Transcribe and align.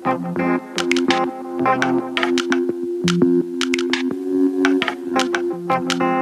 Thank 0.00 0.38
you. 6.02 6.21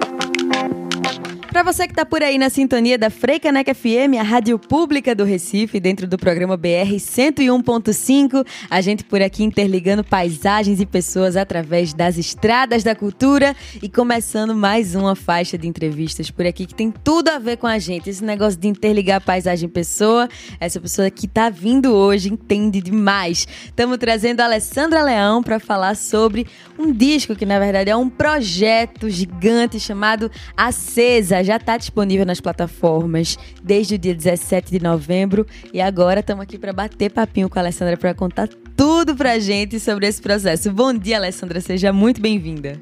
Para 1.60 1.74
você 1.74 1.86
que 1.86 1.92
está 1.92 2.06
por 2.06 2.22
aí 2.22 2.38
na 2.38 2.48
sintonia 2.48 2.96
da 2.96 3.10
Freicaneca 3.10 3.74
FM, 3.74 4.16
a 4.18 4.22
rádio 4.22 4.58
pública 4.58 5.14
do 5.14 5.24
Recife, 5.24 5.78
dentro 5.78 6.08
do 6.08 6.16
programa 6.16 6.56
BR 6.56 6.96
101.5, 6.96 8.46
a 8.70 8.80
gente 8.80 9.04
por 9.04 9.20
aqui 9.20 9.44
interligando 9.44 10.02
paisagens 10.02 10.80
e 10.80 10.86
pessoas 10.86 11.36
através 11.36 11.92
das 11.92 12.16
estradas 12.16 12.82
da 12.82 12.94
cultura 12.94 13.54
e 13.82 13.90
começando 13.90 14.54
mais 14.54 14.94
uma 14.94 15.14
faixa 15.14 15.58
de 15.58 15.68
entrevistas 15.68 16.30
por 16.30 16.46
aqui 16.46 16.64
que 16.64 16.74
tem 16.74 16.90
tudo 16.90 17.28
a 17.28 17.38
ver 17.38 17.58
com 17.58 17.66
a 17.66 17.78
gente. 17.78 18.08
Esse 18.08 18.24
negócio 18.24 18.58
de 18.58 18.66
interligar 18.66 19.20
paisagem 19.20 19.68
e 19.68 19.70
pessoa, 19.70 20.30
essa 20.58 20.80
pessoa 20.80 21.10
que 21.10 21.26
está 21.26 21.50
vindo 21.50 21.92
hoje 21.92 22.32
entende 22.32 22.80
demais. 22.80 23.46
Estamos 23.66 23.98
trazendo 23.98 24.40
a 24.40 24.46
Alessandra 24.46 25.02
Leão 25.02 25.42
para 25.42 25.60
falar 25.60 25.94
sobre 25.94 26.46
um 26.78 26.90
disco 26.90 27.36
que 27.36 27.44
na 27.44 27.58
verdade 27.58 27.90
é 27.90 27.96
um 27.96 28.08
projeto 28.08 29.10
gigante 29.10 29.78
chamado 29.78 30.30
Acesa 30.56 31.49
já 31.50 31.56
está 31.56 31.76
disponível 31.76 32.24
nas 32.24 32.40
plataformas 32.40 33.36
desde 33.60 33.96
o 33.96 33.98
dia 33.98 34.14
17 34.14 34.70
de 34.70 34.80
novembro 34.80 35.44
e 35.74 35.80
agora 35.80 36.20
estamos 36.20 36.44
aqui 36.44 36.56
para 36.56 36.72
bater 36.72 37.10
papinho 37.10 37.50
com 37.50 37.58
a 37.58 37.62
Alessandra 37.62 37.96
para 37.96 38.14
contar 38.14 38.48
tudo 38.76 39.16
para 39.16 39.36
gente 39.40 39.80
sobre 39.80 40.06
esse 40.06 40.22
processo. 40.22 40.70
Bom 40.70 40.94
dia, 40.94 41.16
Alessandra, 41.16 41.60
seja 41.60 41.92
muito 41.92 42.20
bem-vinda. 42.20 42.80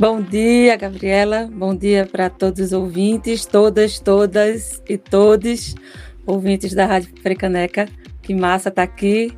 Bom 0.00 0.20
dia, 0.20 0.74
Gabriela. 0.74 1.48
Bom 1.52 1.76
dia 1.76 2.04
para 2.04 2.28
todos 2.28 2.60
os 2.60 2.72
ouvintes, 2.72 3.46
todas, 3.46 4.00
todas 4.00 4.82
e 4.88 4.98
todos 4.98 5.76
ouvintes 6.26 6.74
da 6.74 6.86
Rádio 6.86 7.12
Frecaneca. 7.22 7.88
Que 8.20 8.34
massa 8.34 8.68
tá 8.68 8.82
aqui. 8.82 9.32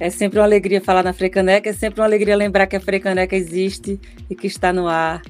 É 0.00 0.08
sempre 0.08 0.38
uma 0.38 0.46
alegria 0.46 0.80
falar 0.80 1.02
na 1.02 1.12
Frecaneca, 1.12 1.68
é 1.68 1.72
sempre 1.74 2.00
uma 2.00 2.06
alegria 2.06 2.34
lembrar 2.34 2.66
que 2.66 2.76
a 2.76 2.80
Frecaneca 2.80 3.36
existe 3.36 4.00
e 4.30 4.34
que 4.34 4.46
está 4.46 4.72
no 4.72 4.88
ar 4.88 5.20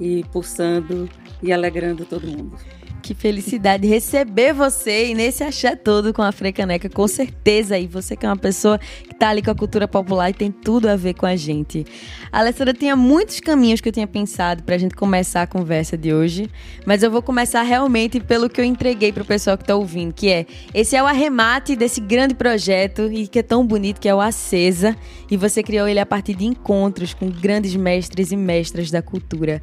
e 0.00 0.24
pulsando 0.32 1.08
e 1.42 1.52
alegrando 1.52 2.04
todo 2.04 2.26
mundo. 2.26 2.56
Que 3.02 3.14
felicidade 3.14 3.88
receber 3.88 4.52
você 4.52 5.08
e 5.08 5.14
nesse 5.14 5.42
achar 5.42 5.76
todo 5.76 6.14
com 6.14 6.22
a 6.22 6.30
Frecaneca, 6.30 6.88
com 6.88 7.08
certeza. 7.08 7.76
E 7.76 7.88
você 7.88 8.14
que 8.14 8.24
é 8.24 8.28
uma 8.28 8.36
pessoa 8.36 8.78
que 8.78 9.12
tá 9.12 9.30
ali 9.30 9.42
com 9.42 9.50
a 9.50 9.54
cultura 9.56 9.88
popular 9.88 10.30
e 10.30 10.32
tem 10.32 10.52
tudo 10.52 10.88
a 10.88 10.94
ver 10.94 11.14
com 11.14 11.26
a 11.26 11.34
gente. 11.34 11.84
A 12.30 12.38
Alessandra 12.38 12.72
tinha 12.72 12.94
muitos 12.94 13.40
caminhos 13.40 13.80
que 13.80 13.88
eu 13.88 13.92
tinha 13.92 14.06
pensado 14.06 14.62
pra 14.62 14.78
gente 14.78 14.94
começar 14.94 15.42
a 15.42 15.46
conversa 15.48 15.98
de 15.98 16.14
hoje, 16.14 16.48
mas 16.86 17.02
eu 17.02 17.10
vou 17.10 17.20
começar 17.20 17.62
realmente 17.62 18.20
pelo 18.20 18.48
que 18.48 18.60
eu 18.60 18.64
entreguei 18.64 19.12
pro 19.12 19.24
pessoal 19.24 19.58
que 19.58 19.64
tá 19.64 19.74
ouvindo, 19.74 20.14
que 20.14 20.28
é 20.28 20.46
esse 20.72 20.94
é 20.94 21.02
o 21.02 21.06
arremate 21.06 21.74
desse 21.74 22.00
grande 22.00 22.36
projeto 22.36 23.10
e 23.12 23.26
que 23.26 23.40
é 23.40 23.42
tão 23.42 23.66
bonito, 23.66 24.00
que 24.00 24.08
é 24.08 24.14
o 24.14 24.20
Acesa, 24.20 24.96
e 25.28 25.36
você 25.36 25.60
criou 25.60 25.88
ele 25.88 25.98
a 25.98 26.06
partir 26.06 26.34
de 26.34 26.44
encontros 26.44 27.12
com 27.14 27.28
grandes 27.28 27.74
mestres 27.74 28.30
e 28.30 28.36
mestras 28.36 28.92
da 28.92 29.02
cultura. 29.02 29.60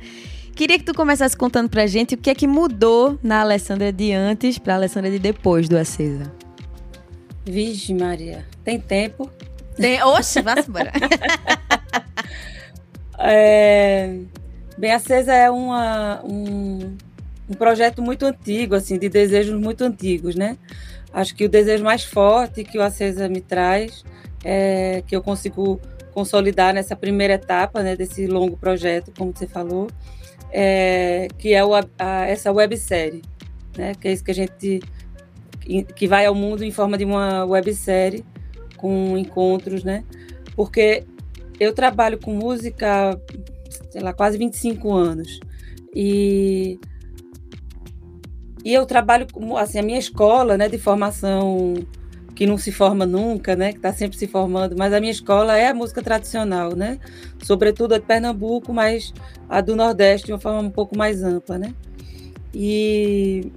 Queria 0.60 0.78
que 0.78 0.84
tu 0.84 0.94
começasse 0.94 1.38
contando 1.38 1.70
pra 1.70 1.88
gente 1.88 2.16
o 2.16 2.18
que 2.18 2.30
é 2.30 2.36
que 2.36 2.46
mudou 2.46 3.18
na 3.24 3.40
Alessandra 3.40 3.94
de 3.94 4.12
antes 4.12 4.58
pra 4.60 4.76
Alessandra 4.76 5.10
de 5.10 5.18
depois 5.18 5.70
do 5.70 5.78
Acesa. 5.78 6.30
Vixe, 7.46 7.94
Maria. 7.94 8.46
Tem 8.62 8.78
tempo? 8.78 9.32
Tem... 9.78 10.04
Oxe, 10.04 10.42
vá 10.42 10.56
embora. 10.60 10.92
é... 13.20 14.20
Bem, 14.78 14.92
Acesa 14.92 15.34
é 15.34 15.50
uma, 15.50 16.22
um, 16.26 16.98
um 17.50 17.54
projeto 17.54 18.02
muito 18.02 18.26
antigo, 18.26 18.76
assim, 18.76 19.00
de 19.00 19.08
desejos 19.08 19.58
muito 19.58 19.86
antigos, 19.86 20.36
né? 20.36 20.58
Acho 21.14 21.34
que 21.38 21.46
o 21.46 21.50
desejo 21.50 21.86
mais 21.86 22.04
forte 22.04 22.66
que 22.66 22.78
o 22.78 22.82
Acesa 22.82 23.30
me 23.30 23.40
traz 23.40 24.04
é 24.44 25.04
que 25.08 25.16
eu 25.16 25.24
consigo 25.24 25.80
consolidar 26.14 26.74
nessa 26.74 26.98
primeira 26.98 27.36
etapa, 27.36 27.82
né, 27.82 27.96
desse 27.96 28.28
longo 28.28 28.58
projeto, 28.58 29.14
como 29.18 29.32
você 29.34 29.48
falou, 29.48 29.88
é, 30.52 31.28
que 31.38 31.54
é 31.54 31.64
o, 31.64 31.74
a, 31.76 31.86
essa 32.28 32.52
websérie, 32.52 33.22
né? 33.78 33.94
Que 33.96 34.08
é 34.08 34.14
isso 34.14 34.24
que 34.24 34.32
a 34.32 34.36
gente 34.36 34.82
que 35.96 36.08
vai 36.08 36.26
ao 36.26 36.34
mundo 36.34 36.64
em 36.64 36.72
forma 36.72 36.98
de 36.98 37.06
uma 37.06 37.46
websérie 37.46 38.26
com 38.78 39.18
encontros, 39.18 39.84
né? 39.84 40.04
Porque 40.56 41.04
eu 41.60 41.74
trabalho 41.74 42.18
com 42.18 42.34
música, 42.34 43.20
sei 43.92 44.02
lá, 44.02 44.14
quase 44.14 44.38
25 44.38 44.92
anos. 44.92 45.40
E 45.94 46.80
e 48.64 48.74
eu 48.74 48.86
trabalho 48.86 49.26
assim 49.58 49.80
a 49.80 49.84
minha 49.84 50.00
escola, 50.00 50.58
né, 50.58 50.68
de 50.68 50.78
formação 50.78 51.76
que 52.40 52.48
não 52.48 52.58
se 52.58 52.72
forma 52.72 53.06
nunca, 53.06 53.54
né? 53.54 53.74
Que 53.74 53.80
está 53.80 53.92
sempre 53.92 54.18
se 54.18 54.26
formando. 54.26 54.74
Mas 54.78 54.94
a 54.94 55.00
minha 55.02 55.12
escola 55.12 55.58
é 55.58 55.68
a 55.68 55.74
música 55.74 56.02
tradicional, 56.02 56.74
né? 56.74 56.98
Sobretudo 57.44 57.96
a 57.96 57.98
de 57.98 58.06
Pernambuco, 58.06 58.72
mas 58.72 59.14
a 59.50 59.60
do 59.60 59.76
Nordeste 59.76 60.28
de 60.28 60.32
uma 60.32 60.40
forma 60.40 60.62
um 60.62 60.72
pouco 60.72 60.98
mais 60.98 61.22
ampla, 61.22 61.58
né? 61.58 61.74
E, 62.54 63.52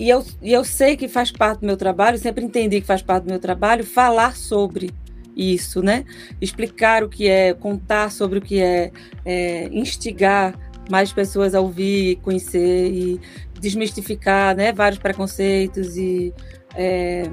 e, 0.00 0.08
eu, 0.08 0.24
e 0.42 0.52
eu 0.52 0.64
sei 0.64 0.96
que 0.96 1.06
faz 1.06 1.30
parte 1.30 1.60
do 1.60 1.66
meu 1.66 1.76
trabalho, 1.76 2.18
sempre 2.18 2.44
entendi 2.44 2.80
que 2.80 2.86
faz 2.88 3.02
parte 3.02 3.26
do 3.26 3.30
meu 3.30 3.38
trabalho 3.38 3.84
falar 3.84 4.34
sobre 4.34 4.90
isso, 5.36 5.80
né? 5.80 6.04
Explicar 6.40 7.04
o 7.04 7.08
que 7.08 7.28
é, 7.28 7.54
contar 7.54 8.10
sobre 8.10 8.40
o 8.40 8.42
que 8.42 8.60
é, 8.60 8.90
é 9.24 9.68
instigar 9.68 10.58
mais 10.90 11.12
pessoas 11.12 11.54
a 11.54 11.60
ouvir, 11.60 12.16
conhecer 12.16 12.90
e 12.90 13.20
desmistificar, 13.60 14.56
né? 14.56 14.72
Vários 14.72 14.98
preconceitos 14.98 15.96
e 15.96 16.34
é, 16.74 17.30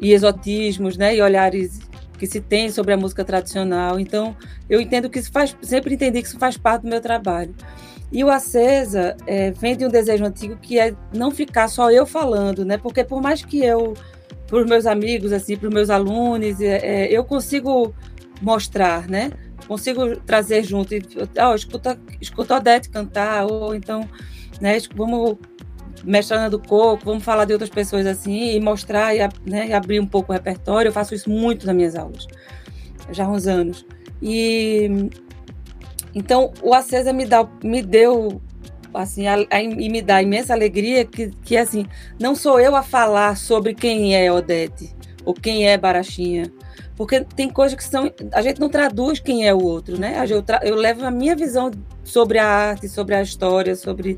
e 0.00 0.12
exotismos, 0.12 0.96
né, 0.96 1.16
e 1.16 1.22
olhares 1.22 1.80
que 2.18 2.26
se 2.26 2.40
tem 2.40 2.70
sobre 2.70 2.92
a 2.92 2.96
música 2.96 3.24
tradicional. 3.24 4.00
Então, 4.00 4.36
eu 4.68 4.80
entendo 4.80 5.08
que 5.08 5.18
isso 5.18 5.30
faz, 5.30 5.56
sempre 5.62 5.94
entendi 5.94 6.22
que 6.22 6.28
isso 6.28 6.38
faz 6.38 6.56
parte 6.56 6.82
do 6.82 6.88
meu 6.88 7.00
trabalho. 7.00 7.54
E 8.10 8.22
o 8.22 8.30
Acesa 8.30 9.16
é, 9.26 9.50
vem 9.50 9.76
de 9.76 9.84
um 9.84 9.88
desejo 9.88 10.24
antigo 10.24 10.56
que 10.56 10.78
é 10.78 10.94
não 11.12 11.30
ficar 11.30 11.68
só 11.68 11.90
eu 11.90 12.06
falando, 12.06 12.64
né? 12.64 12.78
Porque 12.78 13.02
por 13.02 13.20
mais 13.20 13.44
que 13.44 13.64
eu, 13.64 13.94
para 14.46 14.58
os 14.58 14.66
meus 14.66 14.86
amigos, 14.86 15.32
assim, 15.32 15.56
para 15.56 15.68
os 15.68 15.74
meus 15.74 15.90
alunos, 15.90 16.60
é, 16.60 16.76
é, 16.76 17.12
eu 17.12 17.24
consigo 17.24 17.94
mostrar, 18.40 19.08
né? 19.08 19.32
Consigo 19.66 20.16
trazer 20.20 20.62
junto, 20.62 20.94
e, 20.94 21.02
oh, 21.44 21.54
escuta, 21.54 21.98
escuta 22.20 22.56
Odete 22.56 22.88
cantar, 22.88 23.44
ou 23.44 23.74
então, 23.74 24.08
né? 24.60 24.78
Vamos 24.94 25.36
mestrando 26.04 26.58
do 26.58 26.68
coco, 26.68 27.04
vamos 27.04 27.24
falar 27.24 27.44
de 27.44 27.52
outras 27.52 27.70
pessoas 27.70 28.06
assim 28.06 28.54
e 28.54 28.60
mostrar 28.60 29.14
e, 29.14 29.18
né, 29.44 29.68
e 29.68 29.72
abrir 29.72 30.00
um 30.00 30.06
pouco 30.06 30.32
o 30.32 30.34
repertório. 30.34 30.88
Eu 30.88 30.92
faço 30.92 31.14
isso 31.14 31.30
muito 31.30 31.66
nas 31.66 31.74
minhas 31.74 31.96
aulas, 31.96 32.26
já 33.10 33.24
há 33.24 33.28
uns 33.28 33.46
anos. 33.46 33.86
E 34.22 35.08
então 36.14 36.52
o 36.62 36.72
Acesa 36.72 37.12
me, 37.12 37.26
dá, 37.26 37.46
me 37.62 37.82
deu 37.82 38.40
assim 38.94 39.26
a, 39.26 39.34
a, 39.50 39.62
e 39.62 39.88
me 39.88 40.00
dá 40.00 40.22
imensa 40.22 40.54
alegria 40.54 41.04
que, 41.04 41.30
que 41.44 41.56
assim 41.56 41.86
não 42.18 42.34
sou 42.34 42.58
eu 42.58 42.74
a 42.74 42.82
falar 42.82 43.36
sobre 43.36 43.74
quem 43.74 44.16
é 44.16 44.32
Odete 44.32 44.96
ou 45.26 45.34
quem 45.34 45.68
é 45.68 45.76
Barachinha 45.76 46.50
porque 46.96 47.20
tem 47.20 47.50
coisas 47.50 47.76
que 47.76 47.84
são 47.84 48.10
a 48.32 48.40
gente 48.40 48.58
não 48.58 48.70
traduz 48.70 49.20
quem 49.20 49.46
é 49.46 49.52
o 49.52 49.62
outro 49.62 49.98
né 49.98 50.24
eu, 50.28 50.42
eu 50.62 50.74
levo 50.74 51.04
a 51.04 51.10
minha 51.10 51.36
visão 51.36 51.70
sobre 52.02 52.38
a 52.38 52.46
arte 52.46 52.88
sobre 52.88 53.14
a 53.14 53.20
história 53.20 53.76
sobre 53.76 54.16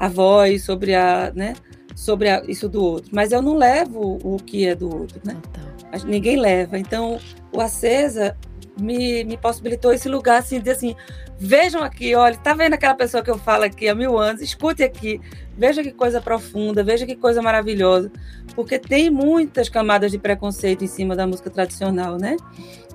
a 0.00 0.08
voz, 0.08 0.64
sobre 0.64 0.94
a, 0.94 1.30
né, 1.34 1.52
sobre 1.94 2.30
a, 2.30 2.42
isso 2.48 2.70
do 2.70 2.82
outro. 2.82 3.10
Mas 3.12 3.32
eu 3.32 3.42
não 3.42 3.54
levo 3.54 4.18
o 4.24 4.38
que 4.38 4.66
é 4.66 4.74
do 4.74 4.86
outro, 4.88 5.20
né? 5.22 5.36
Então. 5.50 6.08
Ninguém 6.08 6.36
leva. 6.36 6.78
Então, 6.78 7.18
o 7.52 7.60
Acesa 7.60 8.34
me, 8.80 9.24
me 9.24 9.36
possibilitou 9.36 9.92
esse 9.92 10.08
lugar 10.08 10.38
assim, 10.38 10.60
de 10.60 10.70
assim, 10.70 10.96
vejam 11.38 11.82
aqui, 11.82 12.14
olha, 12.14 12.36
tá 12.36 12.54
vendo 12.54 12.74
aquela 12.74 12.94
pessoa 12.94 13.22
que 13.22 13.30
eu 13.30 13.38
falo 13.38 13.64
aqui 13.64 13.88
há 13.88 13.94
mil 13.94 14.18
anos? 14.18 14.42
Escute 14.42 14.82
aqui, 14.82 15.20
veja 15.56 15.82
que 15.82 15.92
coisa 15.92 16.20
profunda, 16.20 16.82
veja 16.82 17.06
que 17.06 17.16
coisa 17.16 17.40
maravilhosa, 17.42 18.10
porque 18.54 18.78
tem 18.78 19.10
muitas 19.10 19.68
camadas 19.68 20.10
de 20.10 20.18
preconceito 20.18 20.84
em 20.84 20.88
cima 20.88 21.14
da 21.14 21.26
música 21.26 21.50
tradicional, 21.50 22.16
né? 22.16 22.36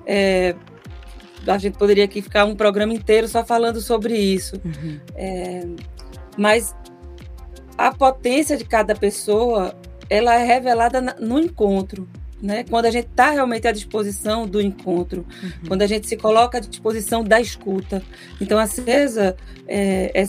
É, 0.06 0.54
a 1.46 1.58
gente 1.58 1.78
poderia 1.78 2.04
aqui 2.04 2.20
ficar 2.20 2.44
um 2.44 2.56
programa 2.56 2.92
inteiro 2.92 3.28
só 3.28 3.44
falando 3.44 3.80
sobre 3.80 4.16
isso. 4.16 4.60
Uhum. 4.64 5.00
É, 5.14 5.66
mas 6.36 6.74
a 7.78 7.92
potência 7.92 8.56
de 8.56 8.64
cada 8.64 8.94
pessoa 8.94 9.74
ela 10.08 10.34
é 10.34 10.44
revelada 10.44 11.00
no 11.00 11.38
encontro. 11.38 12.08
Né? 12.40 12.64
Quando 12.68 12.84
a 12.84 12.90
gente 12.90 13.06
está 13.06 13.30
realmente 13.30 13.66
à 13.66 13.72
disposição 13.72 14.46
do 14.46 14.60
encontro, 14.60 15.24
uhum. 15.42 15.50
quando 15.68 15.82
a 15.82 15.86
gente 15.86 16.06
se 16.06 16.16
coloca 16.16 16.58
à 16.58 16.60
disposição 16.60 17.24
da 17.24 17.40
escuta. 17.40 18.02
Então, 18.40 18.58
a 18.58 18.66
CESA, 18.66 19.36
é, 19.66 20.12
é, 20.14 20.26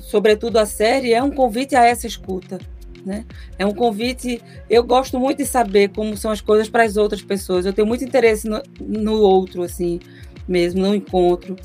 sobretudo 0.00 0.58
a 0.58 0.64
série, 0.64 1.12
é 1.12 1.22
um 1.22 1.30
convite 1.30 1.76
a 1.76 1.84
essa 1.84 2.06
escuta. 2.06 2.58
Né? 3.04 3.26
É 3.58 3.66
um 3.66 3.74
convite. 3.74 4.40
Eu 4.70 4.82
gosto 4.82 5.18
muito 5.18 5.38
de 5.38 5.46
saber 5.46 5.90
como 5.90 6.16
são 6.16 6.30
as 6.30 6.40
coisas 6.40 6.70
para 6.70 6.84
as 6.84 6.96
outras 6.96 7.20
pessoas. 7.20 7.66
Eu 7.66 7.72
tenho 7.72 7.86
muito 7.86 8.04
interesse 8.04 8.48
no, 8.48 8.62
no 8.80 9.20
outro, 9.20 9.62
assim, 9.62 10.00
mesmo, 10.48 10.80
no 10.80 10.94
encontro. 10.94 11.56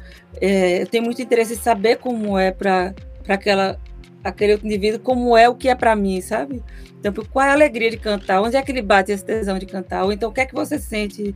É, 0.42 0.82
eu 0.82 0.88
tenho 0.88 1.04
muito 1.04 1.22
interesse 1.22 1.54
em 1.54 1.58
saber 1.58 1.98
como 1.98 2.38
é 2.38 2.52
para 2.52 2.94
aquela 3.28 3.80
aquele 4.30 4.54
outro 4.54 4.68
indivíduo 4.68 5.00
como 5.00 5.38
é 5.38 5.48
o 5.48 5.56
que 5.56 5.70
é 5.70 5.76
para 5.76 5.96
mim, 5.96 6.22
sabe? 6.22 6.64
Então, 7.00 7.14
qual 7.32 7.46
é 7.46 7.50
a 7.50 7.54
alegria 7.54 7.92
de 7.92 7.98
cantar? 7.98 8.42
Onde 8.42 8.56
é 8.56 8.62
que 8.62 8.72
ele 8.72 8.82
bate 8.82 9.12
esse 9.12 9.24
tesão 9.24 9.58
de 9.58 9.66
cantar? 9.66 10.04
Ou 10.04 10.12
então, 10.12 10.30
o 10.30 10.34
que 10.34 10.42
é 10.42 10.46
que 10.46 10.54
você 10.54 10.80
sente, 10.80 11.36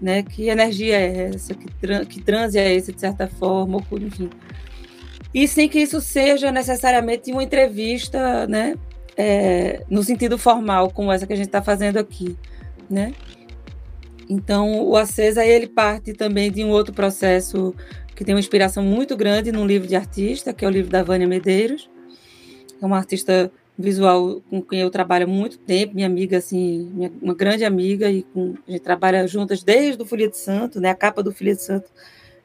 né? 0.00 0.22
Que 0.22 0.48
energia 0.48 0.96
é 0.98 1.30
essa? 1.34 1.54
Que, 1.54 1.66
tran 1.80 2.04
que 2.04 2.20
transe 2.20 2.58
é 2.58 2.74
esse, 2.74 2.92
de 2.92 3.00
certa 3.00 3.26
forma? 3.26 3.82
Ou, 3.90 3.98
enfim. 3.98 4.30
E 5.32 5.46
sem 5.48 5.68
que 5.68 5.78
isso 5.78 6.00
seja 6.00 6.50
necessariamente 6.52 7.32
uma 7.32 7.42
entrevista, 7.42 8.46
né? 8.46 8.74
É, 9.16 9.82
no 9.90 10.02
sentido 10.04 10.38
formal, 10.38 10.90
como 10.90 11.10
essa 11.10 11.26
que 11.26 11.32
a 11.32 11.36
gente 11.36 11.46
está 11.46 11.60
fazendo 11.60 11.98
aqui, 11.98 12.36
né? 12.88 13.12
Então, 14.28 14.84
o 14.84 14.96
Acesa, 14.96 15.44
ele 15.44 15.66
parte 15.66 16.12
também 16.12 16.50
de 16.50 16.62
um 16.62 16.68
outro 16.68 16.92
processo 16.92 17.74
que 18.14 18.24
tem 18.24 18.34
uma 18.34 18.40
inspiração 18.40 18.82
muito 18.82 19.16
grande 19.16 19.50
num 19.50 19.66
livro 19.66 19.88
de 19.88 19.96
artista, 19.96 20.52
que 20.52 20.64
é 20.64 20.68
o 20.68 20.70
livro 20.70 20.90
da 20.90 21.02
Vânia 21.02 21.26
Medeiros. 21.26 21.88
É 22.80 22.86
uma 22.86 22.96
artista 22.96 23.50
visual 23.78 24.42
com 24.50 24.60
quem 24.60 24.80
eu 24.80 24.90
trabalho 24.90 25.24
há 25.24 25.28
muito 25.28 25.56
tempo, 25.58 25.94
minha 25.94 26.06
amiga, 26.06 26.38
assim, 26.38 26.90
minha, 26.92 27.12
uma 27.22 27.34
grande 27.34 27.64
amiga, 27.64 28.10
e 28.10 28.24
com, 28.24 28.54
a 28.66 28.72
gente 28.72 28.82
trabalha 28.82 29.26
juntas 29.28 29.62
desde 29.62 30.02
o 30.02 30.06
Folia 30.06 30.28
de 30.28 30.36
Santo, 30.36 30.80
né? 30.80 30.90
A 30.90 30.94
capa 30.94 31.22
do 31.22 31.32
Folia 31.32 31.54
de 31.54 31.62
Santo 31.62 31.88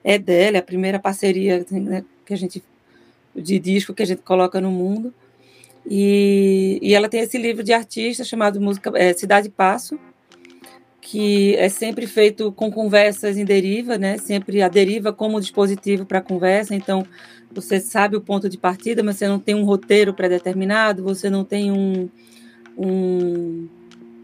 é 0.03 0.19
dela, 0.19 0.57
é 0.57 0.59
a 0.59 0.63
primeira 0.63 0.99
parceria 0.99 1.65
né, 1.71 2.05
que 2.25 2.33
a 2.33 2.37
gente 2.37 2.63
de 3.35 3.57
disco 3.57 3.93
que 3.93 4.03
a 4.03 4.05
gente 4.05 4.21
coloca 4.21 4.61
no 4.61 4.71
mundo. 4.71 5.13
E, 5.85 6.79
e 6.81 6.93
ela 6.93 7.09
tem 7.09 7.21
esse 7.21 7.37
livro 7.37 7.63
de 7.63 7.73
artista 7.73 8.23
chamado 8.23 8.61
Música 8.61 8.91
é, 8.95 9.13
Cidade 9.13 9.49
Passo, 9.49 9.99
que 11.03 11.55
é 11.57 11.67
sempre 11.67 12.07
feito 12.07 12.51
com 12.53 12.71
conversas 12.71 13.37
em 13.37 13.43
deriva, 13.43 13.97
né? 13.97 14.17
Sempre 14.17 14.61
a 14.61 14.69
deriva 14.69 15.11
como 15.11 15.39
dispositivo 15.39 16.05
para 16.05 16.21
conversa. 16.21 16.73
Então, 16.73 17.05
você 17.53 17.79
sabe 17.79 18.15
o 18.15 18.21
ponto 18.21 18.47
de 18.47 18.57
partida, 18.57 19.03
mas 19.03 19.17
você 19.17 19.27
não 19.27 19.37
tem 19.37 19.53
um 19.53 19.65
roteiro 19.65 20.13
pré-determinado, 20.13 21.03
você 21.03 21.29
não 21.29 21.43
tem 21.43 21.71
um, 21.71 22.09
um, 22.77 23.67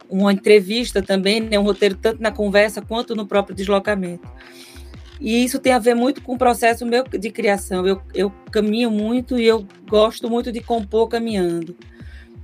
uma 0.10 0.32
entrevista 0.32 1.02
também, 1.02 1.42
né? 1.42 1.60
um 1.60 1.64
roteiro 1.64 1.96
tanto 1.96 2.24
na 2.24 2.32
conversa 2.32 2.82
quanto 2.82 3.14
no 3.14 3.28
próprio 3.28 3.56
deslocamento. 3.56 4.28
E 5.20 5.44
isso 5.44 5.60
tem 5.60 5.74
a 5.74 5.80
ver 5.80 5.96
muito 5.96 6.22
com 6.22 6.36
o 6.36 6.38
processo 6.38 6.86
meu 6.86 7.04
de 7.04 7.30
criação. 7.30 7.86
Eu, 7.86 8.02
eu 8.16 8.32
caminho 8.52 8.90
muito 8.90 9.38
e 9.38 9.46
eu 9.46 9.68
gosto 9.88 10.30
muito 10.30 10.50
de 10.50 10.62
compor 10.62 11.10
caminhando. 11.10 11.76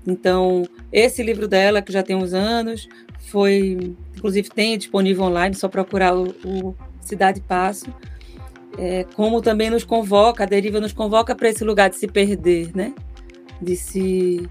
Então, 0.08 0.64
esse 0.92 1.24
livro 1.24 1.48
dela, 1.48 1.82
que 1.82 1.92
já 1.92 2.04
tem 2.04 2.16
uns 2.16 2.34
anos, 2.34 2.88
foi, 3.20 3.96
inclusive 4.16 4.50
tem 4.50 4.78
disponível 4.78 5.24
online, 5.24 5.56
só 5.56 5.68
procurar 5.68 6.16
o, 6.16 6.30
o 6.46 6.76
Cidade 7.02 7.42
Passo, 7.42 7.88
é, 8.78 9.06
como 9.16 9.42
também 9.42 9.70
nos 9.70 9.84
convoca, 9.84 10.44
a 10.44 10.48
deriva 10.48 10.80
nos 10.80 10.94
convoca 10.94 11.34
para 11.36 11.50
esse 11.50 11.64
lugar 11.64 11.90
de 11.90 11.96
se 11.96 12.08
perder, 12.08 12.76
né? 12.76 12.94
De 13.62 13.76
se 13.76 14.50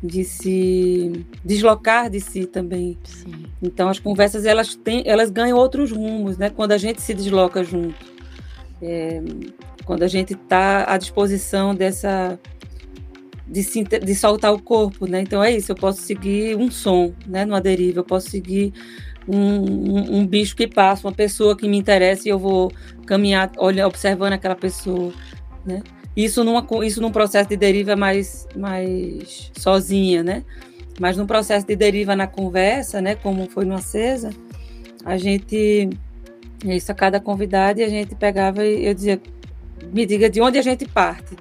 de 0.00 0.22
se 0.22 1.26
deslocar 1.44 2.08
de 2.08 2.20
si 2.20 2.46
também. 2.46 2.96
Sim. 3.02 3.46
Então 3.60 3.88
as 3.88 3.98
conversas 3.98 4.44
elas 4.44 4.76
têm, 4.76 5.02
elas 5.04 5.28
ganham 5.28 5.58
outros 5.58 5.90
rumos, 5.90 6.38
né? 6.38 6.50
Quando 6.50 6.70
a 6.70 6.78
gente 6.78 7.02
se 7.02 7.12
desloca 7.12 7.64
junto, 7.64 7.96
é, 8.80 9.20
quando 9.84 10.04
a 10.04 10.08
gente 10.08 10.34
está 10.34 10.84
à 10.88 10.96
disposição 10.96 11.74
dessa 11.74 12.38
de, 13.48 13.62
se, 13.62 13.82
de 13.82 14.14
soltar 14.14 14.52
o 14.52 14.60
corpo, 14.60 15.06
né? 15.06 15.20
Então 15.22 15.42
é 15.42 15.50
isso, 15.50 15.72
eu 15.72 15.76
posso 15.76 16.02
seguir 16.02 16.56
um 16.56 16.70
som, 16.70 17.12
né? 17.26 17.44
Numa 17.44 17.60
deriva, 17.60 18.00
eu 18.00 18.04
posso 18.04 18.28
seguir 18.28 18.72
um, 19.26 19.38
um, 19.38 20.18
um, 20.18 20.26
bicho 20.26 20.54
que 20.54 20.66
passa, 20.66 21.06
uma 21.06 21.14
pessoa 21.14 21.56
que 21.56 21.68
me 21.68 21.76
interessa 21.76 22.28
e 22.28 22.30
eu 22.30 22.38
vou 22.38 22.70
caminhar, 23.06 23.50
olha, 23.56 23.86
observando 23.86 24.34
aquela 24.34 24.56
pessoa, 24.56 25.12
né? 25.64 25.82
Isso, 26.16 26.42
numa, 26.42 26.66
isso 26.84 27.00
num 27.00 27.12
processo 27.12 27.48
de 27.48 27.56
deriva 27.56 27.94
mais, 27.94 28.46
mais 28.56 29.50
sozinha, 29.56 30.22
né? 30.22 30.44
Mas 30.98 31.16
num 31.16 31.26
processo 31.26 31.66
de 31.66 31.76
deriva 31.76 32.16
na 32.16 32.26
conversa, 32.26 33.00
né? 33.00 33.14
Como 33.14 33.48
foi 33.48 33.64
no 33.64 33.74
Acesa, 33.74 34.30
a 35.04 35.16
gente, 35.16 35.88
isso 36.64 36.90
a 36.90 36.94
cada 36.94 37.20
convidado, 37.20 37.80
a 37.82 37.88
gente 37.88 38.14
pegava 38.16 38.64
e 38.64 38.86
eu 38.86 38.94
dizia, 38.94 39.20
me 39.92 40.04
diga 40.04 40.28
de 40.28 40.40
onde 40.40 40.58
a 40.58 40.62
gente 40.62 40.86
parte. 40.86 41.36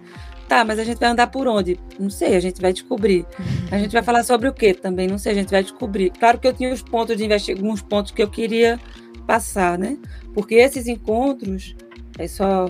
Tá, 0.48 0.64
mas 0.64 0.80
a 0.80 0.84
gente 0.84 0.98
vai 0.98 1.10
andar 1.10 1.28
por 1.28 1.46
onde? 1.48 1.78
Não 2.00 2.10
sei, 2.10 2.36
a 2.36 2.40
gente 2.40 2.62
vai 2.62 2.72
descobrir. 2.72 3.26
A 3.70 3.78
gente 3.78 3.92
vai 3.92 4.02
falar 4.02 4.24
sobre 4.24 4.48
o 4.48 4.54
quê 4.54 4.74
também? 4.74 5.08
Não 5.08 5.18
sei, 5.18 5.34
a 5.34 5.36
gente 5.36 5.52
vai 5.52 5.62
descobrir. 5.62 6.10
Claro 6.12 6.40
que 6.40 6.48
eu 6.48 6.54
tinha 6.54 6.72
os 6.72 6.82
pontos 6.82 7.18
de 7.18 7.26
investigação, 7.26 7.66
alguns 7.66 7.82
pontos 7.82 8.12
que 8.12 8.24
eu 8.24 8.30
queria 8.30 8.80
passar, 9.26 9.78
né? 9.78 9.98
Porque 10.34 10.56
esses 10.56 10.88
encontros, 10.88 11.76
é 12.18 12.28
só 12.28 12.70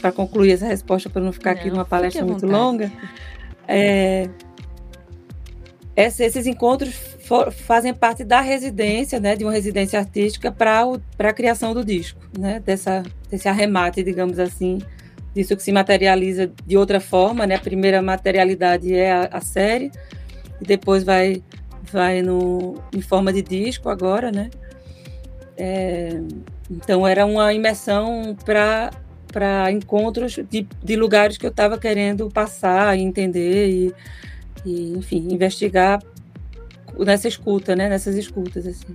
para 0.00 0.12
concluir 0.12 0.52
essa 0.52 0.66
resposta, 0.66 1.10
para 1.10 1.20
não 1.20 1.32
ficar 1.32 1.54
não, 1.54 1.60
aqui 1.60 1.70
numa 1.70 1.84
palestra 1.84 2.24
muito 2.24 2.46
longa, 2.46 2.92
é, 3.66 4.28
esses 5.96 6.46
encontros 6.46 6.94
for, 7.20 7.50
fazem 7.50 7.92
parte 7.92 8.22
da 8.22 8.40
residência, 8.40 9.18
né, 9.18 9.34
de 9.34 9.44
uma 9.44 9.52
residência 9.52 9.98
artística 9.98 10.52
para 10.52 10.84
a 11.18 11.32
criação 11.32 11.72
do 11.72 11.84
disco, 11.84 12.20
né, 12.38 12.60
dessa, 12.60 13.02
desse 13.30 13.48
arremate, 13.48 14.02
digamos 14.02 14.38
assim, 14.38 14.78
disso 15.36 15.54
que 15.54 15.62
se 15.62 15.70
materializa 15.70 16.50
de 16.66 16.76
outra 16.78 16.98
forma, 16.98 17.46
né? 17.46 17.56
A 17.56 17.60
primeira 17.60 18.00
materialidade 18.00 18.94
é 18.94 19.12
a, 19.12 19.28
a 19.32 19.40
série, 19.42 19.92
e 20.60 20.64
depois 20.64 21.04
vai 21.04 21.42
vai 21.92 22.20
no, 22.22 22.82
em 22.92 23.00
forma 23.00 23.32
de 23.32 23.42
disco 23.42 23.88
agora, 23.90 24.32
né? 24.32 24.50
É, 25.56 26.20
então 26.70 27.06
era 27.06 27.24
uma 27.26 27.52
imersão 27.52 28.34
para 28.44 28.90
para 29.30 29.70
encontros 29.70 30.38
de, 30.50 30.66
de 30.82 30.96
lugares 30.96 31.36
que 31.36 31.44
eu 31.44 31.50
estava 31.50 31.76
querendo 31.76 32.30
passar 32.30 32.96
e 32.96 33.02
entender 33.02 33.68
e, 33.68 33.94
e, 34.64 34.92
enfim 34.96 35.28
investigar 35.30 36.02
nessa 36.98 37.28
escuta, 37.28 37.76
né? 37.76 37.88
Nessas 37.88 38.16
escutas 38.16 38.66
assim. 38.66 38.94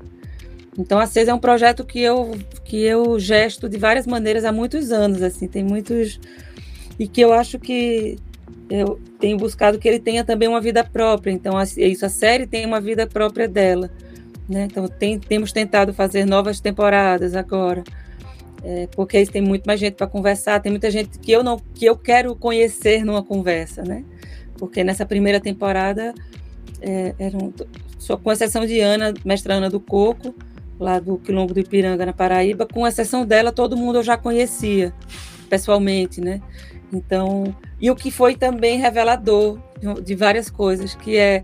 Então 0.78 1.00
a 1.00 1.06
CES 1.06 1.28
é 1.28 1.34
um 1.34 1.40
projeto 1.40 1.84
que 1.84 2.00
eu 2.00 2.38
que 2.64 2.78
eu 2.82 3.20
gesto 3.20 3.68
de 3.68 3.78
várias 3.78 4.08
maneiras 4.08 4.46
há 4.46 4.52
muitos 4.52 4.92
anos, 4.92 5.22
assim, 5.22 5.48
tem 5.48 5.64
muitos 5.64 6.20
e 6.98 7.08
que 7.08 7.20
eu 7.20 7.34
acho 7.34 7.60
que 7.60 8.18
eu 8.70 9.00
tenho 9.20 9.38
buscado 9.38 9.78
que 9.78 9.88
ele 9.88 10.00
tenha 10.00 10.24
também 10.24 10.48
uma 10.48 10.62
vida 10.62 10.84
própria. 10.84 11.32
Então 11.32 11.60
é 11.60 11.64
isso, 11.64 12.06
a 12.06 12.10
série 12.10 12.48
tem 12.48 12.66
uma 12.66 12.80
vida 12.80 13.06
própria 13.06 13.48
dela, 13.48 13.90
né? 14.48 14.68
Então 14.72 14.88
tem, 14.88 15.20
temos 15.20 15.52
tentado 15.52 15.94
fazer 15.94 16.26
novas 16.26 16.62
temporadas 16.62 17.36
agora. 17.36 17.84
É, 18.64 18.88
porque 18.96 19.26
tem 19.26 19.42
muito 19.42 19.66
mais 19.66 19.80
gente 19.80 19.96
para 19.96 20.06
conversar, 20.06 20.60
tem 20.60 20.72
muita 20.72 20.92
gente 20.92 21.18
que 21.18 21.32
eu 21.32 21.44
não 21.44 21.58
que 21.74 21.84
eu 21.84 21.98
quero 21.98 22.36
conhecer 22.36 23.04
numa 23.04 23.24
conversa, 23.24 23.82
né? 23.82 24.06
Porque 24.58 24.84
nessa 24.84 25.06
primeira 25.06 25.40
temporada 25.40 26.14
é, 26.80 27.16
eram, 27.18 27.52
só 27.98 28.16
com 28.16 28.32
exceção 28.32 28.66
de 28.66 28.80
Ana, 28.80 29.14
mestra 29.26 29.56
Ana 29.56 29.70
do 29.70 29.80
Coco, 29.80 30.36
lá 30.82 31.00
do 31.00 31.18
Quilombo 31.18 31.54
do 31.54 31.60
Ipiranga, 31.60 32.06
na 32.06 32.14
Paraíba, 32.14 32.66
com 32.66 32.88
exceção 32.88 33.26
dela, 33.26 33.52
todo 33.52 33.78
mundo 33.78 34.00
eu 34.00 34.04
já 34.04 34.18
conhecia 34.18 34.92
pessoalmente, 35.48 36.20
né? 36.20 36.42
Então, 36.92 37.56
e 37.80 37.90
o 37.92 37.96
que 37.96 38.10
foi 38.10 38.36
também 38.36 38.80
revelador 38.80 39.60
de 40.04 40.16
várias 40.16 40.50
coisas, 40.50 40.96
que 40.96 41.18
é 41.18 41.44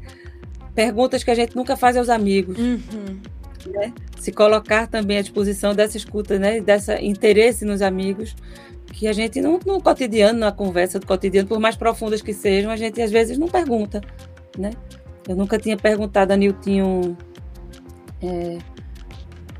perguntas 0.74 1.24
que 1.24 1.32
a 1.32 1.36
gente 1.36 1.56
nunca 1.56 1.78
faz 1.78 1.96
aos 1.96 2.10
amigos. 2.10 2.58
Uhum. 2.58 3.20
Né? 3.68 3.94
Se 4.20 4.32
colocar 4.32 4.88
também 4.88 5.18
à 5.18 5.22
disposição 5.22 5.74
dessa 5.74 5.98
escuta, 5.98 6.38
né? 6.38 6.60
dessa 6.60 7.02
interesse 7.02 7.64
nos 7.64 7.82
amigos, 7.82 8.36
que 8.92 9.08
a 9.08 9.14
gente 9.14 9.40
não, 9.42 9.60
no 9.66 9.82
cotidiano, 9.82 10.40
na 10.40 10.52
conversa 10.52 11.00
do 11.00 11.06
cotidiano, 11.06 11.48
por 11.48 11.60
mais 11.60 11.76
profundas 11.76 12.22
que 12.22 12.34
sejam, 12.34 12.72
a 12.72 12.76
gente 12.76 13.02
às 13.02 13.12
vezes 13.12 13.38
não 13.38 13.48
pergunta, 13.48 14.02
né? 14.58 14.72
Eu 15.28 15.36
nunca 15.36 15.60
tinha 15.60 15.76
perguntado 15.76 16.32
a 16.32 16.38
Niltinho 16.38 17.18
é, 18.22 18.58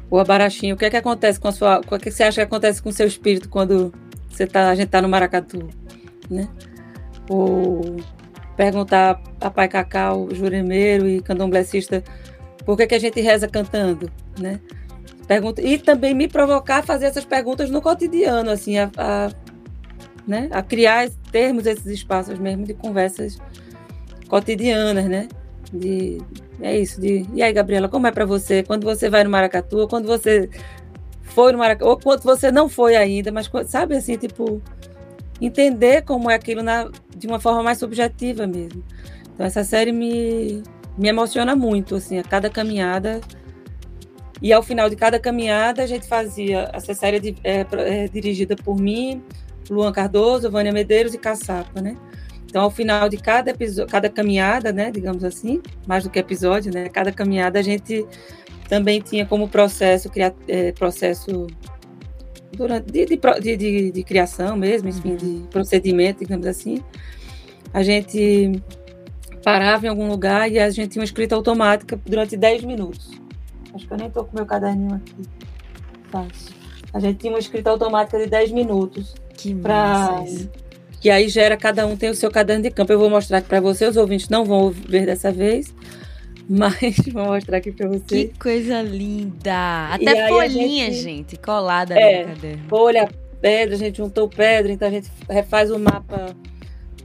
o 0.10 0.18
Abarachinho, 0.18 0.76
o 0.76 0.78
que 0.78 0.86
é 0.86 0.90
que 0.90 0.98
acontece 0.98 1.40
com 1.40 1.48
a 1.48 1.52
sua. 1.52 1.80
O 1.80 1.82
que, 1.82 1.96
é 1.96 2.00
que 2.00 2.12
você 2.12 2.24
acha 2.24 2.36
que 2.36 2.48
acontece 2.48 2.82
com 2.82 2.90
o 2.90 2.94
seu 2.94 3.08
espírito 3.08 3.50
quando 3.50 3.94
você 4.30 4.48
tá, 4.48 4.70
a 4.70 4.76
gente 4.76 4.88
está 4.88 5.02
no 5.02 5.10
Maracatu? 5.10 5.68
Né? 6.30 6.48
Ou 7.30 7.98
perguntar 8.56 9.22
a 9.40 9.52
Pai 9.52 9.68
Cacau, 9.68 10.30
juremeiro 10.34 11.08
e 11.08 11.22
candomblessista, 11.22 12.04
por 12.66 12.78
que, 12.78 12.88
que 12.88 12.96
a 12.96 13.00
gente 13.00 13.20
reza 13.22 13.48
cantando? 13.48 14.10
Né? 14.40 14.60
Pergunta, 15.28 15.62
e 15.62 15.78
também 15.78 16.14
me 16.14 16.28
provocar 16.28 16.78
a 16.78 16.84
fazer 16.84 17.08
essas 17.08 17.26
perguntas 17.26 17.70
no 17.70 17.82
cotidiano, 17.82 18.50
assim, 18.50 18.78
a, 18.78 18.90
a, 18.98 19.30
né? 20.26 20.50
a 20.52 20.62
criar, 20.62 21.10
termos 21.32 21.66
esses 21.66 21.86
espaços 21.86 22.40
mesmo 22.40 22.66
de 22.66 22.74
conversas 22.74 23.38
cotidianas, 24.28 25.06
né? 25.06 25.28
De, 25.72 26.22
é 26.62 26.78
isso, 26.78 27.00
de. 27.00 27.26
E 27.34 27.42
aí, 27.42 27.54
Gabriela, 27.54 27.88
como 27.88 28.08
é 28.08 28.12
para 28.12 28.26
você? 28.26 28.64
Quando 28.64 28.84
você 28.84 29.10
vai 29.10 29.24
no 29.24 29.30
Maracatu, 29.30 29.88
quando 29.88 30.08
você 30.08 30.50
foi 31.22 31.52
no 31.52 31.58
Maracatu, 31.58 31.90
ou 31.90 31.98
quando 31.98 32.24
você 32.24 32.52
não 32.52 32.68
foi 32.68 32.96
ainda, 32.96 33.32
mas 33.32 33.50
sabe 33.68 33.96
assim, 33.96 34.18
tipo, 34.18 34.62
entender 35.40 36.02
como 36.04 36.32
é 36.32 36.36
aquilo 36.36 36.64
na, 36.64 36.90
de 37.16 37.28
uma 37.28 37.40
forma 37.40 37.62
mais 37.62 37.78
subjetiva 37.78 38.48
mesmo. 38.48 38.84
Então, 39.34 39.46
essa 39.46 39.64
série 39.64 39.92
me, 39.92 40.64
me 40.98 41.08
emociona 41.08 41.56
muito, 41.56 41.96
assim, 41.96 42.18
a 42.18 42.24
cada 42.24 42.50
caminhada. 42.50 43.22
E 44.42 44.54
ao 44.54 44.62
final 44.64 44.90
de 44.90 44.96
cada 44.96 45.20
caminhada, 45.20 45.84
a 45.84 45.88
gente 45.88 46.08
fazia. 46.08 46.70
Essa 46.74 46.94
série 46.94 47.36
é, 47.44 47.62
é, 47.62 47.66
é 48.04 48.08
dirigida 48.08 48.56
por 48.56 48.76
mim, 48.76 49.22
Luan 49.70 49.92
Cardoso, 49.92 50.50
Vânia 50.50 50.72
Medeiros 50.72 51.14
e 51.14 51.18
Caçapa, 51.18 51.82
né? 51.82 51.98
Então, 52.48 52.64
ao 52.64 52.72
final 52.72 53.10
de 53.10 53.18
cada 53.18 53.52
episódio, 53.52 53.92
cada 53.92 54.10
caminhada, 54.10 54.72
né, 54.72 54.90
digamos 54.90 55.24
assim, 55.24 55.62
mais 55.86 56.06
do 56.06 56.10
que 56.10 56.18
episódio, 56.18 56.74
né, 56.74 56.88
cada 56.88 57.12
caminhada 57.12 57.60
a 57.60 57.62
gente 57.62 58.06
também 58.70 59.02
tinha 59.02 59.26
como 59.26 59.48
processo, 59.50 60.10
criar, 60.10 60.34
é, 60.48 60.72
processo 60.72 61.48
durante, 62.56 62.92
de, 62.92 63.06
de, 63.06 63.58
de, 63.58 63.92
de, 63.92 64.04
criação 64.04 64.56
mesmo, 64.56 64.90
enfim, 64.90 65.16
de 65.16 65.26
uhum. 65.26 65.46
procedimento, 65.48 66.20
digamos 66.20 66.48
assim. 66.48 66.82
A 67.74 67.84
gente 67.84 68.62
parava 69.44 69.86
em 69.86 69.90
algum 69.90 70.08
lugar 70.08 70.52
e 70.52 70.60
a 70.60 70.70
gente 70.70 70.92
tinha 70.92 71.02
uma 71.02 71.06
escrita 71.06 71.36
automática 71.36 72.00
durante 72.06 72.36
10 72.36 72.64
minutos. 72.64 73.12
Acho 73.74 73.88
que 73.88 73.94
eu 73.94 73.98
nem 73.98 74.08
estou 74.08 74.26
com 74.26 74.36
meu 74.36 74.46
caderninho 74.46 74.96
aqui. 74.96 75.16
Fácil. 76.10 76.56
A 76.94 77.00
gente 77.00 77.20
tinha 77.20 77.34
uma 77.34 77.40
escrita 77.40 77.70
automática 77.70 78.18
de 78.18 78.28
10 78.28 78.52
minutos. 78.52 79.16
Que 79.34 79.54
pra... 79.54 80.24
Que 81.08 81.12
aí 81.12 81.30
gera, 81.30 81.56
cada 81.56 81.88
um 81.88 81.96
tem 81.96 82.10
o 82.10 82.14
seu 82.14 82.30
caderno 82.30 82.64
de 82.64 82.70
campo. 82.70 82.92
Eu 82.92 83.00
vou 83.00 83.10
mostrar 83.10 83.38
aqui 83.38 83.48
para 83.48 83.62
você, 83.62 83.86
os 83.86 83.96
ouvintes 83.96 84.28
não 84.28 84.44
vão 84.44 84.72
ver 84.72 85.06
dessa 85.06 85.32
vez, 85.32 85.74
mas 86.50 86.98
vou 87.14 87.28
mostrar 87.28 87.60
aqui 87.60 87.72
para 87.72 87.88
você. 87.88 88.04
Que 88.04 88.34
coisa 88.38 88.82
linda! 88.82 89.88
Até 89.94 90.28
folhinha, 90.28 90.92
gente... 90.92 91.02
gente, 91.02 91.38
colada 91.38 91.98
é, 91.98 92.24
no 92.24 92.36
caderno. 92.36 92.64
Folha, 92.68 93.10
pedra, 93.40 93.76
a 93.76 93.78
gente 93.78 94.00
juntou 94.00 94.28
pedra, 94.28 94.70
então 94.70 94.86
a 94.86 94.92
gente 94.92 95.10
refaz 95.30 95.72
o 95.72 95.80
mapa 95.80 96.36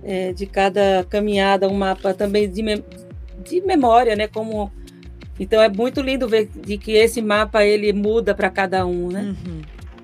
é, 0.02 0.32
de 0.32 0.46
cada 0.46 1.06
caminhada, 1.08 1.68
um 1.68 1.74
mapa 1.74 2.12
também 2.12 2.50
de, 2.50 2.60
mem 2.60 2.82
de 3.44 3.60
memória, 3.60 4.16
né? 4.16 4.26
Como 4.26 4.72
então 5.38 5.62
é 5.62 5.68
muito 5.68 6.00
lindo 6.00 6.26
ver 6.26 6.50
de 6.52 6.76
que 6.76 6.90
esse 6.90 7.22
mapa 7.22 7.64
ele 7.64 7.92
muda 7.92 8.34
para 8.34 8.50
cada 8.50 8.84
um, 8.84 9.12
né? 9.12 9.36
Uhum. 9.46 9.60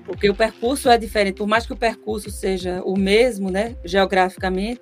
Porque 0.09 0.27
o 0.27 0.33
percurso 0.33 0.89
é 0.89 0.97
diferente, 0.97 1.35
por 1.35 1.47
mais 1.47 1.67
que 1.67 1.73
o 1.73 1.77
percurso 1.77 2.31
seja 2.31 2.81
o 2.83 2.97
mesmo, 2.97 3.51
né, 3.51 3.75
geograficamente, 3.85 4.81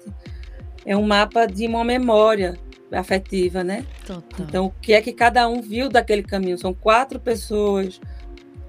é 0.86 0.96
um 0.96 1.05
mapa 1.05 1.46
de 1.46 1.67
uma 1.67 1.84
memória 1.84 2.57
afetiva, 2.93 3.62
né? 3.62 3.86
Total. 4.05 4.24
Então, 4.39 4.65
o 4.67 4.72
que 4.81 4.93
é 4.93 5.01
que 5.01 5.12
cada 5.12 5.46
um 5.50 5.62
viu 5.62 5.89
daquele 5.89 6.24
caminho? 6.24 6.57
São 6.57 6.74
quatro 6.74 7.19
pessoas 7.19 8.00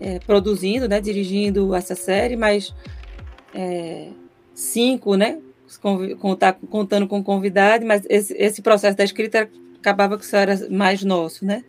é, 0.00 0.18
produzindo, 0.18 0.88
né, 0.88 1.00
dirigindo 1.00 1.72
essa 1.76 1.94
série, 1.94 2.34
mas 2.34 2.74
é, 3.54 4.08
cinco, 4.52 5.14
né, 5.14 5.38
contando 6.68 7.06
com 7.06 7.22
convidado, 7.22 7.86
mas 7.86 8.02
esse, 8.08 8.34
esse 8.34 8.60
processo 8.62 8.96
da 8.96 9.04
escrita 9.04 9.48
acabava 9.78 10.18
que 10.18 10.24
isso 10.24 10.34
era 10.34 10.68
mais 10.68 11.04
nosso, 11.04 11.44
né? 11.44 11.62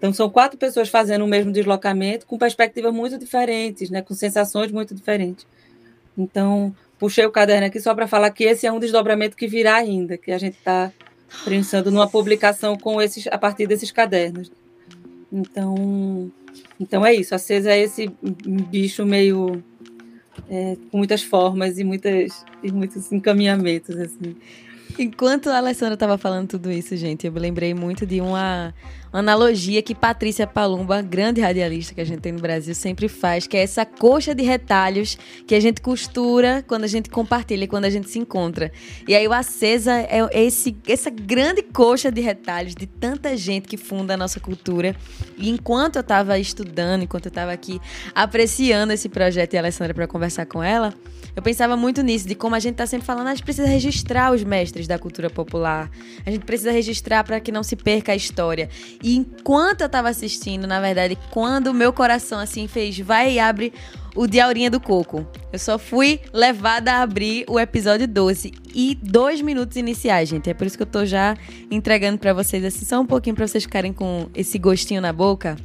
Então 0.00 0.14
são 0.14 0.30
quatro 0.30 0.56
pessoas 0.56 0.88
fazendo 0.88 1.26
o 1.26 1.28
mesmo 1.28 1.52
deslocamento 1.52 2.24
com 2.24 2.38
perspectivas 2.38 2.90
muito 2.90 3.18
diferentes, 3.18 3.90
né? 3.90 4.00
Com 4.00 4.14
sensações 4.14 4.72
muito 4.72 4.94
diferentes. 4.94 5.46
Então 6.16 6.74
puxei 6.98 7.26
o 7.26 7.30
caderno 7.30 7.66
aqui 7.66 7.78
só 7.78 7.94
para 7.94 8.08
falar 8.08 8.30
que 8.30 8.44
esse 8.44 8.66
é 8.66 8.72
um 8.72 8.78
desdobramento 8.78 9.36
que 9.36 9.46
virá 9.46 9.76
ainda, 9.76 10.16
que 10.16 10.32
a 10.32 10.38
gente 10.38 10.56
está 10.56 10.90
pensando 11.44 11.90
numa 11.90 12.08
publicação 12.08 12.78
com 12.78 13.00
esses 13.00 13.26
a 13.26 13.36
partir 13.36 13.66
desses 13.66 13.90
cadernos. 13.90 14.50
Então, 15.30 16.32
então 16.80 17.04
é 17.04 17.14
isso. 17.14 17.34
A 17.34 17.38
Cesa 17.38 17.70
é 17.70 17.80
esse 17.80 18.10
bicho 18.70 19.04
meio 19.04 19.62
é, 20.48 20.78
com 20.90 20.96
muitas 20.96 21.22
formas 21.22 21.78
e 21.78 21.84
muitas 21.84 22.42
e 22.62 22.72
muitos 22.72 23.12
encaminhamentos 23.12 23.98
assim. 23.98 24.34
Enquanto 24.98 25.50
a 25.50 25.58
Alessandra 25.58 25.94
estava 25.94 26.16
falando 26.16 26.48
tudo 26.48 26.70
isso, 26.70 26.96
gente, 26.96 27.26
eu 27.26 27.32
me 27.32 27.38
lembrei 27.38 27.74
muito 27.74 28.06
de 28.06 28.20
uma 28.20 28.74
analogia 29.18 29.82
que 29.82 29.94
Patrícia 29.94 30.46
Palumba, 30.46 31.02
grande 31.02 31.40
radialista 31.40 31.94
que 31.94 32.00
a 32.00 32.04
gente 32.04 32.20
tem 32.20 32.32
no 32.32 32.40
Brasil, 32.40 32.74
sempre 32.74 33.08
faz, 33.08 33.46
que 33.46 33.56
é 33.56 33.62
essa 33.62 33.84
coxa 33.84 34.34
de 34.34 34.42
retalhos 34.42 35.18
que 35.46 35.54
a 35.54 35.60
gente 35.60 35.80
costura 35.80 36.64
quando 36.66 36.84
a 36.84 36.86
gente 36.86 37.10
compartilha, 37.10 37.66
quando 37.66 37.84
a 37.86 37.90
gente 37.90 38.08
se 38.08 38.18
encontra. 38.18 38.70
E 39.08 39.14
aí 39.14 39.26
o 39.26 39.32
Acesa 39.32 39.92
é 39.92 40.28
esse, 40.32 40.76
essa 40.86 41.10
grande 41.10 41.62
coxa 41.62 42.10
de 42.10 42.20
retalhos 42.20 42.74
de 42.74 42.86
tanta 42.86 43.36
gente 43.36 43.66
que 43.66 43.76
funda 43.76 44.14
a 44.14 44.16
nossa 44.16 44.38
cultura. 44.38 44.94
E 45.36 45.50
enquanto 45.50 45.96
eu 45.96 46.02
estava 46.02 46.38
estudando, 46.38 47.02
enquanto 47.02 47.26
eu 47.26 47.30
estava 47.30 47.52
aqui 47.52 47.80
apreciando 48.14 48.92
esse 48.92 49.08
projeto 49.08 49.54
e 49.54 49.56
a 49.56 49.60
Alessandra 49.60 49.94
para 49.94 50.06
conversar 50.06 50.46
com 50.46 50.62
ela, 50.62 50.94
eu 51.34 51.42
pensava 51.42 51.76
muito 51.76 52.02
nisso, 52.02 52.26
de 52.26 52.34
como 52.34 52.54
a 52.54 52.58
gente 52.58 52.72
está 52.72 52.86
sempre 52.86 53.06
falando, 53.06 53.28
a 53.28 53.34
gente 53.34 53.44
precisa 53.44 53.66
registrar 53.66 54.32
os 54.32 54.42
mestres 54.42 54.86
da 54.86 54.98
cultura 54.98 55.30
popular. 55.30 55.90
A 56.26 56.30
gente 56.30 56.44
precisa 56.44 56.72
registrar 56.72 57.24
para 57.24 57.38
que 57.40 57.52
não 57.52 57.62
se 57.62 57.76
perca 57.76 58.12
a 58.12 58.16
história. 58.16 58.68
E 59.02 59.16
enquanto 59.16 59.80
eu 59.80 59.86
estava 59.86 60.08
assistindo, 60.08 60.66
na 60.66 60.80
verdade, 60.80 61.16
quando 61.30 61.72
meu 61.72 61.92
coração 61.92 62.38
assim 62.38 62.68
fez, 62.68 62.98
vai 62.98 63.34
e 63.34 63.38
abre 63.38 63.72
o 64.14 64.26
de 64.26 64.40
Aurinha 64.40 64.70
do 64.70 64.80
Coco. 64.80 65.26
Eu 65.52 65.58
só 65.58 65.78
fui 65.78 66.20
levada 66.32 66.92
a 66.92 67.02
abrir 67.02 67.44
o 67.48 67.58
episódio 67.58 68.06
12 68.06 68.52
e 68.74 68.98
dois 69.00 69.40
minutos 69.40 69.76
iniciais, 69.76 70.28
gente. 70.28 70.50
É 70.50 70.54
por 70.54 70.66
isso 70.66 70.76
que 70.76 70.82
eu 70.82 70.86
tô 70.86 71.04
já 71.04 71.36
entregando 71.70 72.18
para 72.18 72.32
vocês 72.32 72.64
assim 72.64 72.84
só 72.84 73.00
um 73.00 73.06
pouquinho 73.06 73.34
para 73.34 73.46
vocês 73.46 73.64
ficarem 73.64 73.92
com 73.92 74.28
esse 74.34 74.58
gostinho 74.58 75.00
na 75.00 75.12
boca. 75.12 75.56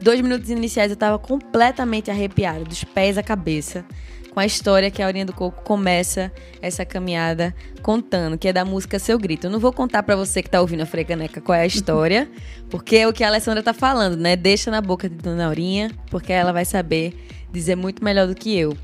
Dois 0.00 0.20
minutos 0.20 0.50
iniciais 0.50 0.90
eu 0.90 0.96
tava 0.96 1.18
completamente 1.18 2.10
arrepiada, 2.10 2.64
dos 2.64 2.82
pés 2.82 3.18
à 3.18 3.22
cabeça 3.22 3.84
com 4.32 4.40
a 4.40 4.46
história 4.46 4.90
que 4.90 5.02
a 5.02 5.06
Aurinha 5.06 5.26
do 5.26 5.32
Coco 5.34 5.62
começa 5.62 6.32
essa 6.62 6.86
caminhada 6.86 7.54
contando, 7.82 8.38
que 8.38 8.48
é 8.48 8.52
da 8.52 8.64
música 8.64 8.98
Seu 8.98 9.18
Grito. 9.18 9.46
Eu 9.46 9.50
não 9.50 9.60
vou 9.60 9.72
contar 9.72 10.02
para 10.02 10.16
você 10.16 10.42
que 10.42 10.48
tá 10.48 10.58
ouvindo 10.58 10.80
a 10.80 10.86
Frecaneca 10.86 11.38
qual 11.38 11.54
é 11.54 11.62
a 11.62 11.66
história, 11.66 12.30
porque 12.70 12.96
é 12.96 13.06
o 13.06 13.12
que 13.12 13.22
a 13.22 13.28
Alessandra 13.28 13.62
tá 13.62 13.74
falando, 13.74 14.16
né? 14.16 14.34
Deixa 14.34 14.70
na 14.70 14.80
boca 14.80 15.06
de 15.06 15.16
Dona 15.16 15.46
Aurinha, 15.46 15.90
porque 16.10 16.32
ela 16.32 16.50
vai 16.50 16.64
saber 16.64 17.14
dizer 17.52 17.76
muito 17.76 18.02
melhor 18.02 18.26
do 18.26 18.34
que 18.34 18.56
eu. 18.56 18.74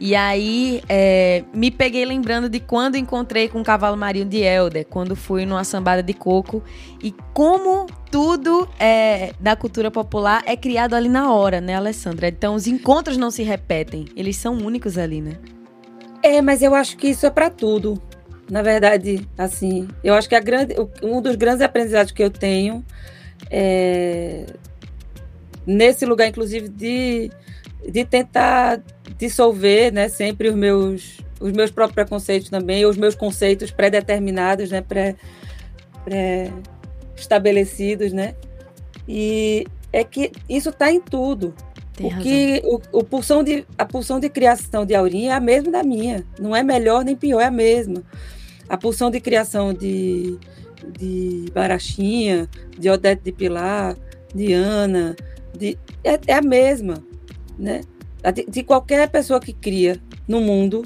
E 0.00 0.14
aí, 0.14 0.82
é, 0.88 1.44
me 1.54 1.70
peguei 1.70 2.04
lembrando 2.04 2.48
de 2.48 2.58
quando 2.58 2.96
encontrei 2.96 3.48
com 3.48 3.60
o 3.60 3.64
cavalo 3.64 3.96
marinho 3.96 4.24
de 4.24 4.38
Helder, 4.38 4.86
quando 4.88 5.14
fui 5.14 5.46
numa 5.46 5.64
sambada 5.64 6.02
de 6.02 6.12
coco, 6.12 6.62
e 7.02 7.14
como 7.32 7.86
tudo 8.10 8.68
é, 8.78 9.32
da 9.38 9.54
cultura 9.54 9.90
popular 9.90 10.42
é 10.46 10.56
criado 10.56 10.94
ali 10.94 11.08
na 11.08 11.32
hora, 11.32 11.60
né, 11.60 11.76
Alessandra? 11.76 12.28
Então, 12.28 12.54
os 12.54 12.66
encontros 12.66 13.16
não 13.16 13.30
se 13.30 13.42
repetem, 13.42 14.06
eles 14.16 14.36
são 14.36 14.54
únicos 14.56 14.98
ali, 14.98 15.20
né? 15.20 15.38
É, 16.22 16.42
mas 16.42 16.62
eu 16.62 16.74
acho 16.74 16.96
que 16.96 17.08
isso 17.08 17.26
é 17.26 17.30
para 17.30 17.50
tudo. 17.50 18.00
Na 18.50 18.62
verdade, 18.62 19.26
assim, 19.38 19.88
eu 20.02 20.14
acho 20.14 20.28
que 20.28 20.38
grande, 20.40 20.74
um 21.02 21.22
dos 21.22 21.36
grandes 21.36 21.62
aprendizados 21.62 22.12
que 22.12 22.22
eu 22.22 22.30
tenho 22.30 22.84
é 23.50 24.46
nesse 25.66 26.04
lugar, 26.04 26.28
inclusive, 26.28 26.68
de, 26.68 27.30
de 27.88 28.04
tentar 28.04 28.82
dissolver, 29.18 29.92
né, 29.92 30.08
sempre 30.08 30.48
os 30.48 30.54
meus 30.54 31.18
os 31.40 31.50
meus 31.50 31.72
próprios 31.72 31.94
preconceitos 31.94 32.48
também, 32.48 32.86
os 32.86 32.96
meus 32.96 33.16
conceitos 33.16 33.72
pré-determinados, 33.72 34.70
né, 34.70 34.80
pré, 34.80 35.16
pré 36.04 36.52
estabelecidos, 37.16 38.12
né? 38.12 38.36
E 39.08 39.66
é 39.92 40.04
que 40.04 40.30
isso 40.48 40.68
está 40.68 40.92
em 40.92 41.00
tudo. 41.00 41.52
Tem 41.94 42.08
porque 42.08 42.62
o, 42.64 42.80
o, 42.92 43.04
pulsão 43.04 43.42
de, 43.42 43.66
a 43.76 43.84
pulsão 43.84 44.18
de 44.18 44.28
criação 44.28 44.86
de 44.86 44.94
Aurinha 44.94 45.32
é 45.32 45.34
a 45.34 45.40
mesma 45.40 45.70
da 45.70 45.82
minha. 45.82 46.24
Não 46.38 46.54
é 46.54 46.62
melhor 46.62 47.04
nem 47.04 47.16
pior, 47.16 47.40
é 47.40 47.46
a 47.46 47.50
mesma. 47.50 48.02
A 48.68 48.78
pulsão 48.78 49.10
de 49.10 49.20
criação 49.20 49.74
de, 49.74 50.38
de 50.98 51.46
Barachinha, 51.52 52.48
de 52.78 52.88
Odete 52.88 53.22
de 53.24 53.32
Pilar, 53.32 53.96
de 54.34 54.52
Ana, 54.52 55.14
de, 55.54 55.78
é, 56.02 56.18
é 56.26 56.34
a 56.34 56.42
mesma. 56.42 57.02
Né? 57.58 57.82
de, 58.30 58.62
qualquer 58.62 59.08
pessoa 59.10 59.40
que 59.40 59.52
cria 59.52 60.00
no 60.28 60.40
mundo, 60.40 60.84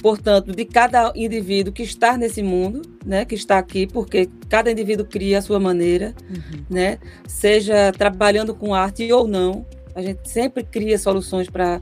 portanto, 0.00 0.52
de 0.52 0.64
cada 0.64 1.12
indivíduo 1.14 1.72
que 1.72 1.82
está 1.82 2.16
nesse 2.16 2.42
mundo, 2.42 2.82
né, 3.04 3.24
que 3.24 3.34
está 3.34 3.58
aqui, 3.58 3.86
porque 3.86 4.28
cada 4.48 4.70
indivíduo 4.70 5.04
cria 5.04 5.38
a 5.38 5.42
sua 5.42 5.60
maneira, 5.60 6.14
uhum. 6.30 6.64
né, 6.70 6.98
seja 7.26 7.92
trabalhando 7.92 8.54
com 8.54 8.74
arte 8.74 9.12
ou 9.12 9.28
não, 9.28 9.66
a 9.94 10.00
gente 10.00 10.28
sempre 10.30 10.62
cria 10.62 10.98
soluções 10.98 11.48
para 11.50 11.80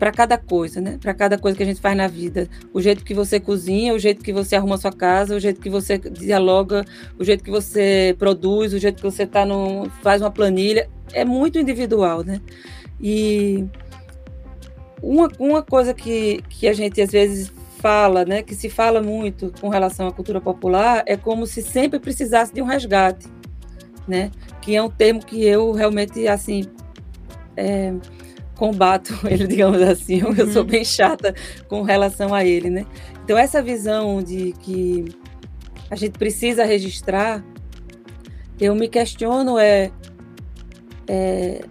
para 0.00 0.10
cada 0.10 0.38
coisa, 0.38 0.80
né? 0.80 0.98
Para 0.98 1.12
cada 1.12 1.36
coisa 1.36 1.54
que 1.54 1.62
a 1.62 1.66
gente 1.66 1.78
faz 1.78 1.94
na 1.94 2.08
vida. 2.08 2.48
O 2.72 2.80
jeito 2.80 3.04
que 3.04 3.12
você 3.12 3.38
cozinha, 3.38 3.92
o 3.92 3.98
jeito 3.98 4.24
que 4.24 4.32
você 4.32 4.56
arruma 4.56 4.78
sua 4.78 4.90
casa, 4.90 5.36
o 5.36 5.38
jeito 5.38 5.60
que 5.60 5.68
você 5.68 5.98
dialoga, 5.98 6.86
o 7.18 7.22
jeito 7.22 7.44
que 7.44 7.50
você 7.50 8.16
produz, 8.18 8.72
o 8.72 8.78
jeito 8.78 8.96
que 8.96 9.02
você 9.02 9.26
tá 9.26 9.44
no, 9.44 9.90
faz 10.02 10.22
uma 10.22 10.30
planilha, 10.30 10.88
é 11.12 11.22
muito 11.22 11.58
individual, 11.58 12.24
né? 12.24 12.40
E 12.98 13.66
uma, 15.02 15.28
uma 15.38 15.62
coisa 15.62 15.92
que, 15.92 16.42
que 16.48 16.66
a 16.66 16.72
gente 16.72 16.98
às 17.02 17.10
vezes 17.10 17.52
fala, 17.78 18.24
né, 18.24 18.42
que 18.42 18.54
se 18.54 18.68
fala 18.70 19.02
muito 19.02 19.52
com 19.60 19.68
relação 19.68 20.06
à 20.06 20.12
cultura 20.12 20.40
popular, 20.40 21.02
é 21.06 21.16
como 21.16 21.46
se 21.46 21.60
sempre 21.62 21.98
precisasse 21.98 22.54
de 22.54 22.62
um 22.62 22.64
resgate, 22.64 23.26
né? 24.08 24.30
Que 24.62 24.76
é 24.76 24.82
um 24.82 24.88
termo 24.88 25.22
que 25.22 25.44
eu 25.44 25.72
realmente, 25.72 26.26
assim, 26.26 26.64
é, 27.54 27.92
combato 28.60 29.18
ele, 29.26 29.46
digamos 29.46 29.80
assim. 29.80 30.22
Uhum. 30.22 30.34
Eu 30.36 30.52
sou 30.52 30.62
uhum. 30.62 30.68
bem 30.68 30.84
chata 30.84 31.34
com 31.66 31.80
relação 31.80 32.34
a 32.34 32.44
ele, 32.44 32.68
né? 32.68 32.84
Então, 33.24 33.38
essa 33.38 33.62
visão 33.62 34.22
de 34.22 34.52
que 34.60 35.06
a 35.90 35.96
gente 35.96 36.18
precisa 36.18 36.62
registrar, 36.62 37.42
eu 38.60 38.74
me 38.74 38.86
questiono 38.86 39.58
é, 39.58 39.90
é 41.08 41.64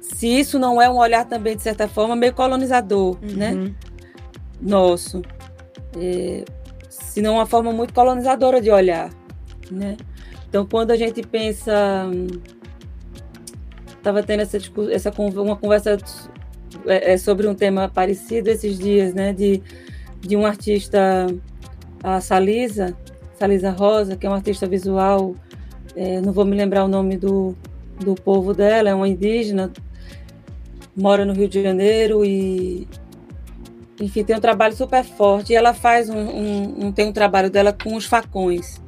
se 0.00 0.28
isso 0.28 0.58
não 0.58 0.80
é 0.80 0.88
um 0.88 0.98
olhar 0.98 1.24
também, 1.24 1.56
de 1.56 1.62
certa 1.62 1.88
forma, 1.88 2.14
meio 2.14 2.32
colonizador, 2.32 3.18
uhum. 3.20 3.36
né? 3.36 3.74
nosso, 4.60 5.22
é, 5.98 6.44
senão 6.88 7.34
uma 7.34 7.46
forma 7.46 7.72
muito 7.72 7.92
colonizadora 7.92 8.60
de 8.60 8.70
olhar, 8.70 9.10
né? 9.68 9.96
Então, 10.48 10.64
quando 10.64 10.92
a 10.92 10.96
gente 10.96 11.20
pensa, 11.22 12.06
estava 14.02 14.22
tendo 14.22 14.40
essa, 14.40 14.58
essa 14.90 15.12
uma 15.18 15.56
conversa 15.56 15.96
é, 16.86 17.12
é, 17.12 17.16
sobre 17.16 17.46
um 17.46 17.54
tema 17.54 17.88
parecido 17.88 18.50
esses 18.50 18.78
dias, 18.78 19.14
né? 19.14 19.32
De, 19.32 19.62
de 20.20 20.36
um 20.36 20.44
artista, 20.44 21.26
a 22.02 22.20
Salisa, 22.20 22.96
Salisa 23.38 23.70
Rosa, 23.70 24.16
que 24.16 24.26
é 24.26 24.28
uma 24.28 24.36
artista 24.36 24.66
visual, 24.66 25.36
é, 25.94 26.20
não 26.20 26.32
vou 26.32 26.44
me 26.44 26.56
lembrar 26.56 26.84
o 26.84 26.88
nome 26.88 27.16
do, 27.16 27.54
do 28.00 28.14
povo 28.14 28.52
dela, 28.52 28.90
é 28.90 28.94
uma 28.94 29.08
indígena, 29.08 29.72
mora 30.96 31.24
no 31.24 31.32
Rio 31.32 31.48
de 31.48 31.62
Janeiro 31.62 32.24
e 32.24 32.88
enfim, 34.00 34.24
tem 34.24 34.34
um 34.34 34.40
trabalho 34.40 34.74
super 34.74 35.04
forte. 35.04 35.52
E 35.52 35.56
ela 35.56 35.72
faz 35.72 36.10
um, 36.10 36.18
um, 36.18 36.86
um 36.86 36.92
tem 36.92 37.06
um 37.06 37.12
trabalho 37.12 37.48
dela 37.48 37.72
com 37.72 37.94
os 37.94 38.04
facões. 38.04 38.81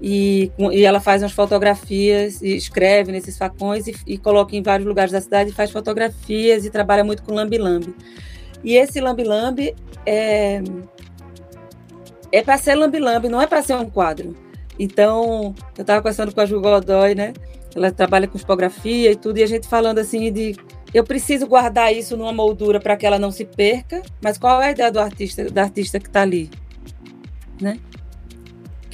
E, 0.00 0.52
e, 0.72 0.84
ela 0.84 1.00
faz 1.00 1.22
umas 1.22 1.32
fotografias 1.32 2.40
e 2.40 2.54
escreve 2.54 3.10
nesses 3.10 3.36
facões 3.36 3.86
e, 3.88 3.96
e, 4.06 4.18
coloca 4.18 4.54
em 4.54 4.62
vários 4.62 4.86
lugares 4.86 5.10
da 5.10 5.20
cidade, 5.20 5.52
faz 5.52 5.70
fotografias 5.70 6.64
e 6.64 6.70
trabalha 6.70 7.02
muito 7.02 7.22
com 7.22 7.34
lambi-lambi. 7.34 7.94
E 8.62 8.76
esse 8.76 9.00
lambi-lambi 9.00 9.74
é, 10.06 10.62
é 12.30 12.42
para 12.42 12.58
ser 12.58 12.74
lambi-lambi, 12.76 13.28
não 13.28 13.42
é 13.42 13.46
para 13.46 13.62
ser 13.62 13.74
um 13.74 13.90
quadro. 13.90 14.36
Então, 14.78 15.54
eu 15.76 15.82
estava 15.82 16.00
conversando 16.00 16.32
com 16.32 16.40
a 16.40 16.46
Ju 16.46 16.60
Godoy, 16.60 17.14
né? 17.14 17.32
Ela 17.74 17.90
trabalha 17.90 18.28
com 18.28 18.38
tipografia 18.38 19.10
e 19.10 19.16
tudo, 19.16 19.38
e 19.38 19.42
a 19.42 19.46
gente 19.46 19.66
falando 19.66 19.98
assim 19.98 20.32
de 20.32 20.56
eu 20.94 21.04
preciso 21.04 21.46
guardar 21.46 21.92
isso 21.92 22.16
numa 22.16 22.32
moldura 22.32 22.80
para 22.80 22.96
que 22.96 23.04
ela 23.04 23.18
não 23.18 23.30
se 23.30 23.44
perca, 23.44 24.02
mas 24.22 24.38
qual 24.38 24.62
é 24.62 24.68
a 24.68 24.70
ideia 24.70 24.90
do 24.90 25.00
artista, 25.00 25.50
da 25.50 25.62
artista 25.62 25.98
que 25.98 26.06
está 26.06 26.22
ali? 26.22 26.50
Né? 27.60 27.78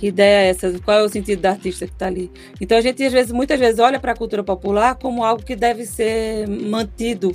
Que 0.04 0.08
ideia 0.08 0.44
é 0.44 0.48
essa? 0.50 0.78
Qual 0.80 0.98
é 0.98 1.02
o 1.02 1.08
sentido 1.08 1.40
da 1.40 1.52
artista 1.52 1.86
que 1.86 1.94
está 1.94 2.08
ali? 2.08 2.30
Então 2.60 2.76
a 2.76 2.80
gente 2.82 3.02
às 3.02 3.10
vezes, 3.10 3.32
muitas 3.32 3.58
vezes 3.58 3.78
olha 3.78 3.98
para 3.98 4.12
a 4.12 4.14
cultura 4.14 4.44
popular 4.44 4.96
como 4.96 5.24
algo 5.24 5.42
que 5.42 5.56
deve 5.56 5.86
ser 5.86 6.46
mantido 6.46 7.34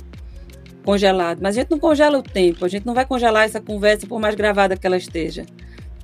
congelado, 0.84 1.40
mas 1.42 1.56
a 1.56 1.60
gente 1.62 1.70
não 1.72 1.80
congela 1.80 2.16
o 2.16 2.22
tempo, 2.22 2.64
a 2.64 2.68
gente 2.68 2.86
não 2.86 2.94
vai 2.94 3.04
congelar 3.04 3.44
essa 3.44 3.60
conversa 3.60 4.06
por 4.06 4.20
mais 4.20 4.36
gravada 4.36 4.76
que 4.76 4.86
ela 4.86 4.96
esteja, 4.96 5.44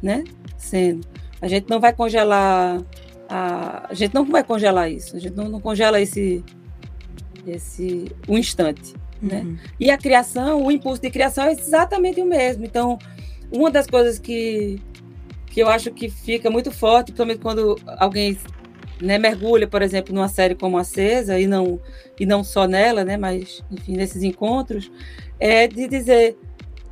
né? 0.02 0.24
Sendo, 0.58 1.06
a 1.40 1.46
gente 1.46 1.70
não 1.70 1.78
vai 1.78 1.92
congelar 1.92 2.82
a, 3.28 3.86
a 3.88 3.94
gente 3.94 4.12
não 4.12 4.24
vai 4.24 4.42
congelar 4.42 4.90
isso, 4.90 5.14
a 5.14 5.20
gente 5.20 5.36
não, 5.36 5.48
não 5.48 5.60
congela 5.60 6.00
esse 6.00 6.44
esse 7.46 8.10
um 8.28 8.36
instante, 8.36 8.92
né? 9.22 9.38
uhum. 9.38 9.52
né? 9.52 9.58
E 9.78 9.88
a 9.88 9.96
criação, 9.96 10.66
o 10.66 10.72
impulso 10.72 11.00
de 11.00 11.10
criação 11.10 11.44
é 11.44 11.52
exatamente 11.52 12.20
o 12.20 12.26
mesmo. 12.26 12.64
Então, 12.64 12.98
uma 13.52 13.70
das 13.70 13.86
coisas 13.86 14.18
que 14.18 14.80
que 15.56 15.62
eu 15.62 15.70
acho 15.70 15.90
que 15.90 16.10
fica 16.10 16.50
muito 16.50 16.70
forte, 16.70 17.12
principalmente 17.12 17.40
quando 17.40 17.80
alguém 17.96 18.38
né, 19.00 19.16
mergulha, 19.16 19.66
por 19.66 19.80
exemplo, 19.80 20.14
numa 20.14 20.28
série 20.28 20.54
como 20.54 20.76
Acesa 20.76 21.40
e 21.40 21.46
não 21.46 21.80
e 22.20 22.26
não 22.26 22.44
só 22.44 22.68
nela, 22.68 23.06
né, 23.06 23.16
mas 23.16 23.64
enfim 23.70 23.96
nesses 23.96 24.22
encontros, 24.22 24.92
é 25.40 25.66
de 25.66 25.88
dizer, 25.88 26.36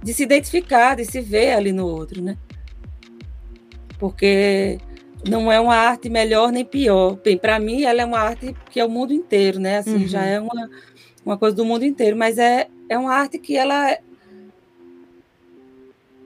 de 0.02 0.14
se 0.14 0.22
identificar, 0.22 0.96
de 0.96 1.04
se 1.04 1.20
ver 1.20 1.52
ali 1.52 1.72
no 1.72 1.86
outro, 1.86 2.22
né? 2.22 2.38
Porque 3.98 4.78
não 5.28 5.52
é 5.52 5.60
uma 5.60 5.76
arte 5.76 6.08
melhor 6.08 6.50
nem 6.50 6.64
pior. 6.64 7.18
Bem, 7.22 7.36
para 7.36 7.58
mim 7.58 7.82
ela 7.82 8.00
é 8.00 8.04
uma 8.06 8.18
arte 8.18 8.56
que 8.70 8.80
é 8.80 8.84
o 8.86 8.88
mundo 8.88 9.12
inteiro, 9.12 9.60
né? 9.60 9.76
Assim, 9.76 10.04
uhum. 10.04 10.08
já 10.08 10.24
é 10.24 10.40
uma, 10.40 10.70
uma 11.22 11.36
coisa 11.36 11.54
do 11.54 11.66
mundo 11.66 11.84
inteiro, 11.84 12.16
mas 12.16 12.38
é, 12.38 12.68
é 12.88 12.96
uma 12.96 13.12
arte 13.12 13.38
que 13.38 13.58
ela 13.58 13.98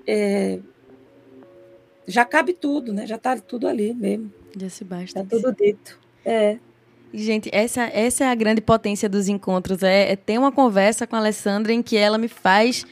é, 0.07 0.61
já 2.09 2.25
cabe 2.25 2.55
tudo, 2.55 2.93
né? 2.93 3.07
Já 3.07 3.17
está 3.17 3.37
tudo 3.37 3.69
ali 3.69 3.93
mesmo. 3.93 4.33
Já 4.59 4.69
se 4.71 4.83
basta. 4.83 5.21
Está 5.21 5.37
tudo 5.37 5.55
dito. 5.55 5.99
É. 6.25 6.57
Gente, 7.13 7.49
essa, 7.53 7.83
essa 7.85 8.25
é 8.25 8.29
a 8.29 8.35
grande 8.35 8.61
potência 8.61 9.09
dos 9.09 9.29
encontros. 9.29 9.83
É, 9.83 10.13
é 10.13 10.17
ter 10.17 10.39
uma 10.39 10.51
conversa 10.51 11.07
com 11.07 11.17
a 11.17 11.19
Alessandra 11.19 11.73
em 11.73 11.83
que 11.83 11.97
ela 11.97 12.17
me 12.19 12.29
faz 12.29 12.85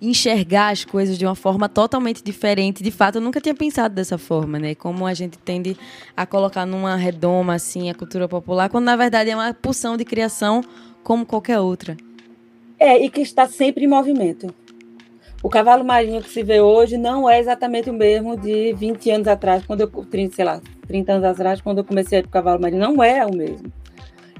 enxergar 0.00 0.70
as 0.70 0.84
coisas 0.84 1.16
de 1.16 1.24
uma 1.24 1.34
forma 1.34 1.68
totalmente 1.68 2.24
diferente. 2.24 2.82
De 2.82 2.90
fato, 2.90 3.16
eu 3.16 3.22
nunca 3.22 3.40
tinha 3.40 3.54
pensado 3.54 3.94
dessa 3.94 4.18
forma, 4.18 4.58
né? 4.58 4.74
Como 4.74 5.06
a 5.06 5.14
gente 5.14 5.38
tende 5.38 5.76
a 6.16 6.26
colocar 6.26 6.66
numa 6.66 6.96
redoma 6.96 7.54
assim 7.54 7.88
a 7.88 7.94
cultura 7.94 8.26
popular, 8.26 8.68
quando 8.68 8.86
na 8.86 8.96
verdade 8.96 9.30
é 9.30 9.36
uma 9.36 9.54
pulsão 9.54 9.96
de 9.96 10.04
criação 10.04 10.62
como 11.04 11.24
qualquer 11.24 11.60
outra. 11.60 11.96
É, 12.78 13.04
e 13.04 13.08
que 13.08 13.20
está 13.20 13.46
sempre 13.46 13.84
em 13.84 13.88
movimento. 13.88 14.52
O 15.42 15.48
cavalo 15.48 15.84
marinho 15.84 16.22
que 16.22 16.30
se 16.30 16.42
vê 16.42 16.60
hoje 16.60 16.96
não 16.96 17.28
é 17.28 17.40
exatamente 17.40 17.90
o 17.90 17.92
mesmo 17.92 18.36
de 18.36 18.72
20 18.74 19.10
anos 19.10 19.28
atrás, 19.28 19.64
quando 19.66 19.80
eu 19.80 19.88
30, 19.88 20.36
sei 20.36 20.44
lá, 20.44 20.60
30 20.86 21.12
anos 21.12 21.24
atrás, 21.24 21.60
quando 21.60 21.78
eu 21.78 21.84
comecei 21.84 22.18
a 22.18 22.20
ir 22.20 22.22
para 22.22 22.28
o 22.28 22.32
cavalo 22.32 22.60
marinho, 22.60 22.80
não 22.80 23.02
é 23.02 23.24
o 23.26 23.34
mesmo. 23.34 23.72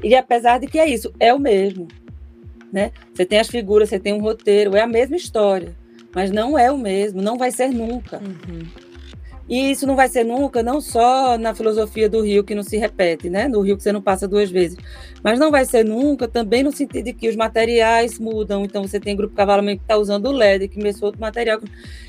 E 0.03 0.15
apesar 0.15 0.59
de 0.59 0.67
que 0.67 0.79
é 0.79 0.89
isso, 0.89 1.13
é 1.19 1.33
o 1.35 1.39
mesmo 1.39 1.89
né? 2.73 2.91
Você 3.13 3.27
tem 3.27 3.39
as 3.39 3.49
figuras, 3.49 3.91
você 3.91 4.01
tem 4.01 4.15
um 4.15 4.21
roteiro, 4.21 4.75
é 4.75 4.81
a 4.81 4.87
mesma 4.87 5.15
história, 5.15 5.77
mas 6.15 6.31
não 6.31 6.59
é 6.59 6.73
o 6.73 6.79
mesmo, 6.79 7.21
não 7.21 7.37
vai 7.37 7.51
ser 7.51 7.69
nunca. 7.69 8.19
Uhum. 8.19 8.63
E 9.49 9.71
isso 9.73 9.87
não 9.87 9.97
vai 9.97 10.09
ser 10.09 10.25
nunca, 10.25 10.63
não 10.63 10.81
só 10.81 11.37
na 11.37 11.55
filosofia 11.55 12.09
do 12.09 12.23
rio 12.23 12.45
que 12.45 12.55
não 12.55 12.63
se 12.63 12.77
repete, 12.77 13.29
né? 13.29 13.49
No 13.49 13.61
rio 13.61 13.77
que 13.77 13.83
você 13.83 13.93
não 13.93 14.01
passa 14.01 14.29
duas 14.29 14.51
vezes. 14.51 14.79
Mas 15.23 15.39
não 15.39 15.51
vai 15.51 15.65
ser 15.65 15.85
nunca 15.85 16.29
também 16.29 16.63
no 16.63 16.73
sentido 16.73 17.05
de 17.05 17.13
que 17.13 17.29
os 17.29 17.37
materiais 17.37 18.19
mudam. 18.19 18.65
Então 18.65 18.83
você 18.83 19.01
tem 19.01 19.17
grupo 19.17 19.35
cavalo 19.35 19.63
que 19.63 19.73
está 19.73 19.97
usando 19.97 20.27
o 20.27 20.33
LED, 20.33 20.69
que 20.69 20.77
começou 20.77 21.07
outro 21.07 21.21
material. 21.21 21.61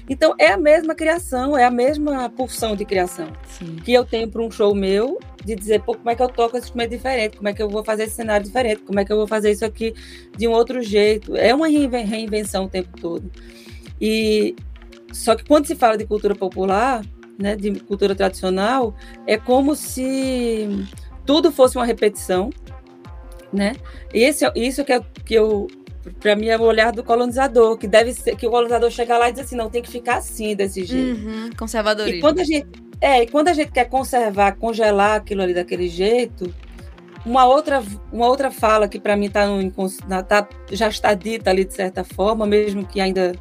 Então 0.08 0.36
é 0.38 0.48
a 0.48 0.58
mesma 0.58 0.93
criação, 0.93 1.58
é 1.58 1.63
a 1.63 1.72
mesma 1.72 2.30
pulsão 2.30 2.76
de 2.76 2.86
criação 2.86 3.28
Sim. 3.48 3.78
que 3.84 3.93
eu 3.93 4.06
tenho 4.06 4.28
para 4.28 4.41
um 4.41 4.52
show 4.52 4.76
meu, 4.76 5.19
de 5.43 5.56
dizer, 5.56 5.82
pô, 5.82 5.96
como 5.96 6.10
é 6.10 6.15
que 6.15 6.22
eu 6.22 6.30
toco 6.30 6.56
esse 6.56 6.67
instrumento 6.67 6.91
diferente, 6.91 7.38
como 7.38 7.50
é 7.50 7.54
que 7.54 7.62
eu 7.62 7.69
vou 7.69 7.84
fazer 7.84 8.04
esse 8.04 8.15
cenário 8.15 8.46
diferente, 8.46 8.82
como 8.82 9.00
é 9.00 9.06
que 9.06 9.12
eu 9.12 9.17
vou 9.17 9.28
fazer 9.28 9.52
isso 9.52 9.65
aqui 9.65 9.93
de 10.38 10.48
um 10.48 10.52
outro 10.52 10.82
jeito. 10.82 11.36
É 11.36 11.54
uma 11.54 11.67
reinvenção 11.67 12.65
o 12.65 12.69
tempo 12.69 13.00
todo. 13.00 13.30
E 14.00 14.56
só 15.12 15.36
que 15.36 15.43
quando 15.46 15.67
se 15.67 15.76
fala 15.76 15.98
de 15.98 16.06
cultura 16.06 16.36
popular, 16.36 17.04
né, 17.38 17.56
de 17.56 17.80
cultura 17.80 18.15
tradicional, 18.15 18.96
é 19.26 19.38
como 19.38 19.76
se 19.76 20.67
tudo 21.26 21.52
fosse 21.52 21.78
uma 21.78 21.86
repetição, 21.86 22.50
né? 23.52 23.74
E 24.13 24.24
esse, 24.24 24.50
isso 24.56 24.84
que, 24.84 24.93
é, 24.93 25.02
que 25.26 25.34
eu, 25.34 25.67
para 26.19 26.36
mim, 26.36 26.48
é 26.48 26.58
o 26.58 26.62
olhar 26.62 26.91
do 26.91 27.04
colonizador, 27.04 27.78
que 27.78 27.88
deve 27.88 28.13
ser, 28.13 28.36
que 28.36 28.46
o 28.46 28.50
colonizador 28.50 28.89
chega 28.89 29.17
lá 29.17 29.30
e 29.30 29.32
diz 29.32 29.41
assim, 29.41 29.56
não, 29.56 29.69
tem 29.69 29.82
que 29.82 29.89
ficar 29.89 30.17
assim, 30.17 30.56
desse 30.56 30.84
jeito. 30.84 31.19
Uhum, 31.19 31.50
conservadorismo. 31.58 32.17
E 32.17 32.22
quando 32.22 32.39
a 32.39 32.43
gente, 32.43 32.67
é, 33.00 33.24
e 33.24 33.28
quando 33.28 33.48
a 33.50 33.54
gente 33.54 33.72
quer 33.72 33.86
conservar, 33.86 34.54
congelar 34.54 35.17
aquilo 35.17 35.41
ali 35.41 35.54
daquele 35.54 35.88
jeito, 35.88 36.54
uma 37.26 37.46
outra, 37.46 37.82
uma 38.12 38.28
outra 38.28 38.52
fala 38.52 38.88
que 38.88 39.00
para 39.00 39.15
mim 39.15 39.30
tá 39.30 39.48
no, 39.48 39.72
tá, 40.24 40.48
já 40.72 40.89
está 40.89 41.13
dita 41.13 41.50
ali 41.50 41.63
de 41.63 41.74
certa 41.74 42.04
forma, 42.04 42.46
mesmo 42.46 42.86
que 42.86 43.00
ainda 43.00 43.34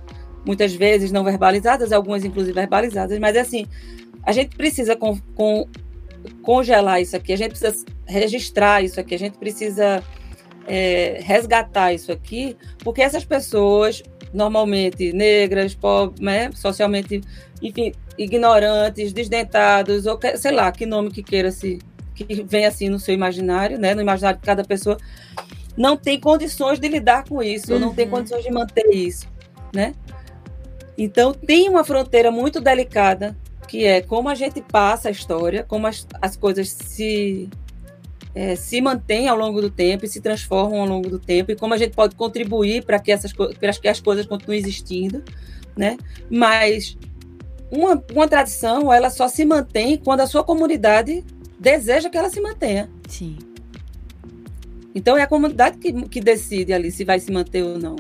muitas 0.45 0.75
vezes 0.75 1.13
não 1.13 1.25
verbalizadas, 1.25 1.93
algumas 1.93 2.25
inclusive 2.25 2.53
verbalizadas, 2.53 3.19
mas 3.19 3.37
é 3.37 3.41
assim, 3.41 3.67
a 4.25 4.33
gente 4.33 4.57
precisa 4.57 4.97
com, 4.97 5.19
com, 5.35 5.69
congelar 6.43 7.01
isso 7.01 7.17
aqui, 7.17 7.33
a 7.33 7.37
gente 7.37 7.51
precisa 7.51 7.85
registrar 8.07 8.83
isso 8.83 9.01
aqui, 9.01 9.15
a 9.15 9.19
gente 9.19 9.39
precisa 9.39 10.03
é, 10.67 11.21
resgatar 11.23 11.93
isso 11.93 12.13
aqui, 12.13 12.57
porque 12.79 13.03
essas 13.03 13.25
pessoas, 13.25 14.03
normalmente 14.33 15.13
negras, 15.13 15.75
pobres, 15.75 16.21
né, 16.21 16.51
socialmente, 16.55 17.21
enfim, 17.61 17.93
ignorantes, 18.19 19.13
desdentados, 19.13 20.07
ou 20.07 20.19
sei 20.37 20.53
lá, 20.53 20.71
que 20.71 20.87
nome 20.87 21.11
que 21.11 21.23
queira 21.23 21.51
se 21.51 21.79
que 22.15 22.43
vem 22.43 22.67
assim 22.67 22.89
no 22.91 22.99
seu 22.99 23.15
imaginário, 23.15 23.79
né, 23.79 23.95
no 23.95 24.03
imaginário 24.03 24.39
de 24.39 24.45
cada 24.45 24.63
pessoa, 24.63 24.99
não 25.77 25.97
tem 25.97 26.21
condições 26.21 26.79
de 26.79 26.87
lidar 26.89 27.25
com 27.27 27.43
isso, 27.43 27.73
uhum. 27.73 27.79
não 27.79 27.95
tem 27.95 28.05
uhum. 28.05 28.11
condições 28.13 28.45
de 28.45 28.51
manter 28.51 28.87
isso, 28.93 29.27
né? 29.75 29.95
Então, 30.97 31.33
tem 31.33 31.69
uma 31.69 31.85
fronteira 31.85 32.31
muito 32.31 32.61
delicada, 32.61 33.37
que 33.67 33.85
é 33.85 34.03
como 34.03 34.29
a 34.29 34.35
gente 34.35 34.61
passa 34.61 35.09
a 35.09 35.11
história, 35.11 35.65
como 35.65 35.87
as, 35.87 36.07
as 36.21 36.37
coisas 36.37 36.69
se, 36.69 37.49
é, 38.35 38.55
se 38.55 38.81
mantêm 38.81 39.29
ao 39.29 39.37
longo 39.37 39.61
do 39.61 39.71
tempo 39.71 40.05
e 40.05 40.09
se 40.09 40.21
transformam 40.21 40.81
ao 40.81 40.87
longo 40.87 41.09
do 41.09 41.19
tempo, 41.19 41.51
e 41.51 41.57
como 41.57 41.73
a 41.73 41.79
gente 41.79 41.95
pode 41.95 42.15
contribuir 42.15 42.85
para 42.85 42.99
que, 42.99 43.11
essas, 43.11 43.33
para 43.33 43.73
que 43.73 43.89
as 43.89 44.01
coisas 44.01 44.27
continuem 44.27 44.61
existindo, 44.61 45.25
né? 45.77 45.97
Mas 46.31 46.99
uma, 47.71 48.03
uma 48.13 48.29
tradição, 48.29 48.93
ela 48.93 49.09
só 49.09 49.29
se 49.29 49.45
mantém 49.45 49.97
quando 49.97 50.21
a 50.21 50.27
sua 50.27 50.45
comunidade 50.45 51.25
deseja 51.59 52.11
que 52.11 52.19
ela 52.19 52.29
se 52.29 52.41
mantenha. 52.41 52.91
Sim. 53.09 53.39
Então, 54.95 55.17
é 55.17 55.23
a 55.23 55.27
comunidade 55.27 55.79
que, 55.79 55.91
que 56.09 56.21
decide 56.21 56.75
ali 56.75 56.91
se 56.91 57.03
vai 57.03 57.19
se 57.19 57.33
manter 57.33 57.63
ou 57.63 57.79
não 57.79 57.97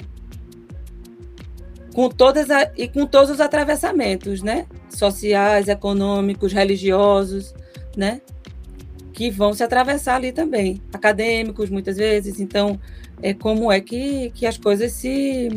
com 1.94 2.08
todas 2.08 2.50
a, 2.50 2.70
e 2.76 2.88
com 2.88 3.06
todos 3.06 3.30
os 3.30 3.40
atravessamentos, 3.40 4.42
né? 4.42 4.66
Sociais, 4.88 5.68
econômicos, 5.68 6.52
religiosos, 6.52 7.54
né? 7.96 8.20
Que 9.12 9.30
vão 9.30 9.52
se 9.52 9.62
atravessar 9.62 10.16
ali 10.16 10.32
também, 10.32 10.80
acadêmicos 10.92 11.70
muitas 11.70 11.96
vezes. 11.96 12.40
Então, 12.40 12.80
é 13.22 13.34
como 13.34 13.70
é 13.70 13.80
que, 13.80 14.30
que 14.30 14.46
as 14.46 14.56
coisas 14.56 14.92
se 14.92 15.48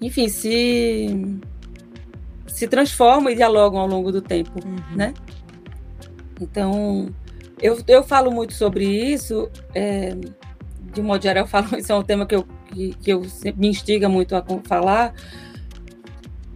enfim, 0.00 0.28
se 0.28 1.40
se 2.46 2.66
transformam 2.66 3.32
e 3.32 3.36
dialogam 3.36 3.80
ao 3.80 3.86
longo 3.86 4.12
do 4.12 4.20
tempo, 4.20 4.52
uhum. 4.64 4.96
né? 4.96 5.14
Então, 6.40 7.08
eu, 7.60 7.78
eu 7.86 8.02
falo 8.02 8.30
muito 8.30 8.52
sobre 8.52 8.84
isso, 8.84 9.50
é, 9.74 10.14
de 10.92 11.00
modo 11.00 11.22
geral, 11.22 11.44
eu 11.44 11.48
falo, 11.48 11.68
isso 11.78 11.90
é 11.90 11.94
um 11.94 12.02
tema 12.02 12.26
que 12.26 12.34
eu, 12.34 12.46
que, 12.72 12.94
que 12.94 13.10
eu 13.12 13.22
me 13.56 13.68
instiga 13.68 14.08
muito 14.08 14.34
a 14.36 14.44
falar. 14.64 15.14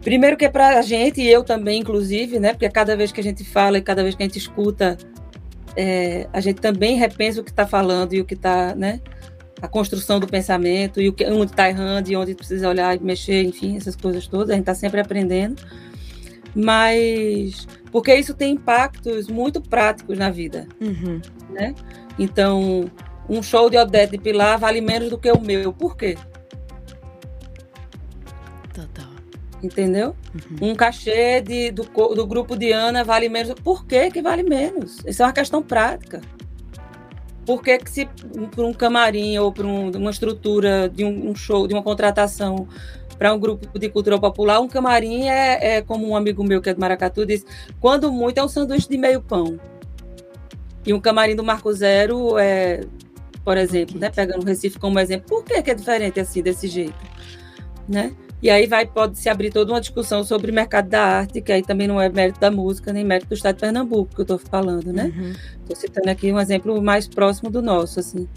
Primeiro 0.01 0.37
que 0.37 0.45
é 0.45 0.49
para 0.49 0.79
a 0.79 0.81
gente, 0.81 1.21
e 1.21 1.27
eu 1.27 1.43
também, 1.43 1.81
inclusive, 1.81 2.39
né? 2.39 2.51
Porque 2.51 2.69
cada 2.69 2.95
vez 2.95 3.11
que 3.11 3.19
a 3.19 3.23
gente 3.23 3.43
fala 3.43 3.77
e 3.77 3.81
cada 3.81 4.03
vez 4.03 4.15
que 4.15 4.21
a 4.21 4.25
gente 4.25 4.37
escuta, 4.37 4.97
é, 5.75 6.27
a 6.31 6.39
gente 6.39 6.61
também 6.61 6.95
repensa 6.95 7.41
o 7.41 7.43
que 7.43 7.49
está 7.49 7.65
falando 7.65 8.13
e 8.13 8.21
o 8.21 8.25
que 8.25 8.35
está, 8.35 8.75
né? 8.75 9.01
A 9.61 9.67
construção 9.67 10.19
do 10.19 10.27
pensamento 10.27 11.01
e 11.01 11.09
o 11.09 11.13
que, 11.13 11.25
onde 11.25 11.51
está 11.51 11.67
errando 11.67 12.11
e 12.11 12.15
onde 12.15 12.35
precisa 12.35 12.69
olhar 12.69 12.95
e 12.95 12.99
mexer, 12.99 13.43
enfim, 13.43 13.77
essas 13.77 13.95
coisas 13.95 14.27
todas. 14.27 14.51
A 14.51 14.53
gente 14.53 14.61
está 14.61 14.75
sempre 14.75 15.01
aprendendo. 15.01 15.61
Mas 16.53 17.67
porque 17.91 18.13
isso 18.13 18.33
tem 18.33 18.55
impactos 18.55 19.27
muito 19.27 19.61
práticos 19.61 20.17
na 20.17 20.29
vida, 20.29 20.67
uhum. 20.81 21.21
né? 21.49 21.73
Então, 22.19 22.91
um 23.29 23.41
show 23.41 23.69
de 23.69 23.77
Odete 23.77 24.13
de 24.13 24.17
Pilar 24.17 24.59
vale 24.59 24.81
menos 24.81 25.09
do 25.09 25.17
que 25.17 25.31
o 25.31 25.39
meu. 25.39 25.73
Por 25.73 25.95
quê? 25.95 26.17
Total. 28.73 29.09
Entendeu? 29.63 30.15
Uhum. 30.33 30.71
Um 30.71 30.75
cachê 30.75 31.41
de, 31.41 31.71
do, 31.71 31.83
do 31.83 32.27
grupo 32.27 32.55
de 32.55 32.71
Ana 32.71 33.03
vale 33.03 33.29
menos. 33.29 33.53
Por 33.63 33.85
que, 33.85 34.11
que 34.11 34.21
vale 34.21 34.43
menos? 34.43 34.99
Isso 35.05 35.23
é 35.23 35.25
uma 35.25 35.33
questão 35.33 35.63
prática. 35.63 36.21
Por 37.45 37.61
que, 37.61 37.77
que 37.77 37.89
se 37.89 38.05
para 38.51 38.65
um 38.65 38.73
camarim 38.73 39.37
ou 39.37 39.51
para 39.51 39.65
um, 39.65 39.91
uma 39.91 40.11
estrutura 40.11 40.89
de 40.89 41.05
um, 41.05 41.29
um 41.29 41.35
show, 41.35 41.67
de 41.67 41.73
uma 41.73 41.83
contratação 41.83 42.67
para 43.17 43.33
um 43.33 43.39
grupo 43.39 43.79
de 43.79 43.89
cultura 43.89 44.19
popular, 44.19 44.59
um 44.59 44.67
camarim 44.67 45.27
é, 45.29 45.77
é, 45.77 45.81
como 45.81 46.07
um 46.07 46.15
amigo 46.15 46.43
meu 46.43 46.61
que 46.61 46.69
é 46.69 46.73
de 46.73 46.79
Maracatu 46.79 47.25
disse, 47.25 47.45
quando 47.79 48.11
muito 48.11 48.39
é 48.39 48.43
um 48.43 48.47
sanduíche 48.47 48.89
de 48.89 48.97
meio 48.97 49.21
pão. 49.21 49.59
E 50.85 50.93
um 50.93 50.99
camarim 50.99 51.35
do 51.35 51.43
Marco 51.43 51.71
Zero 51.73 52.37
é 52.37 52.81
por 53.45 53.57
exemplo, 53.57 53.99
né? 53.99 54.09
Pegando 54.09 54.41
o 54.41 54.45
Recife 54.45 54.79
como 54.79 54.99
exemplo, 54.99 55.27
por 55.29 55.45
que, 55.45 55.61
que 55.61 55.69
é 55.69 55.75
diferente 55.75 56.19
assim, 56.19 56.41
desse 56.41 56.67
jeito? 56.67 56.97
Né? 57.87 58.11
E 58.41 58.49
aí 58.49 58.65
vai, 58.65 58.85
pode 58.85 59.17
se 59.17 59.29
abrir 59.29 59.51
toda 59.51 59.71
uma 59.71 59.79
discussão 59.79 60.23
sobre 60.23 60.51
o 60.51 60.53
mercado 60.53 60.89
da 60.89 61.01
arte, 61.01 61.41
que 61.41 61.51
aí 61.51 61.61
também 61.61 61.87
não 61.87 62.01
é 62.01 62.09
mérito 62.09 62.39
da 62.39 62.49
música, 62.51 62.91
nem 62.91 63.05
mérito 63.05 63.29
do 63.29 63.35
Estado 63.35 63.55
de 63.55 63.61
Pernambuco, 63.61 64.13
que 64.13 64.21
eu 64.21 64.23
estou 64.23 64.39
falando, 64.39 64.91
né? 64.91 65.07
Estou 65.07 65.69
uhum. 65.69 65.75
citando 65.75 66.09
aqui 66.09 66.33
um 66.33 66.39
exemplo 66.39 66.81
mais 66.81 67.07
próximo 67.07 67.49
do 67.49 67.61
nosso, 67.61 67.99
assim. 67.99 68.27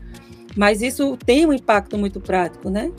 Mas 0.55 0.83
isso 0.83 1.17
tem 1.25 1.47
um 1.47 1.53
impacto 1.53 1.97
muito 1.97 2.21
prático, 2.21 2.71
né? 2.71 2.93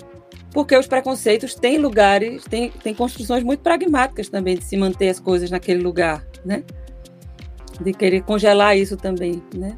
Porque 0.51 0.75
os 0.75 0.87
preconceitos 0.87 1.53
têm 1.53 1.77
lugares, 1.77 2.43
têm, 2.45 2.71
têm 2.71 2.93
construções 2.93 3.43
muito 3.43 3.61
pragmáticas 3.61 4.29
também 4.29 4.57
de 4.57 4.63
se 4.63 4.75
manter 4.75 5.09
as 5.09 5.19
coisas 5.19 5.51
naquele 5.51 5.81
lugar, 5.81 6.25
né? 6.43 6.63
De 7.79 7.93
querer 7.93 8.23
congelar 8.23 8.75
isso 8.75 8.97
também, 8.97 9.43
né? 9.55 9.77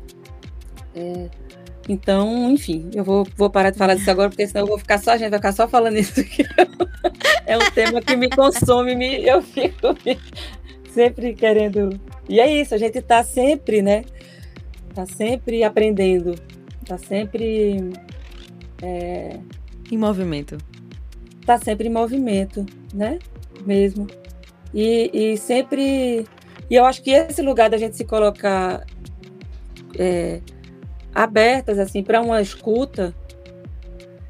É, 0.96 1.30
então, 1.90 2.52
enfim, 2.52 2.90
eu 2.94 3.04
vou, 3.04 3.28
vou 3.36 3.50
parar 3.50 3.72
de 3.72 3.78
falar 3.78 3.96
disso 3.96 4.12
agora, 4.12 4.30
porque 4.30 4.48
senão 4.48 4.62
eu 4.62 4.68
vou 4.68 4.78
ficar 4.78 5.00
só, 5.00 5.12
a 5.12 5.18
gente 5.18 5.30
vai 5.30 5.40
ficar 5.40 5.52
só 5.52 5.68
falando 5.68 5.98
isso. 5.98 6.22
É 7.46 7.58
um 7.58 7.72
tema 7.72 8.02
que 8.02 8.16
me 8.16 8.30
consome, 8.30 8.96
me, 8.96 9.26
eu 9.26 9.42
fico 9.42 9.94
me, 10.06 10.18
sempre 10.94 11.34
querendo. 11.34 12.00
E 12.30 12.40
é 12.40 12.62
isso, 12.62 12.74
a 12.74 12.78
gente 12.78 13.00
está 13.00 13.24
sempre, 13.24 13.82
né? 13.82 14.06
Está 14.90 15.06
sempre 15.06 15.64
aprendendo, 15.64 16.36
está 16.82 16.98
sempre. 16.98 17.92
É, 18.82 19.40
em 19.92 19.98
movimento. 19.98 20.58
Está 21.40 21.58
sempre 21.58 21.88
em 21.88 21.92
movimento, 21.92 22.66
né? 22.94 23.20
Mesmo. 23.66 24.08
E, 24.74 25.10
e 25.14 25.38
sempre. 25.38 26.26
E 26.70 26.76
eu 26.76 26.86
acho 26.86 27.02
que 27.02 27.12
esse 27.12 27.42
lugar 27.42 27.70
da 27.70 27.78
gente 27.78 27.98
se 27.98 28.06
colocar. 28.06 28.86
É, 29.98 30.42
abertas 31.14 31.78
assim 31.80 32.04
para 32.04 32.22
uma 32.22 32.42
escuta 32.42 33.14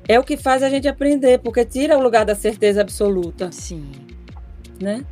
é 0.07 0.19
o 0.19 0.23
que 0.23 0.35
faz 0.35 0.63
a 0.63 0.69
gente 0.69 0.87
aprender, 0.87 1.39
porque 1.39 1.63
tira 1.63 1.97
o 1.97 2.01
lugar 2.01 2.25
da 2.25 2.35
certeza 2.35 2.81
absoluta. 2.81 3.51
Sim. 3.51 3.91
Né? 4.81 5.05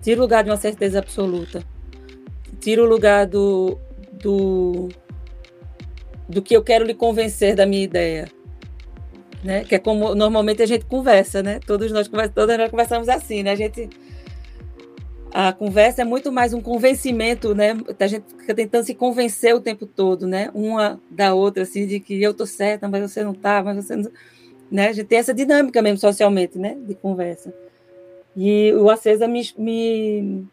Tira 0.00 0.18
o 0.18 0.22
lugar 0.22 0.44
de 0.44 0.50
uma 0.50 0.56
certeza 0.56 0.98
absoluta. 0.98 1.62
Tira 2.60 2.82
o 2.82 2.86
lugar 2.86 3.26
do, 3.26 3.78
do, 4.12 4.88
do 6.28 6.40
que 6.40 6.56
eu 6.56 6.62
quero 6.62 6.84
lhe 6.84 6.94
convencer 6.94 7.54
da 7.54 7.66
minha 7.66 7.82
ideia. 7.82 8.28
Né? 9.44 9.64
Que 9.64 9.74
é 9.74 9.78
como 9.78 10.14
normalmente 10.14 10.62
a 10.62 10.66
gente 10.66 10.86
conversa, 10.86 11.42
né? 11.42 11.60
Todos 11.64 11.92
nós, 11.92 12.08
todos 12.08 12.56
nós 12.56 12.70
conversamos 12.70 13.08
assim, 13.08 13.42
né? 13.42 13.52
A 13.52 13.56
gente 13.56 13.88
a 15.38 15.52
conversa 15.52 16.00
é 16.00 16.04
muito 16.06 16.32
mais 16.32 16.54
um 16.54 16.62
convencimento, 16.62 17.54
né? 17.54 17.76
A 18.00 18.06
gente 18.06 18.24
fica 18.38 18.54
tentando 18.54 18.84
se 18.84 18.94
convencer 18.94 19.54
o 19.54 19.60
tempo 19.60 19.84
todo, 19.84 20.26
né? 20.26 20.50
Uma 20.54 20.98
da 21.10 21.34
outra, 21.34 21.62
assim, 21.62 21.86
de 21.86 22.00
que 22.00 22.22
eu 22.22 22.32
tô 22.32 22.46
certa, 22.46 22.88
mas 22.88 23.12
você 23.12 23.22
não 23.22 23.34
tá, 23.34 23.62
mas 23.62 23.84
você 23.84 23.96
não... 23.96 24.10
Né? 24.70 24.88
A 24.88 24.92
gente 24.94 25.06
tem 25.06 25.18
essa 25.18 25.34
dinâmica 25.34 25.82
mesmo 25.82 25.98
socialmente, 25.98 26.58
né? 26.58 26.74
De 26.88 26.94
conversa. 26.94 27.52
E 28.34 28.72
o 28.72 28.88
Acesa 28.88 29.28
me, 29.28 29.46
me, 29.58 30.46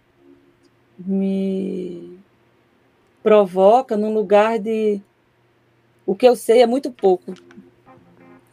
me 1.00 2.20
provoca 3.24 3.96
num 3.96 4.14
lugar 4.14 4.60
de 4.60 5.00
o 6.06 6.14
que 6.14 6.28
eu 6.28 6.36
sei 6.36 6.62
é 6.62 6.68
muito 6.68 6.92
pouco. 6.92 7.34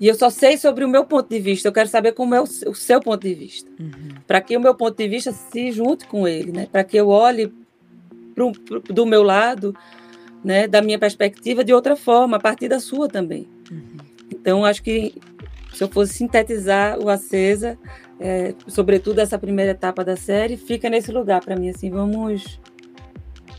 E 0.00 0.08
eu 0.08 0.14
só 0.14 0.30
sei 0.30 0.56
sobre 0.56 0.82
o 0.82 0.88
meu 0.88 1.04
ponto 1.04 1.28
de 1.28 1.38
vista. 1.38 1.68
Eu 1.68 1.72
quero 1.72 1.88
saber 1.88 2.12
como 2.12 2.34
é 2.34 2.40
o, 2.40 2.44
o 2.44 2.74
seu 2.74 3.00
ponto 3.00 3.22
de 3.22 3.34
vista. 3.34 3.70
Uhum. 3.78 4.16
Para 4.26 4.40
que 4.40 4.56
o 4.56 4.60
meu 4.60 4.74
ponto 4.74 4.96
de 4.96 5.06
vista 5.06 5.30
se 5.30 5.70
junte 5.70 6.06
com 6.06 6.26
ele, 6.26 6.50
né? 6.50 6.66
Para 6.72 6.82
que 6.82 6.96
eu 6.96 7.08
olhe 7.08 7.52
pro, 8.34 8.52
pro, 8.52 8.80
do 8.80 9.04
meu 9.04 9.22
lado, 9.22 9.76
né? 10.42 10.66
Da 10.66 10.80
minha 10.80 10.98
perspectiva 10.98 11.62
de 11.62 11.74
outra 11.74 11.96
forma, 11.96 12.38
a 12.38 12.40
partir 12.40 12.66
da 12.66 12.80
sua 12.80 13.08
também. 13.08 13.46
Uhum. 13.70 13.98
Então, 14.32 14.64
acho 14.64 14.82
que 14.82 15.14
se 15.74 15.84
eu 15.84 15.88
fosse 15.88 16.14
sintetizar 16.14 16.98
o 16.98 17.10
Acesa, 17.10 17.78
é, 18.18 18.54
sobretudo 18.66 19.18
essa 19.18 19.38
primeira 19.38 19.72
etapa 19.72 20.02
da 20.02 20.16
série, 20.16 20.56
fica 20.56 20.88
nesse 20.88 21.12
lugar 21.12 21.44
para 21.44 21.56
mim. 21.56 21.68
Assim, 21.68 21.90
vamos 21.90 22.58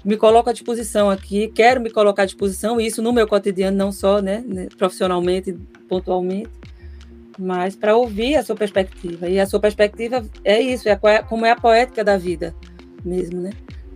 me 0.04 0.18
coloco 0.18 0.50
à 0.50 0.54
disposição 0.54 1.10
aqui, 1.10 1.48
quero 1.50 1.80
me 1.80 1.90
colocar 1.90 2.24
à 2.24 2.26
disposição, 2.26 2.82
isso 2.82 3.02
no 3.02 3.14
meu 3.14 3.28
cotidiano, 3.28 3.78
não 3.78 3.92
só 3.92 4.22
né, 4.22 4.44
né 4.46 4.68
profissionalmente, 4.78 5.54
pontualmente, 5.88 6.50
mas 7.38 7.76
para 7.76 7.96
ouvir 7.96 8.36
a 8.36 8.44
sua 8.44 8.56
perspectiva. 8.56 9.30
E 9.30 9.40
a 9.40 9.46
sua 9.46 9.60
perspectiva 9.60 10.26
é 10.44 10.60
isso, 10.60 10.90
é 10.90 10.94
a, 10.94 11.24
como 11.24 11.46
é 11.46 11.52
a 11.52 11.56
poética 11.56 12.04
da 12.04 12.18
vida 12.18 12.56
mesmo, 13.04 13.42
né? 13.42 13.52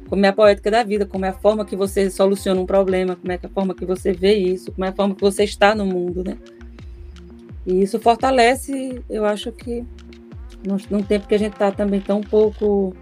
Como 0.08 0.24
é 0.24 0.30
a 0.30 0.34
poética 0.34 0.70
da 0.70 0.84
vida, 0.84 1.06
como 1.06 1.26
é 1.26 1.30
a 1.30 1.34
forma 1.34 1.66
que 1.66 1.76
você 1.76 2.12
soluciona 2.12 2.62
um 2.62 2.66
problema, 2.66 3.16
como 3.16 3.32
é 3.32 3.40
a 3.42 3.50
forma 3.50 3.74
que 3.74 3.86
você 3.86 4.14
vê 4.14 4.36
isso, 4.36 4.72
como 4.72 4.86
é 4.86 4.90
a 4.90 4.94
forma 4.94 5.16
que 5.16 5.22
você 5.22 5.44
está 5.44 5.74
no 5.74 5.86
mundo, 5.86 6.24
né? 6.24 6.38
E 7.66 7.82
isso 7.82 8.00
fortalece, 8.00 9.02
eu 9.10 9.26
acho 9.26 9.52
que, 9.52 9.84
num 10.90 11.02
tempo 11.02 11.28
que 11.28 11.34
a 11.34 11.40
gente 11.40 11.54
está 11.54 11.72
também 11.72 12.00
tão 12.00 12.22
pouco. 12.22 12.96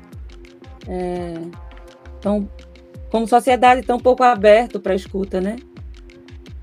É, 0.87 1.33
tão 2.21 2.49
como 3.13 3.27
sociedade 3.27 3.83
tão 3.83 3.99
pouco 3.99 4.23
aberto 4.23 4.79
para 4.79 4.95
escuta, 4.95 5.39
né? 5.39 5.57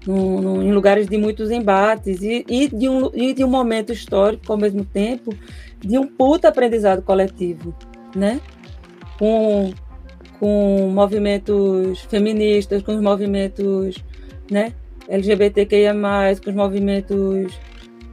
No, 0.04 0.40
no, 0.40 0.62
em 0.64 0.72
lugares 0.72 1.06
de 1.06 1.16
muitos 1.16 1.48
embates 1.48 2.22
e, 2.22 2.44
e, 2.48 2.66
de 2.66 2.88
um, 2.88 3.08
e 3.14 3.32
de 3.32 3.44
um 3.44 3.48
momento 3.48 3.92
histórico, 3.92 4.50
ao 4.50 4.58
mesmo 4.58 4.84
tempo, 4.84 5.32
de 5.78 5.96
um 5.96 6.08
puta 6.08 6.48
aprendizado 6.48 7.02
coletivo, 7.02 7.72
né? 8.16 8.40
Com, 9.16 9.72
com 10.40 10.90
movimentos 10.92 12.00
feministas, 12.10 12.82
com 12.82 12.96
os 12.96 13.00
movimentos 13.00 14.02
né, 14.50 14.72
LGBTQIA+, 15.06 15.94
com 16.42 16.50
os 16.50 16.56
movimentos 16.56 17.60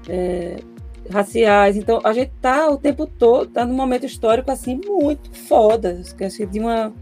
é, 0.07 0.57
raciais. 1.09 1.75
Então, 1.75 2.01
a 2.03 2.13
gente 2.13 2.33
está 2.35 2.69
o 2.69 2.77
tempo 2.77 3.07
todo, 3.07 3.47
está 3.47 3.65
num 3.65 3.73
momento 3.73 4.05
histórico, 4.05 4.51
assim, 4.51 4.79
muito 4.85 5.31
foda, 5.33 6.03
de 6.51 6.59
uma 6.59 6.93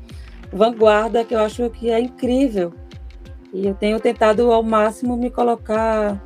vanguarda 0.52 1.24
que 1.24 1.34
eu 1.34 1.40
acho 1.40 1.70
que 1.70 1.90
é 1.90 2.00
incrível. 2.00 2.74
E 3.54 3.66
eu 3.66 3.74
tenho 3.74 4.00
tentado 4.00 4.52
ao 4.52 4.62
máximo 4.62 5.16
me 5.16 5.30
colocar 5.30 6.22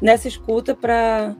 nessa 0.00 0.28
escuta 0.28 0.74
para 0.74 1.34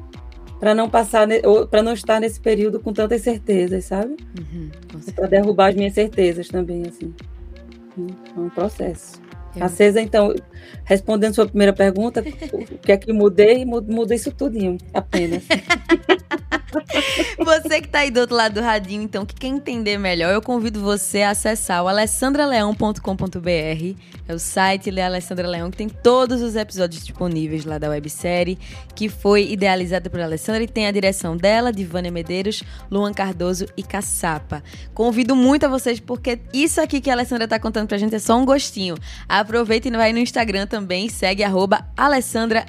para 0.59 0.77
não 0.77 0.89
passar 0.89 1.27
para 1.69 1.83
não 1.83 1.93
estar 1.93 2.21
nesse 2.21 2.41
período 2.41 2.79
com 2.79 2.93
tantas 2.93 3.23
certezas, 3.23 3.87
sabe? 3.87 4.17
Uhum, 4.39 4.71
para 5.13 5.27
derrubar 5.27 5.71
as 5.71 5.75
minhas 5.75 5.93
certezas 5.93 6.47
também, 6.49 6.85
assim. 6.87 7.13
É 8.37 8.41
um 8.41 8.49
processo. 8.49 9.22
Acesa, 9.61 10.01
então, 10.01 10.35
respondendo 10.85 11.35
sua 11.35 11.47
primeira 11.47 11.73
pergunta, 11.73 12.25
o 12.53 12.79
que 12.79 12.93
é 12.93 12.97
que 12.97 13.13
mudei? 13.13 13.65
Muda 13.65 14.15
isso 14.15 14.33
tudinho, 14.33 14.79
apenas. 14.93 15.45
você 17.39 17.81
que 17.81 17.89
tá 17.89 18.01
aí 18.01 18.11
do 18.11 18.21
outro 18.21 18.35
lado 18.35 18.55
do 18.55 18.61
radinho, 18.61 19.03
então, 19.03 19.27
que 19.27 19.35
quer 19.35 19.49
entender 19.49 19.99
melhor, 19.99 20.33
eu 20.33 20.41
convido 20.41 20.81
você 20.81 21.23
a 21.23 21.31
acessar 21.31 21.85
o 21.85 21.89
alessandraleão.com.br. 21.89 23.97
É 24.29 24.35
o 24.35 24.39
site 24.39 24.91
da 24.91 25.07
Alessandra 25.07 25.49
Leão, 25.49 25.71
que 25.71 25.77
tem 25.77 25.89
todos 25.89 26.41
os 26.41 26.55
episódios 26.55 27.05
disponíveis 27.05 27.65
lá 27.65 27.77
da 27.77 27.89
websérie, 27.89 28.59
que 28.95 29.09
foi 29.09 29.51
idealizada 29.51 30.09
por 30.09 30.21
Alessandra 30.21 30.63
e 30.63 30.69
tem 30.69 30.87
a 30.87 30.93
direção 30.93 31.37
dela, 31.37 31.73
de 31.73 31.85
Vânia 31.85 32.11
Medeiros, 32.11 32.63
Luan 32.91 33.13
Cardoso 33.13 33.67
e 33.77 33.83
Caçapa. 33.83 34.63
Convido 34.95 35.35
muito 35.35 35.67
a 35.67 35.69
vocês, 35.69 35.99
porque 35.99 36.39
isso 36.53 36.81
aqui 36.81 37.01
que 37.01 37.11
a 37.11 37.15
Alessandra 37.15 37.49
tá 37.49 37.59
contando 37.59 37.89
pra 37.89 37.99
gente 37.99 38.15
é 38.15 38.19
só 38.19 38.39
um 38.39 38.45
gostinho. 38.45 38.95
Aproveita 39.43 39.89
e 39.89 39.91
vai 39.91 40.13
no 40.13 40.21
Instagram 40.21 40.69
também, 40.69 41.09
segue 41.09 41.43
arroba 41.43 41.85
Alessandra 41.97 42.65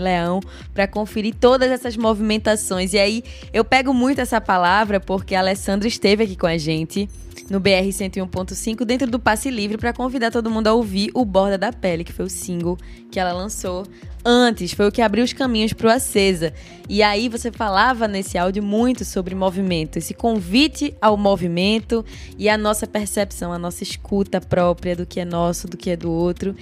Leão 0.00 0.40
para 0.74 0.86
conferir 0.86 1.34
todas 1.34 1.70
essas 1.70 1.96
movimentações. 1.96 2.92
E 2.92 2.98
aí, 2.98 3.24
eu 3.52 3.64
pego 3.64 3.94
muito 3.94 4.20
essa 4.20 4.40
palavra 4.40 5.00
porque 5.00 5.34
a 5.34 5.40
Alessandra 5.40 5.88
esteve 5.88 6.24
aqui 6.24 6.36
com 6.36 6.46
a 6.46 6.58
gente 6.58 7.08
no 7.50 7.58
BR 7.58 7.88
101.5 7.88 8.84
dentro 8.84 9.10
do 9.10 9.18
Passe 9.18 9.50
Livre 9.50 9.78
para 9.78 9.92
convidar 9.92 10.30
todo 10.30 10.50
mundo 10.50 10.68
a 10.68 10.74
ouvir 10.74 11.10
o 11.14 11.24
Borda 11.24 11.56
da 11.56 11.72
Pele, 11.72 12.04
que 12.04 12.12
foi 12.12 12.26
o 12.26 12.30
single 12.30 12.78
que 13.10 13.18
ela 13.18 13.32
lançou 13.32 13.86
antes, 14.24 14.72
foi 14.72 14.88
o 14.88 14.92
que 14.92 15.02
abriu 15.02 15.24
os 15.24 15.32
caminhos 15.32 15.72
para 15.72 15.88
o 15.88 15.90
Acesa. 15.90 16.52
E 16.88 17.02
aí 17.02 17.28
você 17.28 17.50
falava 17.50 18.06
nesse 18.06 18.36
áudio 18.36 18.62
muito 18.62 19.04
sobre 19.04 19.34
movimento, 19.34 19.96
esse 19.96 20.14
convite 20.14 20.94
ao 21.00 21.16
movimento 21.16 22.04
e 22.38 22.48
a 22.48 22.58
nossa 22.58 22.86
percepção, 22.86 23.52
a 23.52 23.58
nossa 23.58 23.82
escuta 23.82 24.40
própria 24.40 24.96
do 24.96 25.06
que 25.06 25.20
é 25.20 25.24
nosso, 25.24 25.66
do 25.66 25.76
que 25.76 25.90
é 25.90 25.96
do 25.96 26.10
outro. 26.10 26.54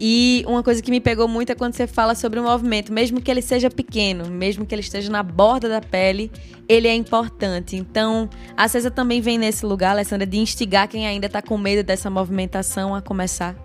E 0.00 0.44
uma 0.46 0.62
coisa 0.62 0.82
que 0.82 0.90
me 0.90 1.00
pegou 1.00 1.28
muito 1.28 1.50
é 1.50 1.54
quando 1.54 1.74
você 1.74 1.86
fala 1.86 2.14
sobre 2.14 2.40
o 2.40 2.42
movimento, 2.42 2.92
mesmo 2.92 3.20
que 3.20 3.30
ele 3.30 3.40
seja 3.40 3.70
pequeno, 3.70 4.28
mesmo 4.28 4.66
que 4.66 4.74
ele 4.74 4.82
esteja 4.82 5.10
na 5.10 5.22
borda 5.22 5.68
da 5.68 5.80
pele, 5.80 6.32
ele 6.68 6.88
é 6.88 6.94
importante. 6.94 7.76
Então, 7.76 8.28
a 8.56 8.66
César 8.66 8.90
também 8.90 9.20
vem 9.20 9.38
nesse 9.38 9.64
lugar, 9.64 9.92
Alessandra, 9.92 10.26
de 10.26 10.38
instigar 10.38 10.88
quem 10.88 11.06
ainda 11.06 11.26
está 11.26 11.40
com 11.40 11.56
medo 11.56 11.84
dessa 11.86 12.10
movimentação 12.10 12.94
a 12.94 13.00
começar. 13.00 13.63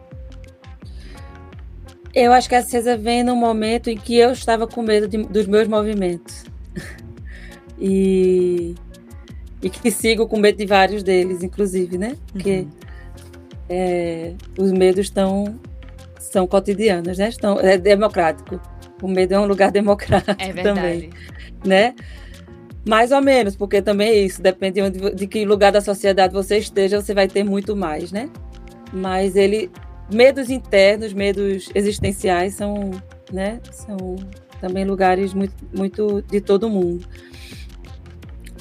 Eu 2.14 2.34
acho 2.34 2.50
que 2.50 2.56
a 2.56 2.64
César 2.64 2.98
vem 2.98 3.24
no 3.24 3.36
momento 3.36 3.90
em 3.90 3.98
que 3.98 4.16
eu 4.16 4.32
estava 4.32 4.68
com 4.68 4.82
medo 4.82 5.08
de, 5.08 5.18
dos 5.24 5.46
meus 5.46 5.68
movimentos. 5.68 6.46
e, 7.80 8.76
e 9.62 9.70
que 9.70 9.92
sigo 9.92 10.28
com 10.28 10.40
medo 10.40 10.58
de 10.58 10.66
vários 10.66 11.04
deles, 11.04 11.44
inclusive, 11.44 11.98
né? 11.98 12.16
Porque 12.32 12.62
uhum. 12.62 12.70
é, 13.70 14.34
os 14.58 14.72
medos 14.72 15.06
estão 15.06 15.60
são 16.20 16.46
cotidianas, 16.46 17.18
né? 17.18 17.30
Estão, 17.30 17.60
é 17.60 17.78
democrático. 17.78 18.60
O 19.02 19.08
medo 19.08 19.34
é 19.34 19.40
um 19.40 19.46
lugar 19.46 19.72
democrático 19.72 20.42
é 20.42 20.54
também, 20.54 21.10
né? 21.66 21.96
Mais 22.88 23.12
ou 23.12 23.22
menos, 23.22 23.56
porque 23.56 23.82
também 23.82 24.10
é 24.10 24.18
isso, 24.20 24.42
depende 24.42 24.90
de, 24.90 25.16
de 25.16 25.28
que 25.28 25.46
lugar 25.46 25.72
da 25.72 25.82
sociedade 25.82 26.34
você 26.34 26.58
esteja, 26.58 27.02
você 27.02 27.14
vai 27.14 27.28
ter 27.28 27.44
muito 27.44 27.76
mais, 27.76 28.12
né? 28.12 28.30
Mas 28.94 29.36
ele, 29.36 29.70
medos 30.12 30.50
internos, 30.50 31.14
medos 31.14 31.70
existenciais 31.74 32.56
são, 32.56 32.92
né? 33.32 33.60
São 33.72 34.16
também 34.60 34.86
lugares 34.86 35.34
muito, 35.34 35.56
muito 35.76 36.22
de 36.24 36.42
todo 36.42 36.70
mundo. 36.70 37.08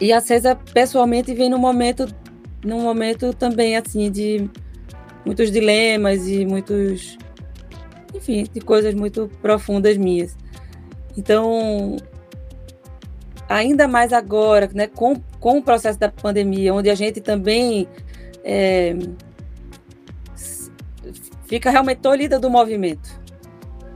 E 0.00 0.12
a 0.12 0.20
César 0.20 0.56
pessoalmente 0.72 1.34
vem 1.34 1.50
num 1.50 1.58
momento, 1.58 2.06
num 2.64 2.82
momento 2.82 3.32
também 3.32 3.76
assim 3.76 4.10
de 4.10 4.48
muitos 5.24 5.50
dilemas 5.50 6.28
e 6.28 6.46
muitos 6.46 7.18
enfim, 8.14 8.46
de 8.52 8.60
coisas 8.60 8.94
muito 8.94 9.30
profundas 9.42 9.96
minhas. 9.96 10.36
Então, 11.16 11.96
ainda 13.48 13.88
mais 13.88 14.12
agora, 14.12 14.68
né, 14.72 14.86
com, 14.86 15.16
com 15.40 15.58
o 15.58 15.62
processo 15.62 15.98
da 15.98 16.08
pandemia, 16.08 16.74
onde 16.74 16.90
a 16.90 16.94
gente 16.94 17.20
também 17.20 17.88
é, 18.44 18.96
fica 21.48 21.70
realmente 21.70 21.98
tolhida 21.98 22.38
do 22.38 22.50
movimento, 22.50 23.20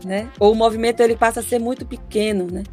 né? 0.04 0.28
Ou 0.40 0.52
o 0.52 0.54
movimento 0.54 1.00
ele 1.00 1.16
passa 1.16 1.40
a 1.40 1.42
ser 1.42 1.58
muito 1.58 1.86
pequeno, 1.86 2.48
né? 2.50 2.64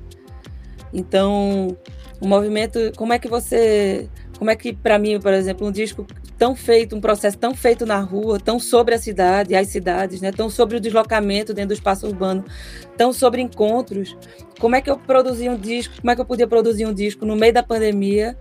Então, 0.92 1.78
o 2.20 2.28
movimento, 2.28 2.80
como 2.96 3.13
é 3.13 3.20
que 3.20 3.28
você, 3.28 4.10
como 4.38 4.50
é 4.50 4.56
que 4.56 4.74
para 4.74 4.98
mim, 4.98 5.20
por 5.20 5.34
exemplo, 5.34 5.68
um 5.68 5.72
disco 5.72 6.08
tão 6.38 6.56
feito, 6.56 6.96
um 6.96 7.02
processo 7.02 7.38
tão 7.38 7.54
feito 7.54 7.86
na 7.86 8.00
rua, 8.00 8.39
tão 8.39 8.58
sobre 8.60 8.96
a 8.96 8.98
cidade, 8.98 9.54
as 9.54 9.68
cidades, 9.68 10.22
né? 10.22 10.32
tão 10.32 10.50
sobre 10.50 10.78
o 10.78 10.80
deslocamento 10.80 11.54
dentro 11.54 11.70
do 11.70 11.74
espaço 11.74 12.08
urbano, 12.08 12.46
tão 12.98 13.12
sobre 13.12 13.42
encontros. 13.42 14.18
Como 14.60 14.76
é 14.76 14.82
que 14.82 14.89
eu 14.89 14.98
produzi 14.98 15.50
um 15.50 15.58
disco? 15.58 15.96
Como 16.00 16.10
é 16.10 16.15
que 16.15 16.22
eu 16.22 16.26
podia 16.26 16.48
produzir 16.48 16.86
um 16.86 16.94
disco 16.94 17.26
no 17.26 17.36
meio 17.36 17.54
da 17.54 17.62
pandemia, 17.62 18.38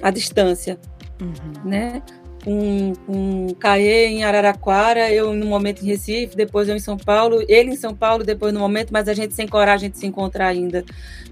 à 0.00 0.12
distância, 0.12 0.78
uhum. 1.20 1.68
né? 1.68 2.02
Um, 2.50 2.94
um 3.06 3.54
Caê 3.54 4.06
em 4.06 4.24
Araraquara, 4.24 5.12
eu 5.12 5.34
no 5.34 5.44
momento 5.44 5.82
em 5.82 5.86
Recife, 5.86 6.34
depois 6.34 6.66
eu 6.66 6.74
em 6.74 6.80
São 6.80 6.96
Paulo, 6.96 7.44
ele 7.46 7.72
em 7.72 7.76
São 7.76 7.94
Paulo, 7.94 8.24
depois 8.24 8.54
no 8.54 8.60
momento, 8.60 8.90
mas 8.90 9.06
a 9.06 9.12
gente 9.12 9.34
sem 9.34 9.46
coragem 9.46 9.90
de 9.90 9.98
se 9.98 10.06
encontrar 10.06 10.46
ainda 10.46 10.82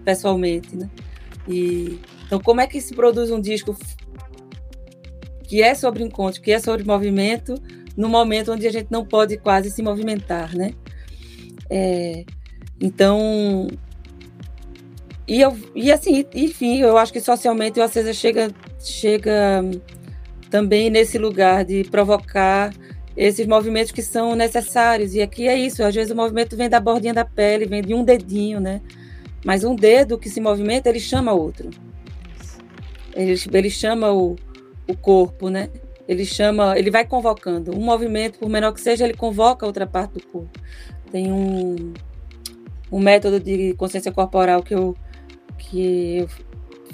pessoalmente, 0.05 0.77
né? 0.77 0.91
E, 1.49 1.99
então, 2.27 2.39
como 2.39 2.61
é 2.61 2.67
que 2.67 2.81
se 2.83 2.95
produz 2.95 3.31
um 3.31 3.41
disco 3.41 3.75
que 5.45 5.63
é 5.63 5.75
sobre 5.75 6.05
encontro, 6.05 6.43
que 6.43 6.53
é 6.53 6.59
sobre 6.59 6.85
movimento, 6.85 7.55
no 7.97 8.11
momento 8.11 8.53
onde 8.53 8.67
a 8.67 8.73
gente 8.73 8.89
não 8.91 9.05
pode 9.05 9.39
quase 9.39 9.71
se 9.71 9.83
movimentar, 9.83 10.55
né? 10.55 10.75
É, 11.71 12.25
então, 12.79 13.69
e, 15.27 15.41
eu, 15.41 15.57
e 15.75 15.91
assim, 15.91 16.25
enfim, 16.35 16.81
eu 16.81 16.97
acho 16.97 17.13
que 17.13 17.21
socialmente 17.21 17.81
o 17.81 17.83
Acesa 17.83 18.13
chega, 18.13 18.51
chega 18.79 19.65
também 20.51 20.91
nesse 20.91 21.19
lugar 21.19 21.65
de 21.65 21.85
provocar 21.85 22.73
esses 23.17 23.47
movimentos 23.47 23.93
que 23.93 24.03
são 24.03 24.35
necessários. 24.35 25.15
E 25.15 25.23
aqui 25.23 25.49
é 25.49 25.57
isso, 25.57 25.83
às 25.83 25.95
vezes 25.95 26.11
o 26.11 26.17
movimento 26.17 26.57
vem 26.57 26.69
da 26.69 26.79
bordinha 26.79 27.15
da 27.15 27.25
pele, 27.25 27.67
vem 27.67 27.83
de 27.83 27.95
um 27.95 28.05
dedinho, 28.05 28.61
né? 28.61 28.81
Mas 29.45 29.65
um 29.65 29.75
dedo 29.75 30.19
que 30.19 30.29
se 30.29 30.41
movimenta, 30.41 30.89
ele 30.89 31.01
chama 31.01 31.33
outro. 31.33 31.71
Ele, 33.15 33.35
ele 33.53 33.71
chama 33.71 34.13
o, 34.13 34.37
o 34.89 34.97
corpo, 34.97 35.49
né? 35.49 35.71
Ele 36.07 36.25
chama, 36.25 36.79
ele 36.79 36.91
vai 36.91 37.05
convocando. 37.07 37.77
Um 37.77 37.81
movimento, 37.81 38.39
por 38.39 38.49
menor 38.49 38.73
que 38.73 38.81
seja, 38.81 39.05
ele 39.05 39.15
convoca 39.15 39.65
outra 39.65 39.87
parte 39.87 40.15
do 40.15 40.23
corpo. 40.27 40.61
Tem 41.11 41.33
um, 41.33 41.95
um 42.91 42.99
método 42.99 43.41
de 43.41 43.75
consciência 43.75 44.13
corporal 44.13 44.63
que 44.63 44.75
eu, 44.75 44.97
que 45.59 46.19
eu 46.19 46.29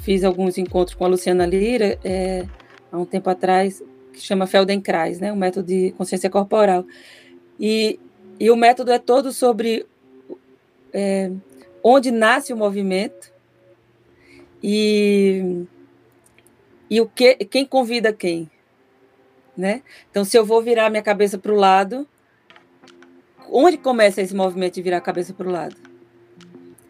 fiz 0.01 0.25
alguns 0.25 0.59
encontros 0.59 0.95
com 0.95 1.05
a 1.05 1.09
Luciana 1.09 1.45
Lira 1.47 1.99
é, 2.05 2.45
há 2.93 2.99
um 2.99 3.07
tempo 3.07 3.31
atrás, 3.31 3.83
que 4.13 4.21
chama 4.21 4.47
Feldenkrais, 4.47 5.19
né? 5.19 5.33
Um 5.33 5.37
método 5.37 5.67
de 5.67 5.93
consciência 5.93 6.29
corporal. 6.29 6.85
E, 7.59 7.99
e 8.39 8.51
o 8.51 8.57
método 8.57 8.93
é 8.93 8.99
todo 8.99 9.33
sobre 9.33 9.87
é, 10.93 11.33
onde 11.83 12.11
nasce 12.11 12.53
o 12.53 12.57
movimento 12.57 13.33
e 14.63 15.65
e 16.91 17.01
o 17.01 17.07
que, 17.07 17.37
quem 17.37 17.65
convida 17.65 18.13
quem, 18.13 18.51
né? 19.57 19.83
Então, 20.11 20.27
se 20.27 20.37
eu 20.37 20.45
vou 20.45 20.61
virar 20.61 20.91
minha 20.91 21.03
cabeça 21.03 21.39
para 21.39 21.51
o 21.51 21.57
lado, 21.57 22.07
onde 23.51 23.79
começa 23.79 24.21
esse 24.21 24.35
movimento 24.35 24.75
de 24.75 24.83
virar 24.83 24.99
a 24.99 25.01
cabeça 25.01 25.33
para 25.33 25.49
o 25.49 25.51
lado? 25.51 25.75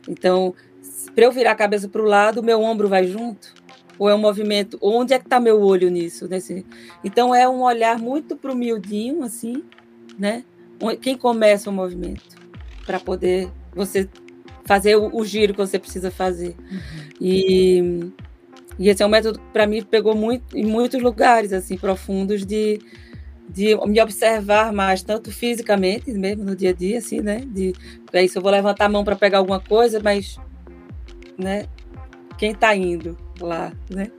Então, 0.09 0.57
para 1.15 1.25
eu 1.25 1.31
virar 1.31 1.53
a 1.53 1.55
cabeça 1.55 1.89
para 1.89 2.03
o 2.03 2.05
lado, 2.05 2.43
meu 2.43 2.61
ombro 2.61 2.89
vai 2.89 3.07
junto? 3.07 3.55
Ou 3.99 4.09
é 4.09 4.15
um 4.15 4.19
movimento? 4.19 4.79
Onde 4.81 5.15
é 5.15 5.19
que 5.19 5.27
está 5.27 5.39
meu 5.39 5.61
olho 5.61 5.91
nisso? 5.91 6.29
Nesse... 6.29 6.65
Então, 7.05 7.35
é 7.35 7.49
um 7.49 7.63
olhar 7.63 7.99
muito 7.99 8.37
para 8.37 8.53
o 8.53 8.57
miudinho, 8.57 9.23
assim, 9.23 9.63
né? 10.19 10.45
Quem 11.01 11.17
começa 11.17 11.71
o 11.71 11.73
movimento? 11.73 12.37
Para 12.85 12.99
poder 12.99 13.49
você 13.75 14.09
fazer 14.65 14.97
o, 14.97 15.15
o, 15.15 15.25
giro 15.25 15.53
que 15.55 15.61
você 15.61 15.79
precisa 15.79 16.11
fazer. 16.11 16.57
Uhum. 16.71 17.09
E 17.21 18.13
e 18.79 18.89
esse 18.89 19.03
é 19.03 19.07
um 19.07 19.09
método 19.09 19.39
que 19.39 19.45
para 19.53 19.67
mim 19.67 19.83
pegou 19.83 20.15
muito 20.15 20.57
em 20.57 20.65
muitos 20.65 21.01
lugares 21.01 21.53
assim 21.53 21.77
profundos 21.77 22.45
de 22.45 22.81
de 23.49 23.77
me 23.87 24.01
observar 24.01 24.73
mais 24.73 25.03
tanto 25.03 25.31
fisicamente 25.31 26.11
mesmo 26.13 26.43
no 26.43 26.57
dia 26.57 26.71
a 26.71 26.73
dia 26.73 26.99
assim, 26.99 27.21
né? 27.21 27.43
De 27.47 27.75
é 28.13 28.25
isso 28.25 28.39
eu 28.39 28.43
vou 28.43 28.51
levantar 28.51 28.87
a 28.87 28.89
mão 28.89 29.05
para 29.05 29.15
pegar 29.15 29.39
alguma 29.39 29.61
coisa, 29.61 30.01
mas 30.03 30.39
né? 31.37 31.67
Quem 32.39 32.53
está 32.53 32.75
indo 32.75 33.17
lá, 33.43 33.73
né? 33.91 34.11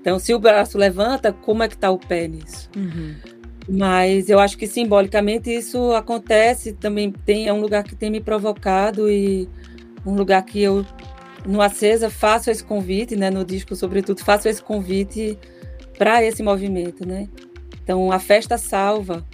Então, 0.00 0.18
se 0.18 0.32
o 0.32 0.38
braço 0.38 0.78
levanta, 0.78 1.32
como 1.32 1.62
é 1.62 1.68
que 1.68 1.74
está 1.74 1.90
o 1.90 1.98
pé 1.98 2.28
nisso? 2.28 2.70
Uhum. 2.76 3.14
Mas 3.68 4.30
eu 4.30 4.38
acho 4.38 4.56
que 4.56 4.66
simbolicamente 4.66 5.50
isso 5.50 5.92
acontece 5.92 6.72
também. 6.72 7.12
Tem, 7.12 7.46
é 7.46 7.52
um 7.52 7.60
lugar 7.60 7.84
que 7.84 7.94
tem 7.94 8.10
me 8.10 8.20
provocado 8.20 9.10
e 9.10 9.48
um 10.06 10.14
lugar 10.14 10.42
que 10.42 10.62
eu 10.62 10.86
no 11.46 11.60
Acesa 11.60 12.08
faço 12.08 12.50
esse 12.50 12.64
convite, 12.64 13.16
né, 13.16 13.30
no 13.30 13.44
disco 13.44 13.74
sobretudo, 13.76 14.24
faço 14.24 14.48
esse 14.48 14.62
convite 14.62 15.38
para 15.96 16.22
esse 16.22 16.42
movimento, 16.42 17.06
né? 17.06 17.28
Então 17.82 18.10
a 18.10 18.18
festa 18.18 18.56
salva, 18.56 19.24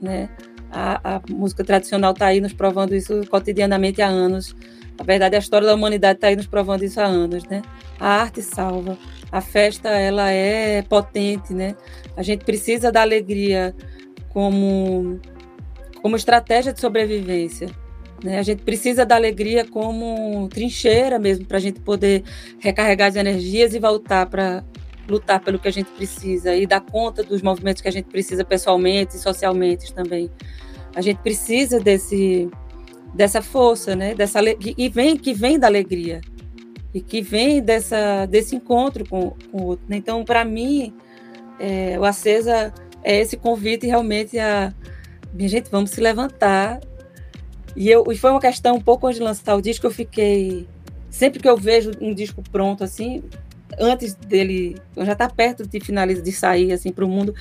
né? 0.00 0.28
A, 0.70 1.16
a 1.16 1.22
música 1.30 1.64
tradicional 1.64 2.12
está 2.12 2.26
aí 2.26 2.40
nos 2.40 2.52
provando 2.52 2.94
isso 2.94 3.26
cotidianamente 3.30 4.02
há 4.02 4.08
anos. 4.08 4.54
Na 4.98 5.04
verdade, 5.04 5.36
a 5.36 5.38
história 5.38 5.66
da 5.66 5.74
humanidade 5.74 6.16
está 6.16 6.26
aí 6.26 6.36
nos 6.36 6.46
provando 6.46 6.84
isso 6.84 7.00
há 7.00 7.04
anos, 7.04 7.44
né? 7.44 7.62
A 8.00 8.08
arte 8.08 8.42
salva, 8.42 8.98
a 9.30 9.40
festa 9.40 9.88
ela 9.90 10.30
é 10.30 10.82
potente, 10.82 11.54
né? 11.54 11.76
A 12.16 12.22
gente 12.22 12.44
precisa 12.44 12.90
da 12.90 13.02
alegria 13.02 13.74
como 14.30 15.20
como 16.02 16.16
estratégia 16.16 16.72
de 16.72 16.80
sobrevivência. 16.80 17.68
Né? 18.22 18.38
A 18.38 18.42
gente 18.42 18.62
precisa 18.62 19.06
da 19.06 19.14
alegria 19.14 19.64
como 19.64 20.48
trincheira 20.48 21.18
mesmo 21.18 21.44
para 21.44 21.58
a 21.58 21.60
gente 21.60 21.80
poder 21.80 22.24
recarregar 22.58 23.08
as 23.08 23.16
energias 23.16 23.74
e 23.74 23.78
voltar 23.78 24.26
para 24.26 24.64
lutar 25.08 25.40
pelo 25.40 25.58
que 25.58 25.68
a 25.68 25.70
gente 25.70 25.90
precisa 25.92 26.54
e 26.54 26.66
dar 26.66 26.80
conta 26.80 27.22
dos 27.22 27.42
movimentos 27.42 27.80
que 27.80 27.88
a 27.88 27.92
gente 27.92 28.06
precisa 28.06 28.44
pessoalmente 28.44 29.16
e 29.16 29.18
socialmente 29.18 29.92
também. 29.94 30.30
A 30.94 31.00
gente 31.00 31.18
precisa 31.18 31.80
desse 31.80 32.50
dessa 33.14 33.42
força, 33.42 33.96
né? 33.96 34.14
Dessa 34.14 34.40
que 34.54 34.88
vem 34.88 35.16
que 35.16 35.32
vem 35.32 35.58
da 35.58 35.66
alegria 35.66 36.20
e 36.92 37.00
que 37.00 37.20
vem 37.20 37.62
dessa 37.62 38.26
desse 38.26 38.56
encontro 38.56 39.08
com, 39.08 39.30
com 39.50 39.62
o 39.62 39.66
outro. 39.66 39.84
Né? 39.88 39.96
Então, 39.96 40.24
para 40.24 40.44
mim, 40.44 40.94
é, 41.58 41.98
o 41.98 42.04
acesa 42.04 42.72
é 43.02 43.20
esse 43.20 43.36
convite 43.36 43.86
realmente 43.86 44.38
a 44.38 44.72
minha 45.32 45.48
gente, 45.48 45.70
vamos 45.70 45.90
se 45.90 46.00
levantar. 46.00 46.80
E, 47.76 47.88
eu, 47.88 48.04
e 48.10 48.16
foi 48.16 48.30
uma 48.30 48.40
questão 48.40 48.76
um 48.76 48.80
pouco 48.80 49.06
antes 49.06 49.18
de 49.18 49.24
lançar 49.24 49.54
o 49.54 49.62
disco, 49.62 49.86
eu 49.86 49.90
fiquei. 49.90 50.66
Sempre 51.10 51.40
que 51.40 51.48
eu 51.48 51.56
vejo 51.56 51.92
um 52.00 52.12
disco 52.14 52.42
pronto, 52.50 52.84
assim, 52.84 53.22
antes 53.78 54.14
dele, 54.14 54.76
já 54.96 55.12
está 55.12 55.28
perto 55.28 55.66
de 55.66 55.80
finalizar, 55.80 56.22
de 56.22 56.32
sair 56.32 56.72
assim 56.72 56.92
para 56.92 57.04
o 57.04 57.08
mundo, 57.08 57.34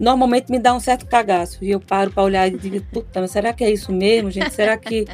normalmente 0.00 0.50
me 0.50 0.58
dá 0.58 0.74
um 0.74 0.80
certo 0.80 1.06
cagaço. 1.06 1.62
E 1.62 1.70
eu 1.70 1.78
paro 1.78 2.10
para 2.10 2.22
olhar 2.22 2.48
e 2.48 2.56
digo, 2.56 2.82
puta, 2.90 3.20
mas 3.20 3.30
será 3.30 3.52
que 3.52 3.62
é 3.62 3.70
isso 3.70 3.92
mesmo, 3.92 4.30
gente? 4.30 4.54
Será 4.54 4.76
que. 4.78 5.04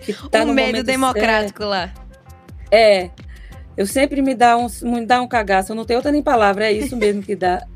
que 0.00 0.12
tá 0.30 0.44
um 0.44 0.54
medo 0.54 0.84
democrático 0.84 1.64
certo? 1.64 1.68
lá. 1.68 1.92
É. 2.70 3.10
Eu 3.76 3.86
sempre 3.86 4.22
me 4.22 4.34
dá 4.34 4.56
um, 4.56 4.68
me 4.84 5.04
dá 5.04 5.20
um 5.20 5.28
cagaço, 5.28 5.72
eu 5.72 5.76
não 5.76 5.84
tenho 5.84 5.98
outra 5.98 6.10
nem 6.10 6.22
palavra, 6.22 6.66
é 6.66 6.72
isso 6.72 6.96
mesmo 6.96 7.22
que 7.22 7.36
dá. 7.36 7.66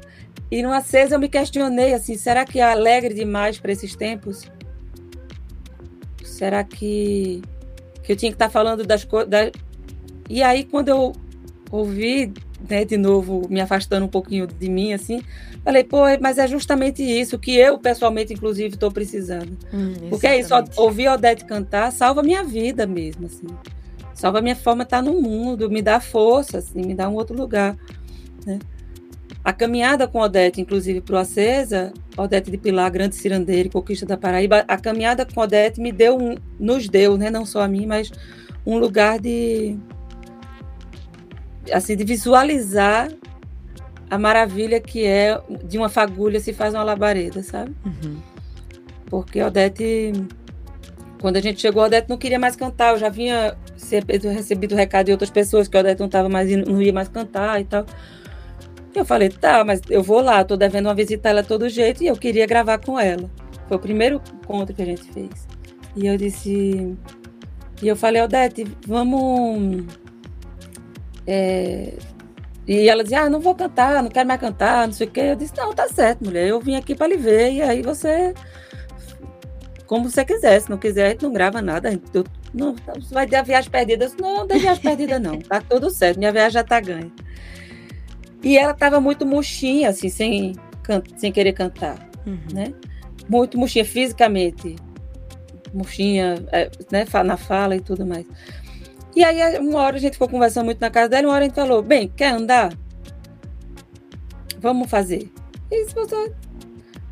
E 0.50 0.62
no 0.62 0.72
Acesa 0.72 1.16
eu 1.16 1.20
me 1.20 1.28
questionei 1.28 1.92
assim, 1.92 2.16
será 2.16 2.46
que 2.46 2.58
é 2.58 2.62
alegre 2.62 3.12
demais 3.12 3.58
para 3.58 3.70
esses 3.70 3.94
tempos? 3.94 4.50
Será 6.24 6.64
que, 6.64 7.42
que 8.02 8.12
eu 8.12 8.16
tinha 8.16 8.30
que 8.30 8.36
estar 8.36 8.46
tá 8.46 8.50
falando 8.50 8.82
das 8.82 9.04
coisas? 9.04 9.28
Da... 9.28 9.50
E 10.28 10.42
aí 10.42 10.64
quando 10.64 10.88
eu 10.88 11.12
ouvi, 11.70 12.32
né, 12.68 12.84
de 12.84 12.96
novo, 12.96 13.46
me 13.48 13.60
afastando 13.60 14.06
um 14.06 14.08
pouquinho 14.08 14.46
de 14.46 14.68
mim, 14.68 14.92
assim, 14.92 15.22
falei, 15.64 15.84
pô, 15.84 16.02
mas 16.20 16.38
é 16.38 16.46
justamente 16.46 17.02
isso 17.02 17.38
que 17.38 17.56
eu, 17.56 17.78
pessoalmente, 17.78 18.32
inclusive, 18.32 18.74
estou 18.74 18.90
precisando. 18.90 19.56
Hum, 19.72 19.94
Porque 20.10 20.26
é 20.26 20.38
isso, 20.38 20.54
ouvir 20.76 21.08
Odete 21.08 21.44
cantar 21.44 21.90
salva 21.92 22.22
minha 22.22 22.44
vida 22.44 22.86
mesmo, 22.86 23.26
assim. 23.26 23.46
Salva 24.14 24.42
minha 24.42 24.56
forma 24.56 24.84
de 24.84 24.88
estar 24.88 25.02
no 25.02 25.14
mundo, 25.14 25.70
me 25.70 25.80
dá 25.80 25.98
força, 26.00 26.58
assim, 26.58 26.82
me 26.82 26.94
dá 26.94 27.08
um 27.08 27.14
outro 27.14 27.36
lugar, 27.36 27.76
né? 28.44 28.58
A 29.42 29.54
caminhada 29.54 30.06
com 30.06 30.20
Odete, 30.20 30.60
inclusive, 30.60 31.00
para 31.00 31.14
o 31.14 31.18
Acesa, 31.18 31.94
Odete 32.14 32.50
de 32.50 32.58
Pilar, 32.58 32.90
Grande 32.90 33.14
Cirandeira 33.14 33.68
e 33.68 33.70
Conquista 33.70 34.04
da 34.04 34.18
Paraíba, 34.18 34.64
a 34.68 34.76
caminhada 34.76 35.24
com 35.24 35.40
Odete 35.40 35.80
me 35.80 35.90
deu 35.90 36.18
um, 36.18 36.34
nos 36.58 36.86
deu, 36.86 37.16
né, 37.16 37.30
não 37.30 37.46
só 37.46 37.62
a 37.62 37.68
mim, 37.68 37.86
mas 37.86 38.12
um 38.66 38.76
lugar 38.76 39.18
de 39.18 39.78
assim 41.72 41.96
de 41.96 42.04
visualizar 42.04 43.08
a 44.10 44.18
maravilha 44.18 44.80
que 44.80 45.04
é 45.04 45.40
de 45.64 45.78
uma 45.78 45.88
fagulha 45.88 46.40
se 46.40 46.52
faz 46.52 46.74
uma 46.74 46.82
labareda, 46.82 47.42
sabe? 47.42 47.74
Uhum. 47.84 48.16
Porque 49.06 49.42
Odete, 49.42 50.12
quando 51.20 51.36
a 51.36 51.40
gente 51.40 51.60
chegou, 51.60 51.84
Odete 51.84 52.08
não 52.08 52.18
queria 52.18 52.38
mais 52.38 52.56
cantar. 52.56 52.94
Eu 52.94 52.98
já 52.98 53.08
vinha 53.08 53.56
recebido 54.34 54.74
recado 54.74 55.06
de 55.06 55.12
outras 55.12 55.30
pessoas 55.30 55.68
que 55.68 55.76
Odete 55.76 56.00
não 56.00 56.08
tava 56.08 56.28
mais 56.28 56.50
não 56.66 56.82
ia 56.82 56.92
mais 56.92 57.08
cantar 57.08 57.60
e 57.60 57.64
tal. 57.64 57.86
Eu 58.94 59.04
falei, 59.04 59.28
tá, 59.28 59.64
mas 59.64 59.80
eu 59.88 60.02
vou 60.02 60.20
lá, 60.20 60.42
tô 60.44 60.56
devendo 60.56 60.86
uma 60.86 60.94
visita 60.94 61.28
a 61.28 61.30
ela 61.30 61.42
todo 61.44 61.68
jeito 61.68 62.02
e 62.02 62.08
eu 62.08 62.16
queria 62.16 62.46
gravar 62.46 62.78
com 62.78 62.98
ela. 62.98 63.30
Foi 63.68 63.76
o 63.76 63.80
primeiro 63.80 64.20
encontro 64.42 64.74
que 64.74 64.82
a 64.82 64.84
gente 64.84 65.04
fez. 65.12 65.46
E 65.94 66.06
eu 66.06 66.16
disse. 66.16 66.96
E 67.80 67.86
eu 67.88 67.94
falei, 67.94 68.20
Odete, 68.20 68.66
vamos. 68.86 69.84
É... 71.26 71.94
E 72.66 72.88
ela 72.88 73.02
dizia, 73.02 73.22
ah, 73.22 73.30
não 73.30 73.40
vou 73.40 73.54
cantar, 73.54 74.02
não 74.02 74.10
quero 74.10 74.28
mais 74.28 74.40
cantar, 74.40 74.86
não 74.86 74.94
sei 74.94 75.06
o 75.06 75.10
quê. 75.10 75.20
Eu 75.20 75.36
disse, 75.36 75.56
não, 75.56 75.72
tá 75.72 75.88
certo, 75.88 76.24
mulher, 76.24 76.46
eu 76.46 76.60
vim 76.60 76.76
aqui 76.76 76.94
para 76.94 77.08
lhe 77.08 77.16
ver, 77.16 77.52
e 77.52 77.62
aí 77.62 77.82
você. 77.82 78.34
Como 79.86 80.08
você 80.08 80.24
quiser, 80.24 80.60
se 80.60 80.70
não 80.70 80.78
quiser, 80.78 81.06
a 81.06 81.10
gente 81.10 81.22
não 81.22 81.32
grava 81.32 81.60
nada. 81.60 81.90
Eu, 82.14 82.24
não, 82.54 82.76
você 82.94 83.12
vai 83.12 83.26
ter 83.26 83.36
a 83.36 83.42
viagem 83.42 83.70
perdida. 83.70 84.06
Disse, 84.06 84.20
não, 84.20 84.38
não 84.38 84.46
tem 84.46 84.60
viagem 84.60 84.82
perdida, 84.82 85.18
não. 85.18 85.38
Tá 85.38 85.60
tudo 85.60 85.90
certo, 85.90 86.18
minha 86.18 86.30
viagem 86.30 86.52
já 86.52 86.62
tá 86.62 86.78
ganha. 86.78 87.10
E 88.42 88.56
ela 88.56 88.72
estava 88.72 89.00
muito 89.00 89.26
murchinha, 89.26 89.90
assim, 89.90 90.08
sem, 90.08 90.54
sem 91.16 91.32
querer 91.32 91.52
cantar, 91.52 92.08
uhum. 92.26 92.38
né? 92.52 92.72
Muito 93.28 93.58
murchinha 93.58 93.84
fisicamente, 93.84 94.76
murchinha, 95.74 96.36
é, 96.52 96.70
né, 96.90 97.04
na 97.24 97.36
fala 97.36 97.76
e 97.76 97.80
tudo 97.80 98.06
mais. 98.06 98.26
E 99.14 99.24
aí, 99.24 99.58
uma 99.58 99.80
hora 99.80 99.96
a 99.96 100.00
gente 100.00 100.14
ficou 100.14 100.28
conversando 100.28 100.66
muito 100.66 100.80
na 100.80 100.90
casa 100.90 101.08
dela, 101.08 101.26
uma 101.26 101.34
hora 101.34 101.44
a 101.44 101.48
gente 101.48 101.54
falou, 101.54 101.82
bem, 101.82 102.08
quer 102.08 102.32
andar? 102.32 102.72
Vamos 104.58 104.88
fazer. 104.88 105.30
Isso, 105.70 105.94
você... 105.94 106.32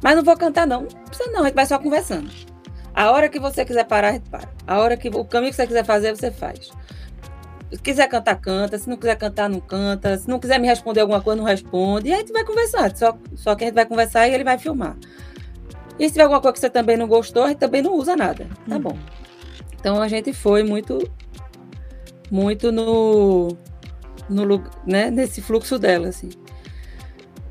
Mas 0.02 0.16
não 0.16 0.22
vou 0.22 0.36
cantar, 0.36 0.66
não. 0.66 0.82
Não 0.82 0.88
precisa 0.88 1.30
não, 1.30 1.42
a 1.42 1.44
gente 1.46 1.54
vai 1.54 1.66
só 1.66 1.78
conversando. 1.78 2.30
A 2.94 3.10
hora 3.10 3.28
que 3.28 3.38
você 3.38 3.64
quiser 3.64 3.84
parar, 3.84 4.08
a 4.08 4.12
gente 4.12 4.28
para. 4.28 4.48
A 4.66 4.78
hora 4.78 4.96
que 4.96 5.08
o 5.08 5.24
caminho 5.24 5.50
que 5.50 5.56
você 5.56 5.66
quiser 5.66 5.84
fazer, 5.84 6.16
você 6.16 6.30
faz. 6.30 6.70
Se 7.72 7.78
quiser 7.80 8.08
cantar, 8.08 8.36
canta. 8.36 8.78
Se 8.78 8.88
não 8.88 8.96
quiser 8.96 9.16
cantar, 9.16 9.48
não 9.48 9.60
canta. 9.60 10.16
Se 10.18 10.28
não 10.28 10.38
quiser 10.38 10.58
me 10.58 10.66
responder 10.66 11.00
alguma 11.00 11.20
coisa, 11.20 11.40
não 11.40 11.46
responde. 11.46 12.08
E 12.08 12.12
aí 12.12 12.16
a 12.16 12.20
gente 12.20 12.32
vai 12.32 12.44
conversar. 12.44 12.96
Só, 12.96 13.16
só 13.34 13.54
que 13.54 13.64
a 13.64 13.66
gente 13.66 13.74
vai 13.74 13.86
conversar 13.86 14.26
e 14.28 14.34
ele 14.34 14.44
vai 14.44 14.58
filmar. 14.58 14.96
E 15.98 16.04
se 16.06 16.12
tiver 16.12 16.24
alguma 16.24 16.40
coisa 16.40 16.54
que 16.54 16.60
você 16.60 16.70
também 16.70 16.96
não 16.96 17.06
gostou, 17.06 17.44
a 17.44 17.48
gente 17.48 17.58
também 17.58 17.82
não 17.82 17.92
usa 17.94 18.16
nada. 18.16 18.46
Tá 18.68 18.76
hum. 18.76 18.80
bom. 18.80 18.98
Então 19.78 20.00
a 20.00 20.08
gente 20.08 20.32
foi 20.32 20.62
muito, 20.62 20.98
muito 22.30 22.70
no, 22.72 23.56
no 24.28 24.62
né, 24.86 25.10
nesse 25.10 25.40
fluxo 25.40 25.78
dela, 25.78 26.08
assim. 26.08 26.30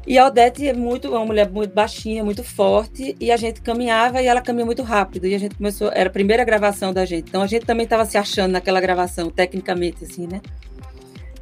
E 0.07 0.17
a 0.17 0.25
Odete 0.25 0.65
é 0.65 0.73
muito 0.73 1.09
uma 1.09 1.25
mulher 1.25 1.49
muito 1.49 1.73
baixinha, 1.73 2.23
muito 2.23 2.41
forte, 2.41 3.13
e 3.19 3.29
a 3.29 3.35
gente 3.35 3.61
caminhava 3.61 4.21
e 4.21 4.25
ela 4.25 4.39
caminha 4.39 4.65
muito 4.65 4.81
rápido. 4.81 5.27
E 5.27 5.35
a 5.35 5.37
gente 5.37 5.55
começou, 5.55 5.91
era 5.93 6.07
a 6.07 6.11
primeira 6.11 6.45
gravação 6.45 6.93
da 6.93 7.03
gente. 7.03 7.27
Então 7.27 7.41
a 7.41 7.47
gente 7.47 7.65
também 7.65 7.83
estava 7.83 8.05
se 8.05 8.17
achando 8.17 8.53
naquela 8.53 8.79
gravação, 8.79 9.29
tecnicamente, 9.29 10.05
assim, 10.05 10.25
né? 10.25 10.41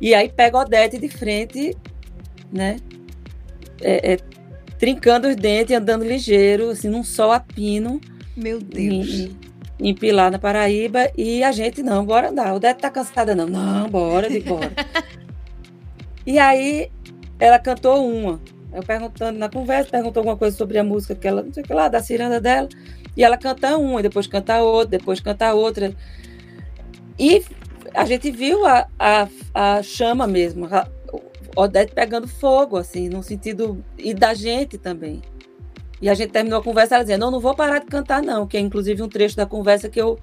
E 0.02 0.16
aí 0.16 0.30
pega 0.30 0.58
a 0.58 0.62
Odete 0.62 0.98
de 0.98 1.08
frente, 1.08 1.78
né? 2.52 2.78
É, 3.82 4.14
é, 4.14 4.18
trincando 4.80 5.28
os 5.28 5.36
dentes, 5.36 5.76
andando 5.76 6.04
ligeiro, 6.04 6.72
assim, 6.72 6.90
num 6.90 7.04
sol 7.04 7.32
a 7.32 7.40
pino. 7.40 8.02
Meu 8.36 8.60
Deus. 8.60 9.10
Em, 9.10 9.38
em 9.80 9.94
Pilar, 9.94 10.32
na 10.32 10.40
Paraíba, 10.40 11.12
e 11.18 11.44
a 11.44 11.52
gente, 11.52 11.84
não, 11.84 12.06
bora 12.06 12.30
andar. 12.30 12.48
A 12.48 12.54
Odete 12.54 12.80
tá 12.80 12.90
cansada, 12.90 13.36
não. 13.36 13.48
Não, 13.48 13.90
bora, 13.90 14.30
de 14.30 14.40
bora. 14.40 14.72
e 16.26 16.40
aí 16.40 16.92
ela 17.40 17.60
cantou 17.60 18.08
uma. 18.08 18.40
Eu 18.74 18.84
perguntando 18.84 19.38
na 19.38 19.50
conversa, 19.50 19.90
perguntou 19.90 20.22
alguma 20.22 20.38
coisa 20.38 20.56
sobre 20.56 20.78
a 20.78 20.84
música 20.84 21.16
que 21.16 21.28
ela, 21.28 21.42
não 21.42 21.54
sei 21.54 21.64
o 21.64 21.66
que 21.66 21.74
lá, 21.74 21.88
da 21.88 22.02
ciranda 22.02 22.40
dela. 22.40 22.68
E 23.16 23.24
ela 23.24 23.38
canta 23.38 23.78
uma, 23.78 24.02
depois 24.02 24.28
canta 24.28 24.62
outra, 24.62 24.98
depois 24.98 25.20
canta 25.20 25.54
outra. 25.54 25.94
E 27.18 27.44
a 27.94 28.06
gente 28.06 28.32
viu 28.32 28.66
a, 28.66 28.88
a, 29.00 29.28
a 29.54 29.84
chama 29.84 30.28
mesmo, 30.28 30.66
a 30.66 30.88
Odete 31.56 31.94
pegando 31.94 32.28
fogo, 32.28 32.76
assim, 32.76 33.08
no 33.08 33.24
sentido. 33.24 33.84
E 33.98 34.14
da 34.14 34.34
gente 34.34 34.78
também. 34.78 35.22
E 36.06 36.10
a 36.10 36.14
gente 36.14 36.30
terminou 36.30 36.60
a 36.60 36.64
conversa, 36.64 36.94
ela 36.94 37.04
dizendo: 37.04 37.22
Não, 37.22 37.32
não 37.32 37.40
vou 37.40 37.56
parar 37.56 37.80
de 37.80 37.88
cantar, 37.88 38.22
não, 38.22 38.46
que 38.46 38.56
é 38.56 38.60
inclusive 38.60 39.02
um 39.02 39.10
trecho 39.10 39.36
da 39.36 39.44
conversa 39.44 39.90
que 39.90 40.00
eu 40.00 40.20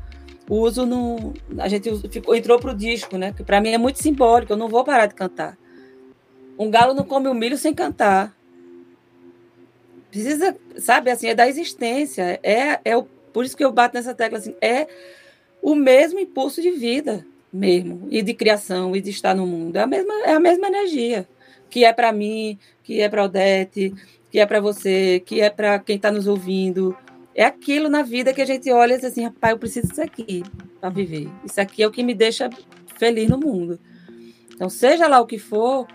uso 0.48 0.86
no. 0.86 1.34
A 1.58 1.66
gente 1.66 1.90
ficou, 2.08 2.36
entrou 2.36 2.56
pro 2.60 2.72
disco, 2.72 3.18
né? 3.18 3.34
Que 3.36 3.42
para 3.42 3.60
mim 3.60 3.70
é 3.70 3.78
muito 3.78 4.00
simbólico, 4.00 4.52
eu 4.52 4.56
não 4.56 4.68
vou 4.68 4.84
parar 4.84 5.06
de 5.06 5.14
cantar. 5.14 5.58
Um 6.56 6.70
galo 6.70 6.94
não 6.94 7.02
come 7.02 7.26
o 7.26 7.34
milho 7.34 7.58
sem 7.58 7.74
cantar. 7.74 8.32
Precisa, 10.08 10.56
sabe, 10.78 11.10
assim, 11.10 11.26
é 11.26 11.34
da 11.34 11.48
existência. 11.48 12.38
É, 12.44 12.78
é 12.84 12.96
o, 12.96 13.02
por 13.32 13.44
isso 13.44 13.56
que 13.56 13.64
eu 13.64 13.72
bato 13.72 13.96
nessa 13.96 14.14
tecla, 14.14 14.38
assim, 14.38 14.54
é 14.60 14.86
o 15.60 15.74
mesmo 15.74 16.20
impulso 16.20 16.62
de 16.62 16.70
vida 16.70 17.26
mesmo, 17.52 18.06
e 18.08 18.22
de 18.22 18.34
criação, 18.34 18.94
e 18.94 19.00
de 19.00 19.10
estar 19.10 19.34
no 19.34 19.48
mundo. 19.48 19.74
É 19.74 19.80
a 19.80 19.86
mesma, 19.88 20.14
é 20.26 20.32
a 20.32 20.38
mesma 20.38 20.68
energia, 20.68 21.26
que 21.68 21.84
é 21.84 21.92
para 21.92 22.12
mim, 22.12 22.56
que 22.84 23.00
é 23.00 23.08
para 23.08 23.24
Odete, 23.24 23.92
que 24.32 24.40
é 24.40 24.46
para 24.46 24.62
você, 24.62 25.22
que 25.26 25.42
é 25.42 25.50
para 25.50 25.78
quem 25.78 25.96
está 25.96 26.10
nos 26.10 26.26
ouvindo. 26.26 26.96
É 27.34 27.44
aquilo 27.44 27.90
na 27.90 28.02
vida 28.02 28.32
que 28.32 28.40
a 28.40 28.46
gente 28.46 28.70
olha 28.72 28.94
e 28.94 28.96
diz 28.96 29.04
assim, 29.04 29.24
rapaz, 29.24 29.52
eu 29.52 29.58
preciso 29.58 29.88
disso 29.88 30.00
aqui 30.00 30.42
para 30.80 30.88
viver. 30.88 31.28
Isso 31.44 31.60
aqui 31.60 31.82
é 31.82 31.86
o 31.86 31.90
que 31.90 32.02
me 32.02 32.14
deixa 32.14 32.48
feliz 32.96 33.28
no 33.28 33.36
mundo. 33.36 33.78
Então, 34.54 34.70
seja 34.70 35.06
lá 35.06 35.20
o 35.20 35.26
que 35.26 35.38
for, 35.38 35.86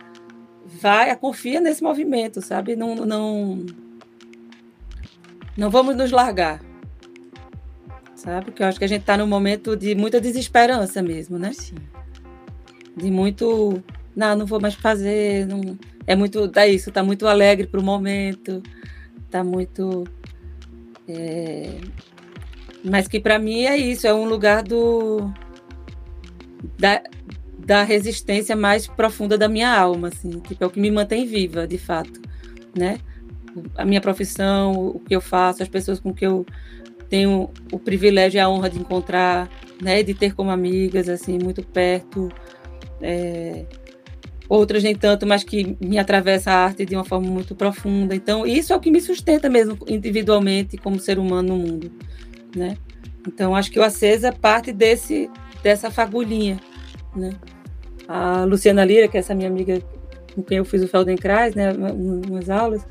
vai, 0.64 1.16
confia 1.16 1.60
nesse 1.60 1.82
movimento, 1.82 2.40
sabe? 2.40 2.76
Não, 2.76 2.96
não, 2.96 3.66
não 5.58 5.72
vamos 5.72 5.96
nos 5.96 6.12
largar. 6.12 6.62
sabe? 8.16 8.46
Porque 8.46 8.62
eu 8.62 8.68
acho 8.68 8.78
que 8.78 8.86
a 8.86 8.90
gente 8.90 9.02
está 9.02 9.18
num 9.18 9.28
momento 9.28 9.76
de 9.76 9.96
muita 9.96 10.22
desesperança 10.22 11.02
mesmo, 11.02 11.40
né? 11.40 11.54
Sim. 11.54 11.78
De 12.96 13.10
muito, 13.10 13.82
não, 14.16 14.36
não 14.36 14.46
vou 14.46 14.62
mais 14.62 14.76
fazer, 14.76 15.48
não, 15.48 15.78
é 16.08 16.16
muito, 16.16 16.48
dá 16.48 16.66
isso, 16.66 16.90
tá 16.90 17.04
muito 17.04 17.28
alegre 17.28 17.68
para 17.68 17.80
o 17.80 17.84
momento, 17.84 18.64
tá 19.30 19.44
muito, 19.44 20.06
é, 21.08 21.80
mas 22.84 23.08
que 23.08 23.20
para 23.20 23.38
mim 23.38 23.66
é 23.66 23.78
isso, 23.78 24.08
é 24.08 24.14
um 24.14 24.26
lugar 24.26 24.64
do 24.64 25.32
da, 26.80 27.04
da 27.60 27.84
resistência 27.84 28.56
mais 28.56 28.88
profunda 28.88 29.38
da 29.38 29.50
minha 29.50 29.78
alma, 29.78 30.08
assim, 30.08 30.40
tipo, 30.40 30.64
é 30.64 30.68
o 30.68 30.70
que 30.70 30.80
me 30.80 30.90
mantém 30.90 31.26
viva, 31.26 31.68
de 31.68 31.78
fato, 31.78 32.22
né? 32.76 33.00
A 33.76 33.84
minha 33.84 34.00
profissão, 34.00 34.72
o 34.74 35.00
que 35.00 35.16
eu 35.16 35.22
faço, 35.22 35.62
as 35.62 35.70
pessoas 35.70 36.00
com 36.00 36.14
que 36.14 36.26
eu 36.26 36.46
tenho 37.10 37.50
o 37.72 37.80
privilégio 37.80 38.38
e 38.38 38.40
a 38.40 38.50
honra 38.50 38.70
de 38.70 38.80
encontrar, 38.80 39.50
né, 39.82 40.04
de 40.04 40.14
ter 40.14 40.34
como 40.34 40.52
amigas, 40.52 41.10
assim, 41.10 41.38
muito 41.40 41.64
perto, 41.64 42.30
é, 43.02 43.66
outras 44.50 44.84
nem 44.84 44.96
tanto, 44.96 45.26
mas 45.26 45.44
que 45.44 45.78
me 45.82 45.98
atravessa 45.98 46.52
a 46.52 46.66
arte 46.66 46.86
de 46.86 46.96
uma 46.96 47.04
forma 47.04 47.28
muito 47.28 47.56
profunda. 47.56 48.16
Então, 48.16 48.46
isso 48.46 48.74
é 48.74 48.76
o 48.76 48.80
que 48.80 48.92
me 48.92 49.02
sustenta 49.02 49.50
mesmo 49.50 49.78
individualmente 49.88 50.78
como 50.78 51.00
ser 51.00 51.20
humano 51.20 51.50
no 51.50 51.58
mundo, 51.58 51.92
né? 52.56 52.78
Então, 53.28 53.56
acho 53.56 53.72
que 53.72 53.80
o 53.80 53.84
Acesa 53.84 54.32
parte 54.32 54.72
desse 54.72 55.30
dessa 55.62 55.92
fagulhinha, 55.92 56.60
né? 57.16 57.32
A 58.08 58.46
Luciana 58.46 58.86
Lira, 58.86 59.08
que 59.08 59.18
é 59.18 59.20
essa 59.20 59.36
minha 59.36 59.50
amiga 59.50 59.82
com 60.34 60.44
quem 60.44 60.60
eu 60.60 60.66
fiz 60.66 60.84
o 60.84 60.88
Feldenkrais, 60.88 61.56
né, 61.56 61.74
umas 61.74 62.48
aulas, 62.48 62.86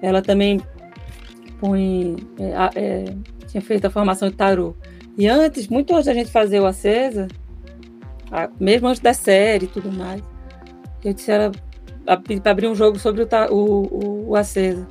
ela 0.00 0.22
também 0.22 0.60
põe, 1.60 2.16
é, 2.38 2.80
é, 2.80 3.14
tinha 3.48 3.60
feito 3.60 3.84
a 3.84 3.90
formação 3.90 4.30
de 4.30 4.36
tarô. 4.36 4.74
E 5.18 5.26
antes, 5.26 5.66
muito 5.66 5.92
antes 5.92 6.06
da 6.06 6.14
gente 6.14 6.30
fazer 6.30 6.60
o 6.60 6.66
Acesa, 6.66 7.26
mesmo 8.58 8.88
antes 8.88 9.00
da 9.00 9.12
série 9.12 9.66
e 9.66 9.68
tudo 9.68 9.92
mais, 9.92 10.22
eu 11.04 11.14
ela 11.28 11.52
para 12.04 12.50
abrir 12.50 12.66
um 12.66 12.74
jogo 12.74 12.98
sobre 12.98 13.22
o, 13.22 13.26
o, 13.54 14.28
o 14.30 14.36
Acesa. 14.36 14.86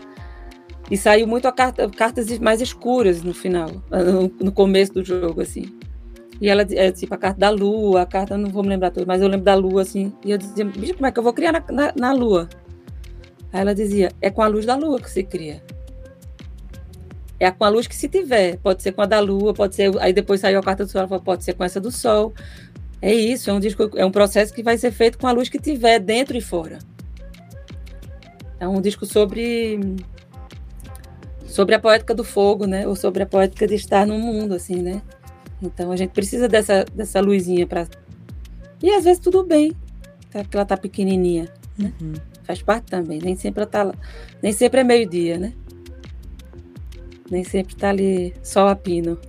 E 0.89 0.97
saiu 0.97 1.25
muito 1.25 1.47
a 1.47 1.51
carta, 1.51 1.89
cartas 1.89 2.37
mais 2.39 2.61
escuras 2.61 3.23
no 3.23 3.33
final, 3.33 3.69
no, 3.89 4.45
no 4.45 4.51
começo 4.51 4.93
do 4.93 5.03
jogo, 5.03 5.41
assim. 5.41 5.73
E 6.41 6.49
ela, 6.49 6.63
é, 6.71 6.91
tipo, 6.91 7.13
a 7.13 7.17
carta 7.17 7.39
da 7.39 7.49
lua, 7.49 8.01
a 8.01 8.05
carta, 8.05 8.37
não 8.37 8.49
vou 8.49 8.63
me 8.63 8.69
lembrar 8.69 8.89
tudo, 8.89 9.05
mas 9.05 9.21
eu 9.21 9.27
lembro 9.27 9.45
da 9.45 9.53
lua, 9.53 9.83
assim. 9.83 10.11
E 10.25 10.31
eu 10.31 10.37
dizia, 10.37 10.65
bicho, 10.65 10.95
como 10.95 11.05
é 11.05 11.11
que 11.11 11.19
eu 11.19 11.23
vou 11.23 11.33
criar 11.33 11.51
na, 11.51 11.63
na, 11.69 11.93
na 11.95 12.11
lua? 12.11 12.49
Aí 13.53 13.61
ela 13.61 13.75
dizia, 13.75 14.11
é 14.19 14.29
com 14.29 14.41
a 14.41 14.47
luz 14.47 14.65
da 14.65 14.75
lua 14.75 14.99
que 14.99 15.09
se 15.09 15.23
cria. 15.23 15.63
É 17.39 17.51
com 17.51 17.63
a 17.63 17.69
luz 17.69 17.87
que 17.87 17.95
se 17.95 18.09
tiver. 18.09 18.57
Pode 18.57 18.81
ser 18.81 18.91
com 18.91 19.01
a 19.01 19.05
da 19.05 19.19
lua, 19.19 19.53
pode 19.53 19.75
ser. 19.75 19.91
Aí 19.99 20.11
depois 20.13 20.41
saiu 20.41 20.59
a 20.59 20.63
carta 20.63 20.83
do 20.83 20.91
sol, 20.91 20.99
ela 20.99 21.07
falou, 21.07 21.23
pode 21.23 21.43
ser 21.43 21.53
com 21.53 21.63
essa 21.63 21.79
do 21.79 21.91
sol. 21.91 22.33
É 23.01 23.13
isso, 23.13 23.49
é 23.49 23.53
um 23.53 23.59
disco, 23.59 23.89
é 23.95 24.05
um 24.05 24.11
processo 24.11 24.53
que 24.53 24.61
vai 24.61 24.77
ser 24.77 24.91
feito 24.91 25.17
com 25.17 25.25
a 25.25 25.31
luz 25.31 25.49
que 25.49 25.59
tiver 25.59 25.99
dentro 25.99 26.37
e 26.37 26.41
fora. 26.41 26.77
É 28.59 28.67
um 28.67 28.79
disco 28.79 29.05
sobre 29.05 29.79
sobre 31.47 31.75
a 31.75 31.79
poética 31.79 32.13
do 32.13 32.23
fogo, 32.23 32.65
né? 32.65 32.87
Ou 32.87 32.95
sobre 32.95 33.23
a 33.23 33.25
poética 33.25 33.67
de 33.67 33.75
estar 33.75 34.05
no 34.05 34.17
mundo, 34.19 34.53
assim, 34.53 34.81
né? 34.81 35.01
Então 35.61 35.91
a 35.91 35.95
gente 35.95 36.11
precisa 36.11 36.47
dessa, 36.47 36.85
dessa 36.85 37.19
luzinha 37.19 37.65
para 37.67 37.87
e 38.81 38.89
às 38.89 39.03
vezes 39.03 39.19
tudo 39.19 39.43
bem, 39.43 39.73
tá? 40.31 40.41
porque 40.41 40.57
ela 40.57 40.65
tá 40.65 40.75
pequenininha, 40.75 41.47
né? 41.77 41.93
Uhum. 42.01 42.13
Faz 42.43 42.61
parte 42.61 42.85
também. 42.85 43.19
Nem 43.19 43.35
sempre 43.35 43.65
tá 43.65 43.83
lá, 43.83 43.93
nem 44.41 44.51
sempre 44.51 44.81
é 44.81 44.83
meio 44.83 45.07
dia, 45.07 45.37
né? 45.37 45.53
Nem 47.29 47.43
sempre 47.43 47.75
tá 47.75 47.89
ali 47.89 48.33
só 48.41 48.67
a 48.67 48.75
pino. 48.75 49.19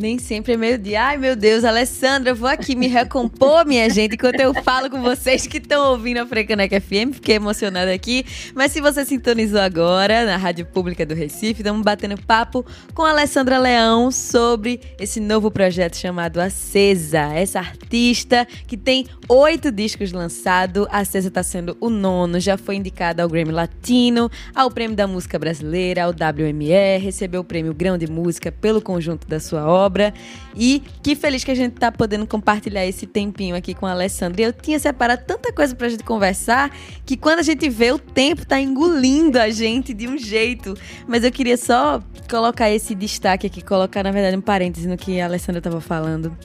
Nem 0.00 0.18
sempre 0.18 0.54
é 0.54 0.56
meio-dia. 0.56 1.02
Ai, 1.02 1.18
meu 1.18 1.36
Deus, 1.36 1.62
Alessandra, 1.62 2.30
eu 2.30 2.34
vou 2.34 2.48
aqui 2.48 2.74
me 2.74 2.86
recompor, 2.86 3.66
minha 3.66 3.90
gente, 3.90 4.14
enquanto 4.14 4.40
eu 4.40 4.54
falo 4.64 4.88
com 4.88 5.02
vocês 5.02 5.46
que 5.46 5.58
estão 5.58 5.90
ouvindo 5.90 6.20
a 6.20 6.26
Frecaneca 6.26 6.80
FM. 6.80 7.12
Fiquei 7.12 7.36
emocionada 7.36 7.92
aqui. 7.92 8.24
Mas 8.54 8.72
se 8.72 8.80
você 8.80 9.04
sintonizou 9.04 9.60
agora 9.60 10.24
na 10.24 10.38
Rádio 10.38 10.64
Pública 10.64 11.04
do 11.04 11.14
Recife, 11.14 11.60
estamos 11.60 11.82
batendo 11.82 12.18
papo 12.22 12.64
com 12.94 13.02
a 13.02 13.10
Alessandra 13.10 13.58
Leão 13.58 14.10
sobre 14.10 14.80
esse 14.98 15.20
novo 15.20 15.50
projeto 15.50 15.98
chamado 15.98 16.40
Acesa. 16.40 17.34
Essa 17.34 17.58
artista 17.58 18.48
que 18.66 18.78
tem 18.78 19.04
oito 19.28 19.70
discos 19.70 20.12
lançados. 20.12 20.86
Acesa 20.90 21.28
está 21.28 21.42
sendo 21.42 21.76
o 21.78 21.90
nono, 21.90 22.40
já 22.40 22.56
foi 22.56 22.76
indicada 22.76 23.22
ao 23.22 23.28
Grammy 23.28 23.52
Latino, 23.52 24.30
ao 24.54 24.70
Prêmio 24.70 24.96
da 24.96 25.06
Música 25.06 25.38
Brasileira, 25.38 26.04
ao 26.04 26.12
WME, 26.12 26.96
recebeu 27.02 27.42
o 27.42 27.44
Prêmio 27.44 27.74
Grão 27.74 27.98
de 27.98 28.10
Música 28.10 28.50
pelo 28.50 28.80
conjunto 28.80 29.28
da 29.28 29.38
sua 29.38 29.66
obra 29.66 29.89
obra. 29.90 30.14
E 30.54 30.82
que 31.02 31.16
feliz 31.16 31.42
que 31.42 31.50
a 31.50 31.54
gente 31.54 31.72
tá 31.72 31.90
podendo 31.90 32.26
compartilhar 32.26 32.86
esse 32.86 33.06
tempinho 33.06 33.56
aqui 33.56 33.74
com 33.74 33.86
a 33.86 33.90
Alessandra. 33.90 34.40
Eu 34.40 34.52
tinha 34.52 34.78
separado 34.78 35.24
tanta 35.26 35.52
coisa 35.52 35.74
pra 35.74 35.88
gente 35.88 36.04
conversar 36.04 36.70
que 37.04 37.16
quando 37.16 37.40
a 37.40 37.42
gente 37.42 37.68
vê, 37.68 37.90
o 37.90 37.98
tempo 37.98 38.46
tá 38.46 38.60
engolindo 38.60 39.38
a 39.38 39.50
gente 39.50 39.92
de 39.92 40.06
um 40.06 40.16
jeito. 40.16 40.74
Mas 41.06 41.24
eu 41.24 41.32
queria 41.32 41.56
só 41.56 42.00
colocar 42.30 42.70
esse 42.70 42.94
destaque 42.94 43.46
aqui, 43.46 43.60
colocar, 43.60 44.04
na 44.04 44.12
verdade, 44.12 44.36
um 44.36 44.40
parêntese 44.40 44.86
no 44.88 44.96
que 44.96 45.20
a 45.20 45.26
Alessandra 45.26 45.60
tava 45.60 45.80
falando 45.80 46.36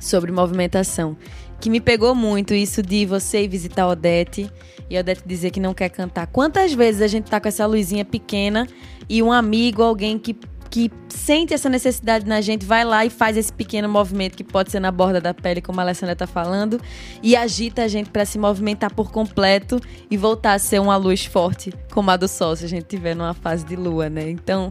sobre 0.00 0.32
movimentação. 0.32 1.16
Que 1.60 1.70
me 1.70 1.80
pegou 1.80 2.14
muito 2.14 2.54
isso 2.54 2.82
de 2.82 3.04
você 3.04 3.42
ir 3.42 3.48
visitar 3.48 3.82
a 3.82 3.88
Odete 3.88 4.48
e 4.88 4.96
a 4.96 5.00
Odete 5.00 5.22
dizer 5.26 5.50
que 5.50 5.58
não 5.58 5.74
quer 5.74 5.88
cantar. 5.88 6.28
Quantas 6.28 6.72
vezes 6.72 7.02
a 7.02 7.08
gente 7.08 7.28
tá 7.28 7.40
com 7.40 7.48
essa 7.48 7.66
luzinha 7.66 8.04
pequena 8.04 8.66
e 9.08 9.20
um 9.22 9.32
amigo, 9.32 9.82
alguém 9.82 10.18
que 10.18 10.36
que 10.70 10.90
sente 11.08 11.54
essa 11.54 11.68
necessidade 11.68 12.26
na 12.26 12.40
gente, 12.40 12.64
vai 12.64 12.84
lá 12.84 13.04
e 13.04 13.10
faz 13.10 13.36
esse 13.36 13.52
pequeno 13.52 13.88
movimento 13.88 14.36
que 14.36 14.44
pode 14.44 14.70
ser 14.70 14.80
na 14.80 14.90
borda 14.90 15.20
da 15.20 15.32
pele, 15.32 15.60
como 15.60 15.80
a 15.80 15.82
Alessandra 15.82 16.12
está 16.12 16.26
falando, 16.26 16.80
e 17.22 17.34
agita 17.36 17.82
a 17.82 17.88
gente 17.88 18.10
para 18.10 18.24
se 18.24 18.38
movimentar 18.38 18.92
por 18.92 19.10
completo 19.10 19.80
e 20.10 20.16
voltar 20.16 20.54
a 20.54 20.58
ser 20.58 20.80
uma 20.80 20.96
luz 20.96 21.24
forte, 21.24 21.72
como 21.92 22.10
a 22.10 22.16
do 22.16 22.28
sol, 22.28 22.54
se 22.56 22.64
a 22.64 22.68
gente 22.68 22.84
tiver 22.84 23.14
numa 23.14 23.34
fase 23.34 23.64
de 23.64 23.76
lua, 23.76 24.08
né? 24.08 24.30
Então, 24.30 24.70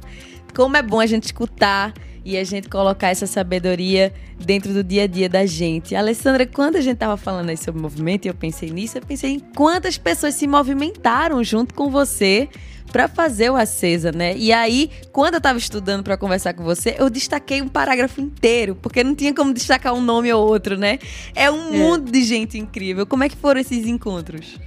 como 0.56 0.78
é 0.78 0.82
bom 0.82 1.00
a 1.00 1.06
gente 1.06 1.24
escutar 1.24 1.94
e 2.28 2.38
a 2.38 2.44
gente 2.44 2.68
colocar 2.68 3.08
essa 3.08 3.26
sabedoria 3.26 4.12
dentro 4.38 4.74
do 4.74 4.84
dia 4.84 5.04
a 5.04 5.08
dia 5.08 5.30
da 5.30 5.46
gente. 5.46 5.96
Alessandra, 5.96 6.46
quando 6.46 6.76
a 6.76 6.82
gente 6.82 6.96
estava 6.96 7.16
falando 7.16 7.48
aí 7.48 7.56
sobre 7.56 7.82
movimento 7.82 8.26
e 8.26 8.28
eu 8.28 8.34
pensei 8.34 8.70
nisso, 8.70 8.98
eu 8.98 9.02
pensei 9.02 9.32
em 9.32 9.40
quantas 9.40 9.98
pessoas 9.98 10.36
se 10.36 10.46
movimentaram 10.46 11.42
junto 11.42 11.74
com 11.74 11.90
você 11.90 12.50
para 12.92 13.08
fazer 13.08 13.50
o 13.50 13.56
Acesa, 13.56 14.12
né? 14.12 14.36
E 14.36 14.52
aí, 14.52 14.92
quando 15.14 15.36
eu 15.36 15.42
tava 15.42 15.58
estudando 15.58 16.04
para 16.04 16.18
conversar 16.18 16.54
com 16.54 16.66
você, 16.66 16.98
eu 17.00 17.10
destaquei 17.10 17.62
um 17.62 17.70
parágrafo 17.70 18.20
inteiro, 18.20 18.76
porque 18.76 19.06
não 19.06 19.16
tinha 19.16 19.34
como 19.34 19.54
destacar 19.54 19.94
um 19.94 20.02
nome 20.02 20.32
ou 20.34 20.46
outro, 20.46 20.78
né? 20.78 21.00
É 21.34 21.50
um 21.50 21.74
é. 21.74 21.78
mundo 21.78 22.12
de 22.12 22.24
gente 22.24 22.58
incrível. 22.58 23.08
Como 23.08 23.24
é 23.24 23.30
que 23.30 23.38
foram 23.38 23.62
esses 23.62 23.88
encontros? 23.88 24.60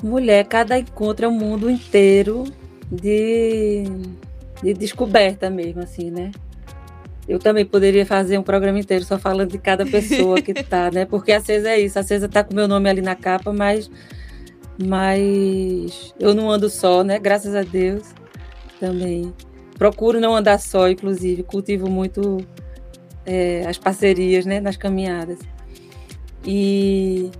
Mulher, 0.00 0.44
cada 0.44 0.78
encontro 0.78 1.26
é 1.26 1.28
um 1.28 1.36
mundo 1.36 1.68
inteiro 1.68 2.44
de, 2.88 3.82
de 4.62 4.74
descoberta 4.74 5.50
mesmo, 5.50 5.82
assim, 5.82 6.10
né? 6.10 6.30
Eu 7.28 7.38
também 7.38 7.64
poderia 7.64 8.04
fazer 8.04 8.38
um 8.38 8.42
programa 8.42 8.78
inteiro 8.78 9.04
só 9.04 9.18
falando 9.18 9.50
de 9.50 9.58
cada 9.58 9.86
pessoa 9.86 10.40
que 10.40 10.52
tá, 10.64 10.90
né? 10.90 11.04
Porque 11.04 11.32
a 11.32 11.40
Cesa 11.40 11.70
é 11.70 11.80
isso, 11.80 11.98
a 11.98 12.02
Cesa 12.02 12.28
tá 12.28 12.42
com 12.42 12.54
meu 12.54 12.66
nome 12.66 12.88
ali 12.88 13.00
na 13.00 13.14
capa, 13.14 13.52
mas 13.52 13.90
mas 14.82 16.14
eu 16.18 16.34
não 16.34 16.50
ando 16.50 16.70
só, 16.70 17.04
né? 17.04 17.18
Graças 17.18 17.54
a 17.54 17.62
Deus 17.62 18.02
também. 18.78 19.32
Procuro 19.76 20.20
não 20.20 20.34
andar 20.34 20.58
só, 20.58 20.88
inclusive, 20.88 21.42
cultivo 21.42 21.88
muito 21.88 22.38
é, 23.26 23.64
as 23.66 23.78
parcerias, 23.78 24.46
né? 24.46 24.58
Nas 24.58 24.76
caminhadas. 24.76 25.38
E 26.44 27.30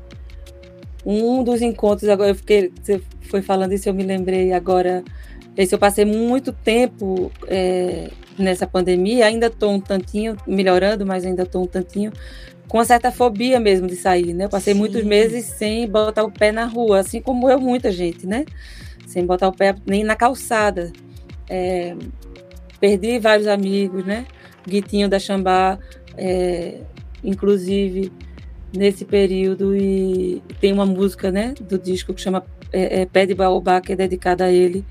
um 1.04 1.42
dos 1.42 1.62
encontros, 1.62 2.08
agora 2.08 2.30
eu 2.30 2.34
fiquei, 2.34 2.70
você 2.80 3.00
foi 3.22 3.40
falando 3.40 3.72
isso, 3.72 3.88
eu 3.88 3.94
me 3.94 4.02
lembrei 4.02 4.52
agora. 4.52 5.02
Esse 5.56 5.74
eu 5.74 5.78
passei 5.78 6.04
muito 6.04 6.52
tempo 6.52 7.30
é, 7.46 8.10
nessa 8.38 8.66
pandemia, 8.66 9.26
ainda 9.26 9.46
estou 9.46 9.72
um 9.72 9.80
tantinho 9.80 10.36
melhorando, 10.46 11.04
mas 11.04 11.24
ainda 11.24 11.42
estou 11.42 11.62
um 11.62 11.66
tantinho 11.66 12.12
com 12.68 12.78
uma 12.78 12.84
certa 12.84 13.10
fobia 13.10 13.58
mesmo 13.58 13.88
de 13.88 13.96
sair, 13.96 14.32
né? 14.32 14.44
Eu 14.44 14.48
passei 14.48 14.72
Sim. 14.72 14.78
muitos 14.78 15.02
meses 15.02 15.44
sem 15.44 15.88
botar 15.88 16.22
o 16.22 16.30
pé 16.30 16.52
na 16.52 16.66
rua, 16.66 17.00
assim 17.00 17.20
como 17.20 17.50
eu, 17.50 17.60
muita 17.60 17.90
gente, 17.90 18.26
né? 18.26 18.44
Sem 19.06 19.26
botar 19.26 19.48
o 19.48 19.52
pé 19.52 19.74
nem 19.84 20.04
na 20.04 20.14
calçada. 20.14 20.92
É, 21.48 21.96
perdi 22.78 23.18
vários 23.18 23.48
amigos, 23.48 24.04
né? 24.06 24.24
Guitinho 24.66 25.08
da 25.08 25.18
Xambá, 25.18 25.80
é, 26.16 26.78
inclusive 27.24 28.12
nesse 28.72 29.04
período, 29.04 29.74
e 29.76 30.40
tem 30.60 30.72
uma 30.72 30.86
música, 30.86 31.32
né? 31.32 31.54
Do 31.60 31.76
disco 31.76 32.14
que 32.14 32.20
chama 32.20 32.44
é, 32.72 33.00
é 33.00 33.06
Pé 33.06 33.26
de 33.26 33.34
Baobá, 33.34 33.80
que 33.80 33.92
é 33.92 33.96
dedicada 33.96 34.44
a 34.44 34.52
ele, 34.52 34.84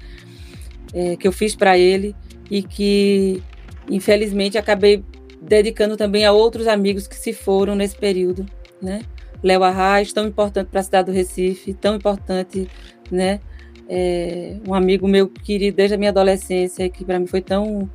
é, 0.94 1.16
que 1.16 1.28
eu 1.28 1.32
fiz 1.32 1.56
para 1.56 1.78
ele 1.78 2.16
e 2.50 2.64
que 2.64 3.42
infelizmente 3.90 4.58
acabei 4.58 5.04
dedicando 5.42 5.96
também 5.96 6.26
a 6.26 6.32
outros 6.32 6.68
amigos 6.68 7.08
que 7.08 7.16
se 7.16 7.34
foram 7.34 7.76
nesse 7.76 7.96
período, 7.96 8.46
né? 8.82 9.02
Léo 9.42 9.64
Arraes, 9.64 10.12
tão 10.12 10.28
importante 10.28 10.68
para 10.68 10.82
a 10.82 10.84
cidade 10.84 11.12
do 11.12 11.16
Recife, 11.16 11.74
tão 11.74 11.96
importante, 11.96 12.68
né? 13.10 13.40
É, 13.88 14.58
um 14.68 14.74
amigo 14.74 15.08
meu 15.08 15.28
querido 15.28 15.78
desde 15.78 15.96
a 15.96 15.98
minha 15.98 16.12
adolescência, 16.12 16.90
que 16.90 17.04
para 17.04 17.20
mim 17.20 17.26
foi 17.26 17.42
tão 17.42 17.90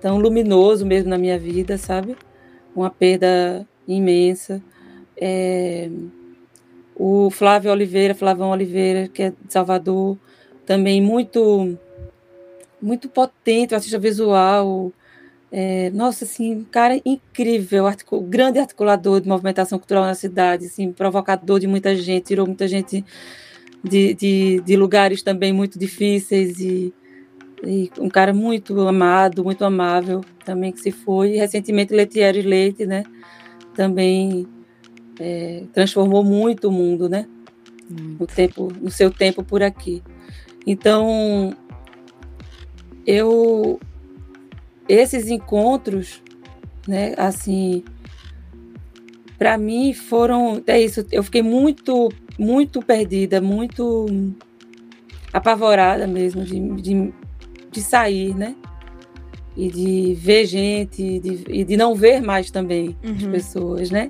tão 0.00 0.18
luminoso 0.18 0.86
mesmo 0.86 1.10
na 1.10 1.18
minha 1.18 1.38
vida, 1.38 1.76
sabe? 1.76 2.16
Uma 2.74 2.90
perda 2.90 3.66
imensa. 3.86 4.62
É, 5.20 5.90
o 6.94 7.30
Flávio 7.30 7.70
Oliveira, 7.70 8.14
Flavão 8.14 8.50
Oliveira, 8.50 9.08
que 9.08 9.22
é 9.22 9.30
de 9.30 9.36
Salvador, 9.48 10.18
também 10.64 11.00
muito 11.02 11.76
muito 12.80 13.08
potente, 13.08 13.72
o 13.72 13.76
artista 13.76 13.98
visual. 13.98 14.92
É, 15.52 15.90
nossa, 15.90 16.24
assim, 16.24 16.54
um 16.56 16.64
cara 16.64 17.00
incrível, 17.04 17.86
articul 17.86 18.20
grande 18.22 18.58
articulador 18.60 19.20
de 19.20 19.28
movimentação 19.28 19.78
cultural 19.78 20.04
na 20.04 20.14
cidade, 20.14 20.66
assim, 20.66 20.92
provocador 20.92 21.58
de 21.58 21.66
muita 21.66 21.94
gente, 21.96 22.26
tirou 22.26 22.46
muita 22.46 22.68
gente 22.68 23.04
de, 23.82 24.14
de, 24.14 24.60
de 24.60 24.76
lugares 24.76 25.22
também 25.22 25.52
muito 25.52 25.78
difíceis 25.78 26.60
e, 26.60 26.94
e, 27.64 27.90
um 27.98 28.08
cara 28.08 28.32
muito 28.32 28.78
amado, 28.86 29.42
muito 29.42 29.64
amável 29.64 30.20
também 30.44 30.70
que 30.70 30.80
se 30.80 30.92
foi. 30.92 31.34
E 31.34 31.38
recentemente 31.38 31.92
Letieres 31.92 32.44
Leite, 32.44 32.86
né, 32.86 33.02
também 33.74 34.46
é, 35.18 35.64
transformou 35.72 36.22
muito 36.22 36.68
o 36.68 36.72
mundo, 36.72 37.08
né, 37.08 37.26
no, 37.88 38.26
tempo, 38.26 38.72
no 38.80 38.90
seu 38.90 39.10
tempo 39.10 39.42
por 39.42 39.62
aqui. 39.62 40.02
Então, 40.66 41.56
eu 43.06 43.80
esses 44.88 45.28
encontros, 45.28 46.20
né, 46.86 47.14
assim, 47.16 47.84
para 49.38 49.56
mim 49.56 49.94
foram 49.94 50.62
é 50.66 50.80
isso. 50.80 51.06
Eu 51.10 51.22
fiquei 51.22 51.42
muito, 51.42 52.10
muito 52.38 52.82
perdida, 52.82 53.40
muito 53.40 54.06
apavorada 55.32 56.06
mesmo 56.06 56.44
de, 56.44 56.58
de, 56.82 57.12
de 57.70 57.80
sair, 57.80 58.34
né? 58.34 58.54
E 59.56 59.70
de 59.70 60.14
ver 60.14 60.46
gente, 60.46 61.20
de, 61.20 61.44
e 61.48 61.64
de 61.64 61.76
não 61.76 61.94
ver 61.94 62.20
mais 62.20 62.50
também 62.50 62.96
uhum. 63.02 63.14
as 63.14 63.26
pessoas, 63.26 63.90
né? 63.90 64.08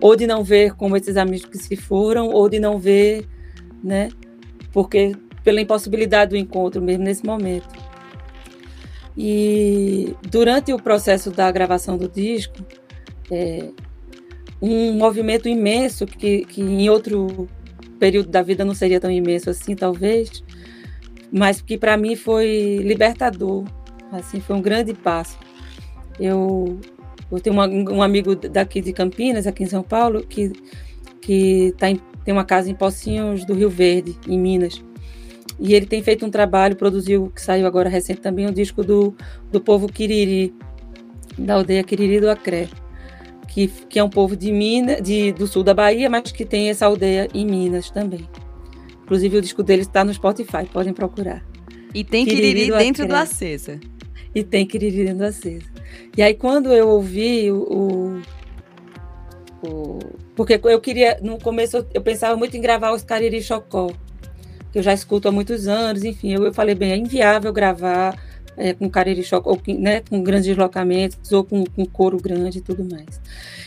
Ou 0.00 0.14
de 0.14 0.26
não 0.26 0.44
ver 0.44 0.74
como 0.74 0.96
esses 0.96 1.16
amigos 1.16 1.46
que 1.46 1.58
se 1.58 1.74
foram, 1.74 2.28
ou 2.28 2.48
de 2.48 2.60
não 2.60 2.78
ver, 2.78 3.26
né? 3.82 4.10
Porque 4.72 5.12
pela 5.42 5.60
impossibilidade 5.60 6.30
do 6.30 6.36
encontro 6.36 6.80
mesmo 6.80 7.04
nesse 7.04 7.24
momento. 7.24 7.68
E 9.20 10.14
durante 10.30 10.72
o 10.72 10.80
processo 10.80 11.32
da 11.32 11.50
gravação 11.50 11.98
do 11.98 12.08
disco, 12.08 12.64
é, 13.28 13.68
um 14.62 14.92
movimento 14.92 15.48
imenso 15.48 16.06
que, 16.06 16.44
que 16.44 16.62
em 16.62 16.88
outro 16.88 17.48
período 17.98 18.28
da 18.28 18.42
vida 18.42 18.64
não 18.64 18.74
seria 18.74 19.00
tão 19.00 19.10
imenso 19.10 19.50
assim, 19.50 19.74
talvez, 19.74 20.44
mas 21.32 21.60
que 21.60 21.76
para 21.76 21.96
mim 21.96 22.14
foi 22.14 22.78
libertador, 22.84 23.64
assim, 24.12 24.40
foi 24.40 24.54
um 24.54 24.62
grande 24.62 24.94
passo. 24.94 25.36
Eu, 26.20 26.78
eu 27.28 27.40
tenho 27.40 27.54
uma, 27.54 27.66
um 27.66 28.00
amigo 28.00 28.36
daqui 28.36 28.80
de 28.80 28.92
Campinas, 28.92 29.48
aqui 29.48 29.64
em 29.64 29.68
São 29.68 29.82
Paulo, 29.82 30.24
que, 30.24 30.52
que 31.20 31.74
tá 31.76 31.90
em, 31.90 32.00
tem 32.24 32.32
uma 32.32 32.44
casa 32.44 32.70
em 32.70 32.74
Pocinhos 32.74 33.44
do 33.44 33.52
Rio 33.52 33.68
Verde, 33.68 34.16
em 34.28 34.38
Minas. 34.38 34.80
E 35.58 35.74
ele 35.74 35.86
tem 35.86 36.02
feito 36.02 36.24
um 36.24 36.30
trabalho, 36.30 36.76
produziu, 36.76 37.32
que 37.34 37.42
saiu 37.42 37.66
agora 37.66 37.88
recente 37.88 38.20
também, 38.20 38.46
um 38.46 38.52
disco 38.52 38.84
do, 38.84 39.14
do 39.50 39.60
povo 39.60 39.88
Quiriri, 39.88 40.54
da 41.36 41.54
aldeia 41.54 41.82
Quiriri 41.82 42.20
do 42.20 42.30
Acré, 42.30 42.68
que, 43.48 43.66
que 43.88 43.98
é 43.98 44.04
um 44.04 44.08
povo 44.08 44.36
de 44.36 44.52
Minas, 44.52 45.02
de, 45.02 45.32
do 45.32 45.46
sul 45.46 45.64
da 45.64 45.74
Bahia, 45.74 46.08
mas 46.08 46.30
que 46.30 46.44
tem 46.44 46.68
essa 46.68 46.86
aldeia 46.86 47.28
em 47.34 47.44
Minas 47.44 47.90
também. 47.90 48.28
Inclusive 49.02 49.38
o 49.38 49.42
disco 49.42 49.62
dele 49.62 49.82
está 49.82 50.04
no 50.04 50.14
Spotify, 50.14 50.64
podem 50.72 50.92
procurar. 50.92 51.44
E 51.94 52.04
tem 52.04 52.24
Quiriri, 52.24 52.46
Quiriri 52.48 52.70
do 52.70 52.78
dentro 52.78 53.04
Acré. 53.04 53.16
do 53.16 53.22
Acesa. 53.22 53.80
E 54.34 54.44
tem 54.44 54.66
Quiriri 54.66 55.04
dentro 55.04 55.18
do 55.18 55.24
Acesa. 55.24 55.66
E 56.16 56.22
aí 56.22 56.34
quando 56.34 56.72
eu 56.72 56.88
ouvi 56.88 57.50
o, 57.50 58.20
o, 59.62 59.66
o 59.66 59.98
porque 60.36 60.60
eu 60.62 60.80
queria, 60.80 61.18
no 61.20 61.38
começo 61.38 61.84
eu 61.92 62.00
pensava 62.00 62.36
muito 62.36 62.56
em 62.56 62.60
gravar 62.60 62.92
os 62.92 63.02
Cariri 63.02 63.42
Chocó, 63.42 63.90
que 64.72 64.78
eu 64.78 64.82
já 64.82 64.92
escuto 64.92 65.28
há 65.28 65.32
muitos 65.32 65.66
anos, 65.66 66.04
enfim, 66.04 66.32
eu, 66.32 66.44
eu 66.44 66.52
falei, 66.52 66.74
bem, 66.74 66.92
é 66.92 66.96
inviável 66.96 67.52
gravar 67.52 68.16
é, 68.56 68.74
com 68.74 68.90
cariri 68.90 69.22
choque, 69.22 69.48
ou 69.48 69.60
né, 69.78 70.02
com 70.08 70.22
grandes 70.22 70.46
deslocamentos, 70.46 71.32
ou 71.32 71.44
com, 71.44 71.64
com 71.64 71.86
coro 71.86 72.18
grande 72.18 72.58
e 72.58 72.60
tudo 72.60 72.84
mais. 72.84 73.20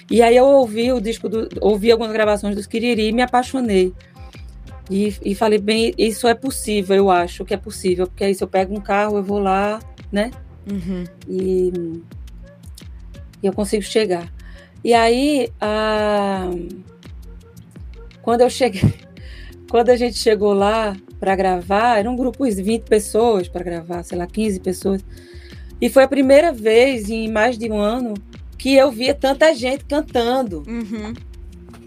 E 0.10 0.22
aí 0.22 0.36
eu 0.36 0.46
ouvi 0.46 0.92
o 0.92 1.00
disco, 1.00 1.30
do, 1.30 1.48
ouvi 1.62 1.92
algumas 1.92 2.12
gravações 2.12 2.56
dos 2.56 2.68
Kiriri 2.68 3.08
e 3.08 3.12
me 3.12 3.22
apaixonei. 3.22 3.94
E, 4.90 5.16
e 5.24 5.34
falei, 5.34 5.58
bem, 5.58 5.94
isso 5.98 6.28
é 6.28 6.34
possível, 6.34 6.96
eu 6.96 7.10
acho 7.10 7.46
que 7.46 7.54
é 7.54 7.58
possível, 7.58 8.06
porque 8.08 8.26
aí 8.26 8.36
se 8.36 8.44
eu 8.44 8.48
pego 8.48 8.76
um 8.76 8.82
carro, 8.82 9.18
eu 9.18 9.24
vou 9.24 9.40
lá, 9.40 9.80
né? 10.12 10.32
Uhum. 10.70 11.06
E, 11.30 11.72
e 13.42 13.48
eu 13.48 13.54
consigo 13.54 13.84
chegar. 13.84 14.32
E 14.84 14.94
aí, 14.94 15.50
a, 15.62 16.50
quando 18.22 18.42
eu 18.42 18.50
cheguei, 18.50 18.94
quando 19.72 19.90
a 19.90 19.96
gente 19.96 20.18
chegou 20.18 20.52
lá 20.52 20.98
para 21.18 21.34
gravar, 21.34 21.98
eram 21.98 22.14
grupos 22.14 22.58
de 22.58 22.62
20 22.62 22.84
pessoas 22.84 23.48
para 23.48 23.64
gravar, 23.64 24.04
sei 24.04 24.18
lá, 24.18 24.28
15 24.28 24.60
pessoas. 24.60 25.02
E 25.80 25.88
foi 25.88 26.04
a 26.04 26.10
primeira 26.10 26.52
vez 26.52 27.10
em 27.10 27.32
mais 27.32 27.58
de 27.58 27.72
um 27.72 27.80
ano 27.80 28.14
que 28.58 28.76
eu 28.76 28.92
via 28.92 29.14
tanta 29.16 29.56
gente 29.56 29.86
cantando. 29.86 30.66
Uhum. 30.68 31.14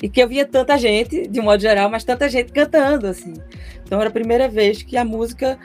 E 0.03 0.09
que 0.09 0.22
eu 0.22 0.26
via 0.26 0.47
tanta 0.47 0.78
gente, 0.78 1.28
de 1.28 1.39
um 1.39 1.43
modo 1.43 1.61
geral, 1.61 1.91
mas 1.91 2.05
tanta 2.05 2.26
gente 2.26 2.53
cantando, 2.53 3.07
assim. 3.07 3.35
Então 3.85 4.01
era 4.01 4.09
a 4.09 4.12
primeira 4.12 4.49
vez 4.49 4.82
que 4.82 4.97
a 4.97 5.05
música, 5.05 5.59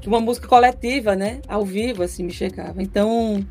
que 0.00 0.06
uma 0.06 0.20
música 0.20 0.46
coletiva, 0.46 1.16
né, 1.16 1.40
ao 1.48 1.64
vivo, 1.64 2.04
assim, 2.04 2.22
me 2.22 2.32
chegava. 2.32 2.80
Então, 2.80 3.44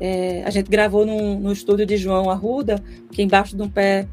é, 0.00 0.42
a 0.46 0.50
gente 0.50 0.70
gravou 0.70 1.04
no, 1.04 1.38
no 1.38 1.52
estúdio 1.52 1.84
de 1.84 1.98
João 1.98 2.30
Arruda, 2.30 2.82
que 3.10 3.20
é 3.20 3.24
embaixo 3.26 3.54
de 3.54 3.62
um 3.62 3.68
pé 3.68 4.08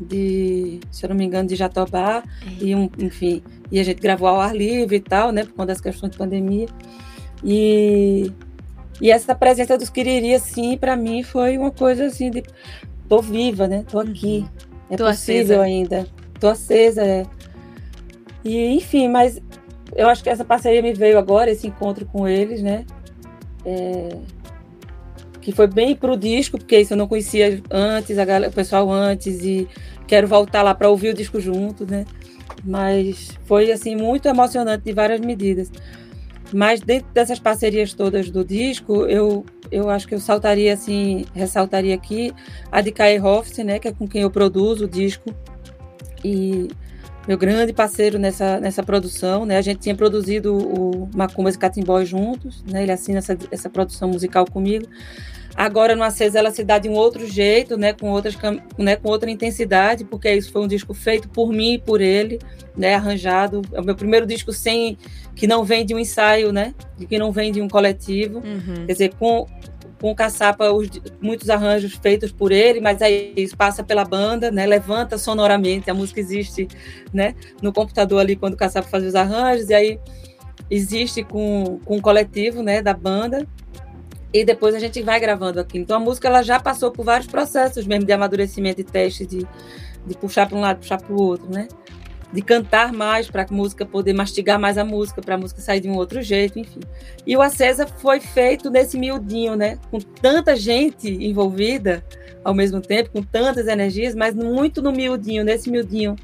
de, 0.00 0.80
se 0.90 1.04
eu 1.04 1.10
não 1.10 1.16
me 1.16 1.24
engano, 1.24 1.48
de 1.48 1.56
Jatobá, 1.56 2.22
é. 2.46 2.64
e 2.64 2.74
um, 2.74 2.90
enfim, 2.98 3.42
e 3.70 3.78
a 3.78 3.84
gente 3.84 4.00
gravou 4.00 4.28
ao 4.28 4.40
ar 4.40 4.54
livre 4.54 4.96
e 4.96 5.00
tal, 5.00 5.32
né, 5.32 5.44
por 5.44 5.52
conta 5.52 5.66
das 5.66 5.80
questões 5.80 6.12
de 6.12 6.18
pandemia. 6.18 6.66
E, 7.44 8.32
e 9.00 9.10
essa 9.10 9.34
presença 9.34 9.76
dos 9.76 9.90
Quiriri, 9.90 10.34
assim, 10.34 10.76
para 10.76 10.96
mim 10.96 11.22
foi 11.22 11.58
uma 11.58 11.70
coisa 11.70 12.06
assim 12.06 12.30
de 12.30 12.42
tô 13.08 13.20
viva, 13.20 13.66
né? 13.66 13.84
Tô 13.90 13.98
aqui. 13.98 14.38
Uhum. 14.38 14.66
É 14.90 14.96
tô 14.96 15.04
possível 15.04 15.60
acesa. 15.60 15.62
ainda. 15.62 16.06
Tô 16.38 16.48
acesa, 16.48 17.02
é. 17.02 17.26
E, 18.44 18.74
enfim, 18.74 19.08
mas 19.08 19.40
eu 19.94 20.08
acho 20.08 20.22
que 20.22 20.30
essa 20.30 20.44
parceria 20.44 20.82
me 20.82 20.92
veio 20.92 21.18
agora, 21.18 21.50
esse 21.50 21.66
encontro 21.66 22.06
com 22.06 22.26
eles, 22.26 22.62
né? 22.62 22.84
É, 23.64 24.16
que 25.42 25.52
foi 25.52 25.66
bem 25.66 25.94
pro 25.94 26.16
disco, 26.16 26.56
porque 26.56 26.78
isso 26.78 26.94
eu 26.94 26.96
não 26.96 27.08
conhecia 27.08 27.60
antes, 27.70 28.16
a 28.16 28.24
galera, 28.24 28.50
o 28.50 28.54
pessoal 28.54 28.90
antes, 28.90 29.44
e 29.44 29.68
quero 30.06 30.26
voltar 30.28 30.62
lá 30.62 30.74
para 30.74 30.88
ouvir 30.88 31.10
o 31.10 31.14
disco 31.14 31.40
junto, 31.40 31.84
né? 31.84 32.06
Mas 32.64 33.30
foi 33.44 33.72
assim 33.72 33.96
muito 33.96 34.28
emocionante 34.28 34.84
de 34.84 34.92
várias 34.92 35.20
medidas. 35.20 35.70
Mas 36.52 36.80
dentro 36.80 37.10
dessas 37.12 37.38
parcerias 37.38 37.92
todas 37.92 38.30
do 38.30 38.44
disco, 38.44 39.06
eu, 39.06 39.44
eu 39.70 39.90
acho 39.90 40.06
que 40.06 40.14
eu 40.14 40.20
saltaria 40.20 40.72
assim, 40.72 41.24
ressaltaria 41.34 41.94
aqui 41.94 42.32
a 42.70 42.80
de 42.80 42.92
Kai 42.92 43.18
Hoffs, 43.18 43.58
né, 43.64 43.78
que 43.78 43.88
é 43.88 43.92
com 43.92 44.06
quem 44.06 44.22
eu 44.22 44.30
produzo 44.30 44.84
o 44.84 44.88
disco. 44.88 45.34
E 46.24 46.68
meu 47.26 47.38
grande 47.38 47.72
parceiro 47.72 48.18
nessa, 48.18 48.58
nessa 48.60 48.82
produção, 48.82 49.46
né? 49.46 49.56
A 49.56 49.62
gente 49.62 49.78
tinha 49.78 49.94
produzido 49.94 50.56
o 50.56 51.08
Macumbas 51.14 51.54
e 51.54 51.58
Catimbó 51.58 52.04
juntos, 52.04 52.64
né? 52.64 52.82
Ele 52.82 52.92
assina 52.92 53.18
essa, 53.18 53.38
essa 53.50 53.70
produção 53.70 54.08
musical 54.08 54.44
comigo. 54.44 54.86
Agora 55.54 55.94
no 55.94 56.02
Acesa 56.02 56.38
ela 56.38 56.50
se 56.50 56.64
dá 56.64 56.78
de 56.78 56.88
um 56.88 56.94
outro 56.94 57.26
jeito, 57.26 57.76
né, 57.76 57.92
com 57.92 58.10
outras 58.10 58.36
né, 58.78 58.96
com 58.96 59.08
outra 59.08 59.30
intensidade, 59.30 60.04
porque 60.04 60.32
isso 60.32 60.50
foi 60.50 60.62
um 60.62 60.66
disco 60.66 60.94
feito 60.94 61.28
por 61.28 61.52
mim 61.52 61.74
e 61.74 61.78
por 61.78 62.00
ele, 62.00 62.38
né, 62.76 62.94
arranjado. 62.94 63.62
É 63.72 63.80
o 63.80 63.84
meu 63.84 63.94
primeiro 63.94 64.26
disco 64.26 64.52
sem 64.52 64.96
que 65.34 65.46
não 65.46 65.64
vem 65.64 65.84
de 65.84 65.94
um 65.94 65.98
ensaio, 65.98 66.52
né, 66.52 66.74
que 67.08 67.18
não 67.18 67.32
vem 67.32 67.52
de 67.52 67.60
um 67.60 67.68
coletivo. 67.68 68.38
Uhum. 68.38 68.86
Quer 68.86 68.92
dizer, 68.92 69.14
com 69.18 69.46
com 70.00 70.10
o 70.10 70.16
Caçapa 70.16 70.68
os, 70.72 70.88
muitos 71.20 71.48
arranjos 71.48 71.94
feitos 71.94 72.32
por 72.32 72.50
ele, 72.50 72.80
mas 72.80 73.00
aí 73.00 73.32
isso 73.36 73.56
passa 73.56 73.84
pela 73.84 74.04
banda, 74.04 74.50
né? 74.50 74.66
Levanta 74.66 75.16
sonoramente, 75.16 75.88
a 75.88 75.94
música 75.94 76.18
existe, 76.18 76.66
né? 77.14 77.36
No 77.62 77.72
computador 77.72 78.18
ali 78.18 78.34
quando 78.34 78.54
o 78.54 78.56
Caçapa 78.56 78.88
faz 78.88 79.04
os 79.04 79.14
arranjos 79.14 79.70
e 79.70 79.74
aí 79.74 80.00
existe 80.68 81.22
com, 81.22 81.78
com 81.84 81.98
o 81.98 82.02
coletivo, 82.02 82.64
né? 82.64 82.82
Da 82.82 82.92
banda 82.92 83.46
e 84.32 84.44
depois 84.44 84.74
a 84.74 84.78
gente 84.78 85.02
vai 85.02 85.20
gravando 85.20 85.60
aqui. 85.60 85.78
Então 85.78 85.96
a 85.96 86.00
música 86.00 86.28
ela 86.28 86.42
já 86.42 86.58
passou 86.58 86.90
por 86.90 87.04
vários 87.04 87.26
processos 87.26 87.86
mesmo 87.86 88.06
de 88.06 88.12
amadurecimento 88.12 88.80
e 88.80 88.84
teste, 88.84 89.26
de, 89.26 89.46
de 90.06 90.16
puxar 90.16 90.48
para 90.48 90.56
um 90.56 90.60
lado, 90.60 90.78
puxar 90.78 90.98
para 90.98 91.12
o 91.12 91.20
outro, 91.20 91.50
né? 91.50 91.68
De 92.32 92.40
cantar 92.40 92.94
mais 92.94 93.30
para 93.30 93.42
a 93.42 93.46
música 93.50 93.84
poder 93.84 94.14
mastigar 94.14 94.58
mais 94.58 94.78
a 94.78 94.84
música, 94.84 95.20
para 95.20 95.34
a 95.34 95.38
música 95.38 95.60
sair 95.60 95.80
de 95.80 95.88
um 95.88 95.96
outro 95.96 96.22
jeito, 96.22 96.58
enfim. 96.58 96.80
E 97.26 97.36
o 97.36 97.42
Acesa 97.42 97.86
foi 97.86 98.20
feito 98.20 98.70
nesse 98.70 98.98
miudinho, 98.98 99.54
né? 99.54 99.78
Com 99.90 99.98
tanta 100.00 100.56
gente 100.56 101.08
envolvida 101.08 102.02
ao 102.42 102.54
mesmo 102.54 102.80
tempo, 102.80 103.10
com 103.10 103.22
tantas 103.22 103.68
energias, 103.68 104.14
mas 104.14 104.34
muito 104.34 104.80
no 104.80 104.92
miudinho, 104.92 105.44
nesse 105.44 105.70
miudinho 105.70 106.16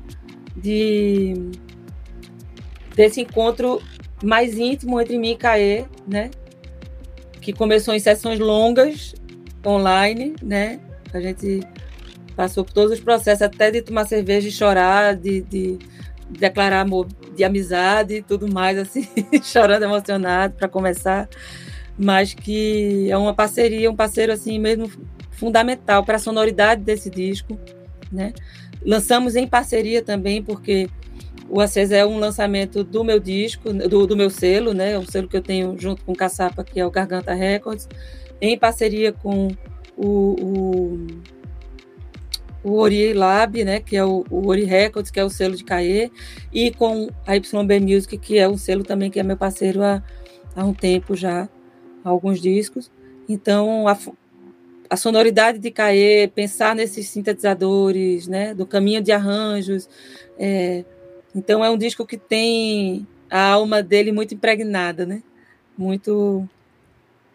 de 0.56 1.50
desse 2.96 3.20
encontro 3.20 3.80
mais 4.24 4.58
íntimo 4.58 5.00
entre 5.00 5.16
mim 5.18 5.32
e 5.32 5.36
Caê, 5.36 5.84
né? 6.06 6.30
Que 7.48 7.52
começou 7.54 7.94
em 7.94 7.98
sessões 7.98 8.38
longas 8.38 9.14
online, 9.66 10.36
né? 10.42 10.78
A 11.14 11.18
gente 11.18 11.62
passou 12.36 12.62
por 12.62 12.74
todos 12.74 12.92
os 12.92 13.00
processos, 13.00 13.40
até 13.40 13.70
de 13.70 13.80
tomar 13.80 14.04
cerveja 14.04 14.48
e 14.48 14.52
chorar, 14.52 15.16
de, 15.16 15.40
de 15.40 15.78
declarar 16.28 16.82
amor 16.82 17.08
de 17.34 17.42
amizade 17.44 18.16
e 18.16 18.22
tudo 18.22 18.52
mais, 18.52 18.76
assim, 18.76 19.08
chorando 19.42 19.82
emocionado 19.82 20.56
para 20.56 20.68
começar, 20.68 21.26
mas 21.98 22.34
que 22.34 23.10
é 23.10 23.16
uma 23.16 23.32
parceria, 23.32 23.90
um 23.90 23.96
parceiro 23.96 24.30
assim 24.30 24.58
mesmo 24.58 24.90
fundamental 25.30 26.04
para 26.04 26.16
a 26.16 26.20
sonoridade 26.20 26.82
desse 26.82 27.08
disco, 27.08 27.58
né? 28.12 28.34
Lançamos 28.84 29.36
em 29.36 29.46
parceria 29.46 30.02
também, 30.02 30.42
porque 30.42 30.86
o 31.48 31.60
Acesa 31.60 31.96
é 31.96 32.04
um 32.04 32.18
lançamento 32.18 32.84
do 32.84 33.02
meu 33.02 33.18
disco, 33.18 33.72
do, 33.72 34.06
do 34.06 34.16
meu 34.16 34.28
selo, 34.28 34.74
né? 34.74 34.92
É 34.92 34.98
um 34.98 35.06
selo 35.06 35.26
que 35.26 35.36
eu 35.36 35.42
tenho 35.42 35.78
junto 35.78 36.04
com 36.04 36.12
o 36.12 36.16
Caçapa, 36.16 36.62
que 36.62 36.78
é 36.78 36.86
o 36.86 36.90
Garganta 36.90 37.32
Records, 37.32 37.88
em 38.40 38.58
parceria 38.58 39.12
com 39.12 39.48
o, 39.96 40.36
o, 40.40 41.06
o 42.62 42.78
Ori 42.78 43.14
Lab, 43.14 43.64
né? 43.64 43.80
Que 43.80 43.96
é 43.96 44.04
o, 44.04 44.24
o 44.30 44.48
Ori 44.48 44.64
Records, 44.64 45.10
que 45.10 45.18
é 45.18 45.24
o 45.24 45.30
selo 45.30 45.56
de 45.56 45.64
Caê, 45.64 46.10
e 46.52 46.70
com 46.70 47.08
a 47.26 47.34
YB 47.34 47.80
Music, 47.80 48.18
que 48.18 48.38
é 48.38 48.46
um 48.46 48.58
selo 48.58 48.84
também 48.84 49.10
que 49.10 49.18
é 49.18 49.22
meu 49.22 49.36
parceiro 49.36 49.82
há, 49.82 50.02
há 50.54 50.64
um 50.64 50.74
tempo 50.74 51.16
já, 51.16 51.48
há 52.04 52.08
alguns 52.08 52.42
discos. 52.42 52.90
Então, 53.26 53.88
a, 53.88 53.96
a 54.90 54.96
sonoridade 54.98 55.58
de 55.58 55.70
Caê, 55.70 56.28
pensar 56.28 56.76
nesses 56.76 57.08
sintetizadores, 57.08 58.28
né, 58.28 58.52
do 58.52 58.66
caminho 58.66 59.00
de 59.00 59.12
arranjos. 59.12 59.88
É, 60.38 60.84
então 61.38 61.64
é 61.64 61.70
um 61.70 61.78
disco 61.78 62.04
que 62.04 62.16
tem 62.16 63.06
a 63.30 63.52
alma 63.52 63.80
dele 63.80 64.10
muito 64.10 64.34
impregnada, 64.34 65.06
né? 65.06 65.22
Muito 65.76 66.48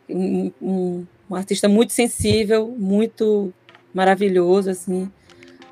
um, 0.10 0.52
um, 0.62 1.06
um 1.30 1.36
artista 1.36 1.70
muito 1.70 1.94
sensível, 1.94 2.68
muito 2.78 3.54
maravilhoso, 3.94 4.70
assim, 4.70 5.10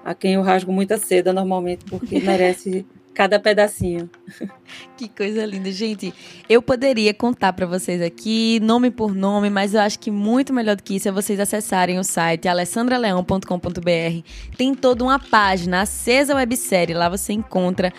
a 0.06 0.16
quem 0.16 0.36
eu 0.36 0.42
rasgo 0.42 0.72
muita 0.72 0.98
seda 0.98 1.34
normalmente, 1.34 1.84
porque 1.86 2.20
merece 2.22 2.86
cada 3.14 3.40
pedacinho. 3.40 4.10
Que 4.96 5.10
coisa 5.10 5.46
linda, 5.46 5.70
gente. 5.72 6.14
Eu 6.48 6.62
poderia 6.62 7.14
contar 7.14 7.52
para 7.54 7.66
vocês 7.66 8.02
aqui 8.02 8.60
nome 8.62 8.90
por 8.92 9.14
nome, 9.14 9.50
mas 9.50 9.74
eu 9.74 9.82
acho 9.82 10.00
que 10.00 10.10
muito 10.10 10.54
melhor 10.54 10.76
do 10.76 10.84
que 10.84 10.96
isso 10.96 11.10
é 11.10 11.12
vocês 11.12 11.40
acessarem 11.40 12.00
o 12.00 12.04
site 12.04 12.48
alessandraleão.com.br. 12.48 14.28
Tem 14.56 14.74
toda 14.76 15.04
uma 15.04 15.20
página, 15.20 15.82
acesa 15.82 16.36
websérie, 16.36 16.94
lá 16.94 17.10
você 17.10 17.34
encontra 17.34 17.92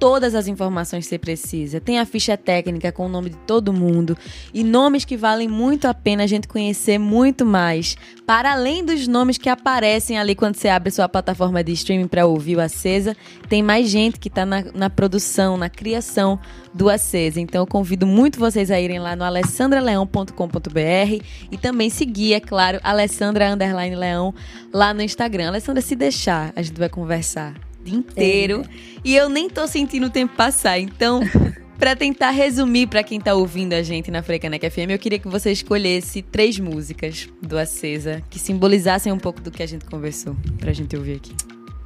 todas 0.00 0.34
as 0.34 0.48
informações 0.48 1.04
que 1.04 1.10
você 1.10 1.18
precisa. 1.18 1.78
Tem 1.78 1.98
a 1.98 2.06
ficha 2.06 2.36
técnica 2.36 2.90
com 2.90 3.04
o 3.04 3.08
nome 3.08 3.30
de 3.30 3.36
todo 3.36 3.70
mundo 3.70 4.16
e 4.52 4.64
nomes 4.64 5.04
que 5.04 5.16
valem 5.16 5.46
muito 5.46 5.86
a 5.86 5.92
pena 5.92 6.24
a 6.24 6.26
gente 6.26 6.48
conhecer 6.48 6.98
muito 6.98 7.44
mais. 7.44 7.96
Para 8.26 8.52
além 8.52 8.82
dos 8.82 9.06
nomes 9.06 9.36
que 9.36 9.50
aparecem 9.50 10.18
ali 10.18 10.34
quando 10.34 10.56
você 10.56 10.68
abre 10.68 10.90
sua 10.90 11.08
plataforma 11.08 11.62
de 11.62 11.72
streaming 11.72 12.08
para 12.08 12.24
ouvir 12.24 12.56
o 12.56 12.60
Acesa, 12.60 13.14
tem 13.48 13.62
mais 13.62 13.90
gente 13.90 14.18
que 14.18 14.28
está 14.28 14.46
na, 14.46 14.64
na, 14.72 14.88
produção, 14.88 15.58
na 15.58 15.68
criação 15.68 16.40
do 16.72 16.88
Acesa. 16.88 17.38
Então 17.38 17.60
eu 17.60 17.66
convido 17.66 18.06
muito 18.06 18.38
vocês 18.38 18.70
a 18.70 18.80
irem 18.80 18.98
lá 18.98 19.14
no 19.14 19.24
alessandraleão.com.br 19.24 21.24
e 21.52 21.58
também 21.58 21.90
seguir, 21.90 22.32
é 22.32 22.40
claro, 22.40 22.80
Alessandra 22.82 23.54
Leão 23.54 24.34
lá 24.72 24.94
no 24.94 25.02
Instagram. 25.02 25.48
Alessandra, 25.48 25.82
se 25.82 25.94
deixar, 25.94 26.52
a 26.56 26.62
gente 26.62 26.78
vai 26.78 26.88
conversar 26.88 27.69
dia 27.84 27.96
inteiro. 27.96 28.62
É. 28.62 29.00
E 29.04 29.16
eu 29.16 29.28
nem 29.28 29.48
tô 29.48 29.66
sentindo 29.66 30.06
o 30.06 30.10
tempo 30.10 30.34
passar. 30.36 30.78
Então, 30.78 31.20
para 31.78 31.96
tentar 31.96 32.30
resumir 32.30 32.86
para 32.86 33.02
quem 33.02 33.20
tá 33.20 33.34
ouvindo 33.34 33.72
a 33.72 33.82
gente 33.82 34.10
na 34.10 34.22
Frecaneca 34.22 34.70
FM, 34.70 34.90
eu 34.90 34.98
queria 34.98 35.18
que 35.18 35.28
você 35.28 35.50
escolhesse 35.50 36.22
três 36.22 36.58
músicas 36.58 37.28
do 37.40 37.58
Acesa 37.58 38.22
que 38.28 38.38
simbolizassem 38.38 39.12
um 39.12 39.18
pouco 39.18 39.40
do 39.40 39.50
que 39.50 39.62
a 39.62 39.66
gente 39.66 39.84
conversou, 39.86 40.36
pra 40.58 40.72
gente 40.72 40.96
ouvir 40.96 41.16
aqui. 41.16 41.34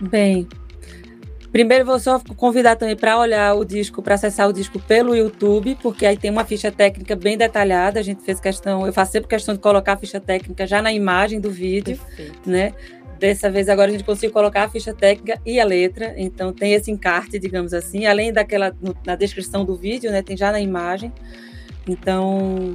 Bem, 0.02 0.48
Primeiro 1.54 1.84
vou 1.84 2.00
só 2.00 2.20
convidar 2.36 2.74
também 2.74 2.96
para 2.96 3.16
olhar 3.16 3.54
o 3.54 3.64
disco, 3.64 4.02
para 4.02 4.16
acessar 4.16 4.48
o 4.48 4.52
disco 4.52 4.80
pelo 4.80 5.14
YouTube, 5.14 5.78
porque 5.80 6.04
aí 6.04 6.16
tem 6.16 6.28
uma 6.28 6.44
ficha 6.44 6.72
técnica 6.72 7.14
bem 7.14 7.38
detalhada. 7.38 8.00
A 8.00 8.02
gente 8.02 8.24
fez 8.24 8.40
questão, 8.40 8.84
eu 8.84 8.92
faço 8.92 9.12
sempre 9.12 9.28
questão 9.28 9.54
de 9.54 9.60
colocar 9.60 9.92
a 9.92 9.96
ficha 9.96 10.18
técnica 10.18 10.66
já 10.66 10.82
na 10.82 10.92
imagem 10.92 11.40
do 11.40 11.52
vídeo, 11.52 11.96
Perfeito. 11.96 12.50
né? 12.50 12.72
Dessa 13.18 13.50
vez 13.50 13.68
agora 13.68 13.90
a 13.90 13.92
gente 13.92 14.04
conseguiu 14.04 14.32
colocar 14.32 14.64
a 14.64 14.68
ficha 14.68 14.92
técnica 14.92 15.40
e 15.46 15.60
a 15.60 15.64
letra, 15.64 16.14
então 16.16 16.52
tem 16.52 16.72
esse 16.72 16.90
encarte, 16.90 17.38
digamos 17.38 17.72
assim, 17.72 18.06
além 18.06 18.32
daquela 18.32 18.74
no, 18.80 18.94
na 19.06 19.14
descrição 19.14 19.64
do 19.64 19.76
vídeo, 19.76 20.10
né, 20.10 20.22
tem 20.22 20.36
já 20.36 20.50
na 20.50 20.60
imagem. 20.60 21.12
Então, 21.86 22.74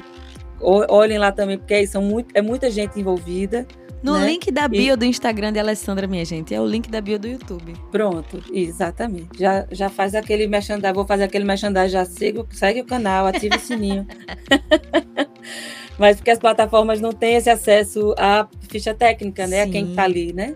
olhem 0.61 1.17
lá 1.17 1.31
também, 1.31 1.57
porque 1.57 1.73
aí 1.73 1.87
são 1.87 2.01
muito, 2.01 2.31
é 2.33 2.41
muita 2.41 2.69
gente 2.69 2.99
envolvida. 2.99 3.67
No 4.01 4.17
né? 4.17 4.27
link 4.27 4.49
da 4.49 4.67
bio 4.67 4.93
e... 4.93 4.95
do 4.95 5.03
Instagram 5.03 5.51
de 5.51 5.59
Alessandra, 5.59 6.07
minha 6.07 6.23
gente, 6.23 6.53
é 6.53 6.61
o 6.61 6.65
link 6.65 6.89
da 6.89 7.01
bio 7.01 7.19
do 7.19 7.27
YouTube. 7.27 7.73
Pronto, 7.91 8.41
exatamente. 8.53 9.37
Já, 9.37 9.67
já 9.71 9.89
faz 9.89 10.15
aquele 10.15 10.47
merchandising, 10.47 10.93
vou 10.93 11.05
fazer 11.05 11.23
aquele 11.23 11.43
merchandising, 11.43 11.89
já 11.89 12.05
segue, 12.05 12.45
segue 12.51 12.81
o 12.81 12.85
canal, 12.85 13.27
ativa 13.27 13.57
o 13.57 13.59
sininho. 13.59 14.07
mas 15.99 16.15
porque 16.15 16.31
as 16.31 16.39
plataformas 16.39 17.01
não 17.01 17.11
têm 17.11 17.35
esse 17.35 17.49
acesso 17.49 18.15
à 18.17 18.47
ficha 18.69 18.93
técnica, 18.93 19.45
né? 19.45 19.63
Sim. 19.63 19.69
A 19.69 19.71
quem 19.71 19.89
está 19.89 20.03
ali, 20.03 20.31
né? 20.31 20.55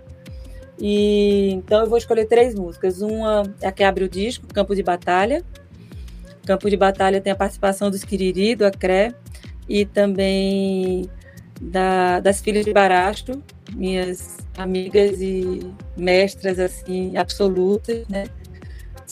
E 0.80 1.52
então 1.52 1.82
eu 1.82 1.90
vou 1.90 1.98
escolher 1.98 2.26
três 2.26 2.56
músicas. 2.56 3.02
Uma 3.02 3.44
é 3.62 3.68
a 3.68 3.72
que 3.72 3.84
abre 3.84 4.06
o 4.06 4.10
disco, 4.10 4.48
Campo 4.48 4.74
de 4.74 4.82
Batalha. 4.82 5.44
Campo 6.46 6.70
de 6.70 6.78
Batalha 6.78 7.22
tem 7.22 7.32
a 7.32 7.36
participação 7.36 7.90
do 7.90 7.96
Esquiriri, 7.96 8.56
do 8.56 8.66
Acré, 8.66 9.14
e 9.68 9.86
também 9.86 11.10
da, 11.62 12.20
das 12.20 12.42
filhas 12.42 12.66
de 12.66 12.74
Barasto, 12.74 13.42
minhas 13.74 14.38
amigas 14.58 15.22
e 15.22 15.60
mestras 15.96 16.60
assim 16.60 17.16
absolutas, 17.18 18.08
né? 18.08 18.26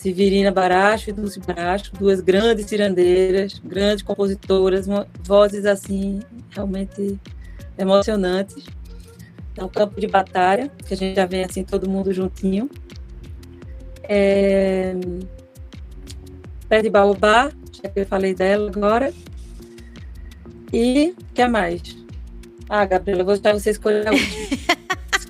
Severina 0.02 0.50
Baracho 0.50 1.12
e 1.12 1.14
Dulce 1.14 1.40
Baracho, 1.40 1.92
duas 1.94 2.22
grandes 2.22 2.66
cirandeiras, 2.66 3.62
grandes 3.64 4.02
compositoras, 4.02 4.88
uma, 4.88 5.06
vozes 5.24 5.64
assim 5.64 6.22
realmente 6.50 7.20
emocionantes. 7.78 8.66
É 9.56 9.64
um 9.64 9.70
campo 9.70 10.02
de 10.02 10.08
batalha, 10.08 10.72
que 10.88 10.96
a 10.96 10.98
gente 10.98 11.16
já 11.16 11.28
vem 11.28 11.44
assim 11.44 11.64
todo 11.64 11.88
mundo 11.88 12.12
juntinho. 12.12 12.68
É... 14.02 14.96
Pé 16.68 16.82
de 16.82 16.90
Baobá, 16.90 17.52
já 17.72 17.88
que 17.88 18.00
eu 18.00 18.06
falei 18.08 18.34
dela 18.34 18.72
agora. 18.76 19.14
E 20.74 21.14
o 21.16 21.34
que 21.36 21.48
mais? 21.48 21.96
Ah, 22.68 22.86
Gabriela, 22.86 23.22
eu 23.22 23.26
vou 23.26 23.38
deixar 23.38 23.54
você 23.54 23.70
escolher 23.70 24.08
a 24.08 24.12
última. 24.12 24.78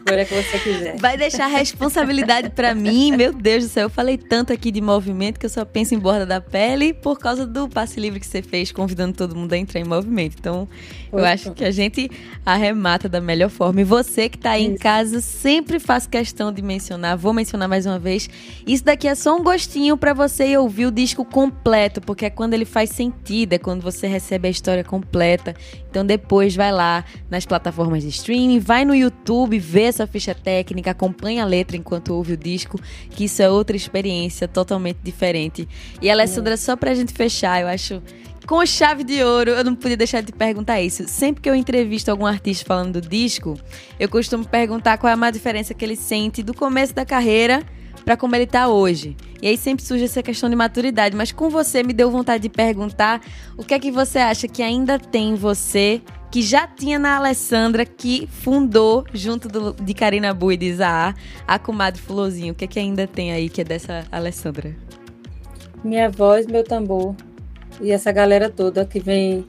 escolha 0.02 0.26
que 0.26 0.34
você 0.34 0.60
quiser. 0.60 0.98
Vai 0.98 1.16
deixar 1.16 1.46
a 1.46 1.48
responsabilidade 1.48 2.50
para 2.50 2.74
mim, 2.74 3.12
meu 3.16 3.32
Deus 3.32 3.66
do 3.66 3.70
céu. 3.70 3.84
Eu 3.84 3.90
falei 3.90 4.18
tanto 4.18 4.52
aqui 4.52 4.72
de 4.72 4.82
movimento 4.82 5.40
que 5.40 5.46
eu 5.46 5.50
só 5.50 5.64
penso 5.64 5.94
em 5.94 6.00
borda 6.00 6.26
da 6.26 6.42
pele 6.42 6.94
por 6.94 7.18
causa 7.20 7.46
do 7.46 7.70
passe 7.70 8.00
livre 8.00 8.20
que 8.20 8.28
você 8.28 8.42
fez, 8.42 8.72
convidando 8.72 9.16
todo 9.16 9.36
mundo 9.36 9.54
a 9.54 9.58
entrar 9.58 9.80
em 9.80 9.84
movimento. 9.84 10.36
Então, 10.40 10.68
eu 11.12 11.24
acho 11.24 11.52
que 11.52 11.64
a 11.64 11.72
gente 11.72 12.10
arremata 12.46 13.08
da 13.08 13.22
melhor 13.22 13.50
forma. 13.50 13.82
E 13.82 13.84
você 13.84 14.28
que 14.28 14.38
tá 14.38 14.52
aí 14.52 14.64
isso. 14.64 14.74
em 14.74 14.78
casa, 14.78 15.22
sempre 15.22 15.80
faz 15.80 16.08
questão 16.08 16.52
de 16.52 16.62
mencionar, 16.62 17.18
vou 17.18 17.34
mencionar 17.34 17.70
mais 17.70 17.86
uma 17.86 18.00
vez. 18.00 18.30
Isso 18.66 18.84
daqui 18.84 19.08
é 19.08 19.16
só 19.16 19.36
um 19.36 19.44
gostinho 19.44 19.96
para 19.96 20.14
você 20.14 20.58
ouvir 20.58 20.88
o 20.88 20.92
disco 20.92 21.24
completo, 21.24 22.02
porque 22.02 22.26
é 22.26 22.30
quando 22.30 22.54
ele 22.54 22.66
faz 22.66 22.90
sentido, 22.90 23.54
é 23.54 23.58
quando 23.58 23.82
você 23.82 24.08
recebe 24.08 24.48
a 24.48 24.52
história 24.52 24.84
completa. 24.84 25.56
Então, 25.90 26.06
depois 26.06 26.56
vai 26.56 26.72
lá 26.72 27.04
nas 27.30 27.46
plataformas 27.46 28.04
de 28.04 28.10
streaming, 28.10 28.60
vai 28.60 28.86
no 28.86 28.96
YouTube, 28.96 29.60
vê 29.60 29.91
essa 29.92 30.08
ficha 30.08 30.34
técnica, 30.34 30.92
acompanha 30.92 31.44
a 31.44 31.46
letra 31.46 31.78
enquanto 31.78 32.14
ouve 32.14 32.34
o 32.34 32.38
disco, 32.38 32.80
que 33.12 33.26
isso 33.26 33.42
é 33.42 33.50
outra 33.50 33.76
experiência 33.76 34.48
totalmente 34.48 34.98
diferente. 35.04 35.68
E 36.02 36.10
Alessandra, 36.10 36.58
só 36.58 36.76
pra 36.76 36.94
gente 36.94 37.14
fechar, 37.14 37.62
eu 37.62 37.68
acho 37.68 38.02
com 38.48 38.66
chave 38.66 39.04
de 39.04 39.24
ouro, 39.24 39.52
eu 39.52 39.64
não 39.64 39.76
podia 39.76 39.96
deixar 39.96 40.22
de 40.22 40.32
perguntar 40.32 40.82
isso. 40.82 41.08
Sempre 41.08 41.42
que 41.42 41.50
eu 41.50 41.56
entrevisto 41.56 42.10
algum 42.10 42.26
artista 42.26 42.66
falando 42.66 43.00
do 43.00 43.08
disco, 43.08 43.58
eu 44.00 44.10
costumo 44.10 44.46
perguntar 44.46 44.98
qual 44.98 45.10
é 45.10 45.14
a 45.14 45.18
maior 45.18 45.32
diferença 45.32 45.74
que 45.74 45.86
ele 45.86 45.96
sente 45.96 46.42
do 46.42 46.54
começo 46.54 46.94
da 46.94 47.06
carreira 47.06 47.64
para 48.04 48.18
como 48.18 48.36
ele 48.36 48.48
tá 48.48 48.68
hoje. 48.68 49.16
E 49.42 49.48
aí 49.48 49.58
sempre 49.58 49.86
surge 49.86 50.06
essa 50.06 50.24
questão 50.24 50.50
de 50.50 50.56
maturidade, 50.56 51.16
mas 51.16 51.32
com 51.32 51.50
você 51.50 51.84
me 51.84 51.94
deu 51.94 52.10
vontade 52.12 52.44
de 52.44 52.50
perguntar 52.50 53.22
o 53.58 53.64
que 53.64 53.74
é 53.74 53.80
que 53.80 53.92
você 53.92 54.20
acha 54.20 54.48
que 54.48 54.62
ainda 54.62 55.00
tem 55.00 55.30
em 55.30 55.36
você 55.36 56.02
que 56.32 56.42
já 56.42 56.66
tinha 56.66 56.98
na 56.98 57.18
Alessandra, 57.18 57.86
que 57.86 58.26
fundou, 58.28 59.04
junto 59.14 59.50
do, 59.50 59.74
de 59.74 59.94
Karina 59.94 60.34
Bu 60.34 60.54
e 60.54 60.58
de 60.58 60.74
Zaá, 60.74 61.14
a 61.46 61.60
comadre 61.60 62.02
Fulozinho. 62.02 62.54
O 62.54 62.56
que 62.56 62.64
é 62.64 62.68
que 62.68 62.80
ainda 62.80 63.06
tem 63.06 63.34
aí 63.34 63.50
que 63.50 63.60
é 63.60 63.64
dessa 63.66 64.06
Alessandra? 64.10 64.74
Minha 65.84 66.10
voz, 66.10 66.48
meu 66.48 66.64
tambor. 66.64 67.16
E 67.82 67.92
essa 67.92 68.14
galera 68.14 68.50
toda 68.50 68.86
que 68.86 69.00
vem 69.00 69.46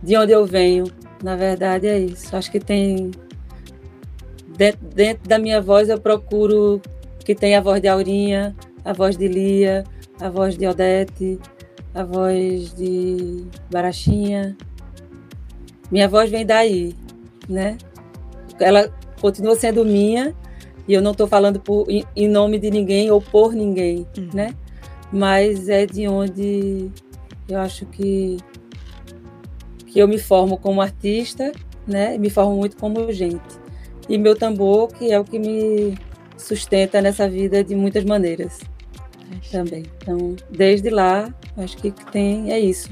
de 0.00 0.16
onde 0.16 0.30
eu 0.30 0.46
venho. 0.46 0.84
Na 1.22 1.34
verdade, 1.34 1.88
é 1.88 1.98
isso. 1.98 2.36
Acho 2.36 2.52
que 2.52 2.60
tem. 2.60 3.10
Dentro, 4.56 4.86
dentro 4.94 5.28
da 5.28 5.38
minha 5.38 5.60
voz, 5.60 5.88
eu 5.88 6.00
procuro 6.00 6.80
que 7.24 7.34
tenha 7.34 7.58
a 7.58 7.62
voz 7.62 7.80
de 7.80 7.88
Aurinha, 7.88 8.54
a 8.84 8.92
voz 8.92 9.16
de 9.16 9.26
Lia, 9.26 9.84
a 10.20 10.28
voz 10.28 10.56
de 10.56 10.66
Odete, 10.66 11.38
a 11.94 12.04
voz 12.04 12.74
de 12.74 13.44
Barachinha, 13.70 14.56
minha 15.90 16.08
voz 16.08 16.30
vem 16.30 16.46
daí, 16.46 16.94
né? 17.48 17.76
Ela 18.58 18.92
continua 19.20 19.54
sendo 19.54 19.84
minha 19.84 20.34
e 20.86 20.94
eu 20.94 21.02
não 21.02 21.12
estou 21.12 21.26
falando 21.26 21.60
por, 21.60 21.88
em, 21.90 22.04
em, 22.16 22.28
nome 22.28 22.58
de 22.58 22.70
ninguém 22.70 23.10
ou 23.10 23.20
por 23.20 23.52
ninguém, 23.52 24.06
uhum. 24.16 24.28
né? 24.32 24.54
Mas 25.12 25.68
é 25.68 25.86
de 25.86 26.06
onde 26.06 26.90
eu 27.48 27.58
acho 27.58 27.86
que 27.86 28.38
que 29.86 29.98
eu 29.98 30.06
me 30.06 30.18
formo 30.18 30.56
como 30.56 30.80
artista, 30.80 31.50
né? 31.86 32.16
Me 32.16 32.30
formo 32.30 32.56
muito 32.56 32.76
como 32.76 33.12
gente. 33.12 33.58
E 34.08 34.16
meu 34.16 34.36
tambor, 34.36 34.88
que 34.88 35.10
é 35.10 35.18
o 35.18 35.24
que 35.24 35.38
me 35.38 35.98
sustenta 36.36 37.02
nessa 37.02 37.28
vida 37.28 37.62
de 37.62 37.74
muitas 37.74 38.04
maneiras 38.04 38.58
também. 39.50 39.84
Então, 39.98 40.36
desde 40.50 40.90
lá, 40.90 41.32
acho 41.56 41.76
que 41.76 41.90
tem 42.10 42.52
é 42.52 42.58
isso. 42.58 42.90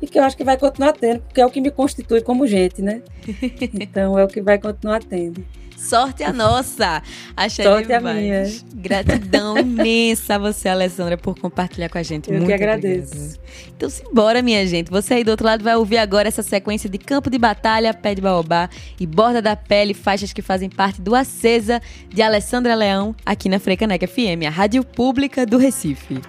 E 0.00 0.06
que 0.06 0.18
eu 0.18 0.24
acho 0.24 0.36
que 0.36 0.44
vai 0.44 0.56
continuar 0.56 0.92
tendo, 0.92 1.20
porque 1.20 1.40
é 1.40 1.46
o 1.46 1.50
que 1.50 1.60
me 1.60 1.70
constitui 1.70 2.20
como 2.20 2.46
gente, 2.46 2.82
né? 2.82 3.02
Então, 3.74 4.18
é 4.18 4.24
o 4.24 4.28
que 4.28 4.40
vai 4.40 4.58
continuar 4.58 5.02
tendo. 5.02 5.44
Sorte 5.76 6.24
a 6.24 6.32
nossa! 6.32 7.02
Achei 7.36 7.64
Sorte 7.64 7.92
a 7.92 8.00
minha. 8.00 8.44
Gratidão 8.74 9.56
imensa 9.58 10.36
a 10.36 10.38
você, 10.38 10.68
Alessandra, 10.68 11.18
por 11.18 11.38
compartilhar 11.38 11.88
com 11.88 11.98
a 11.98 12.02
gente. 12.02 12.28
Eu 12.28 12.38
Muito 12.38 12.46
que 12.46 12.52
agradeço. 12.54 13.12
Obrigada. 13.12 13.40
Então, 13.76 13.90
simbora, 13.90 14.42
minha 14.42 14.66
gente. 14.66 14.90
Você 14.90 15.14
aí 15.14 15.24
do 15.24 15.30
outro 15.30 15.46
lado 15.46 15.62
vai 15.62 15.76
ouvir 15.76 15.98
agora 15.98 16.28
essa 16.28 16.42
sequência 16.42 16.88
de 16.88 16.98
Campo 16.98 17.28
de 17.28 17.38
Batalha, 17.38 17.92
Pé 17.92 18.14
de 18.14 18.22
Baobá 18.22 18.70
e 18.98 19.06
Borda 19.06 19.42
da 19.42 19.54
Pele, 19.54 19.92
faixas 19.92 20.32
que 20.32 20.40
fazem 20.40 20.70
parte 20.70 21.00
do 21.00 21.14
Acesa 21.14 21.80
de 22.08 22.22
Alessandra 22.22 22.74
Leão, 22.74 23.14
aqui 23.24 23.48
na 23.48 23.58
Frecaneca 23.58 24.08
FM, 24.08 24.46
a 24.46 24.50
rádio 24.50 24.82
pública 24.82 25.44
do 25.44 25.58
Recife. 25.58 26.20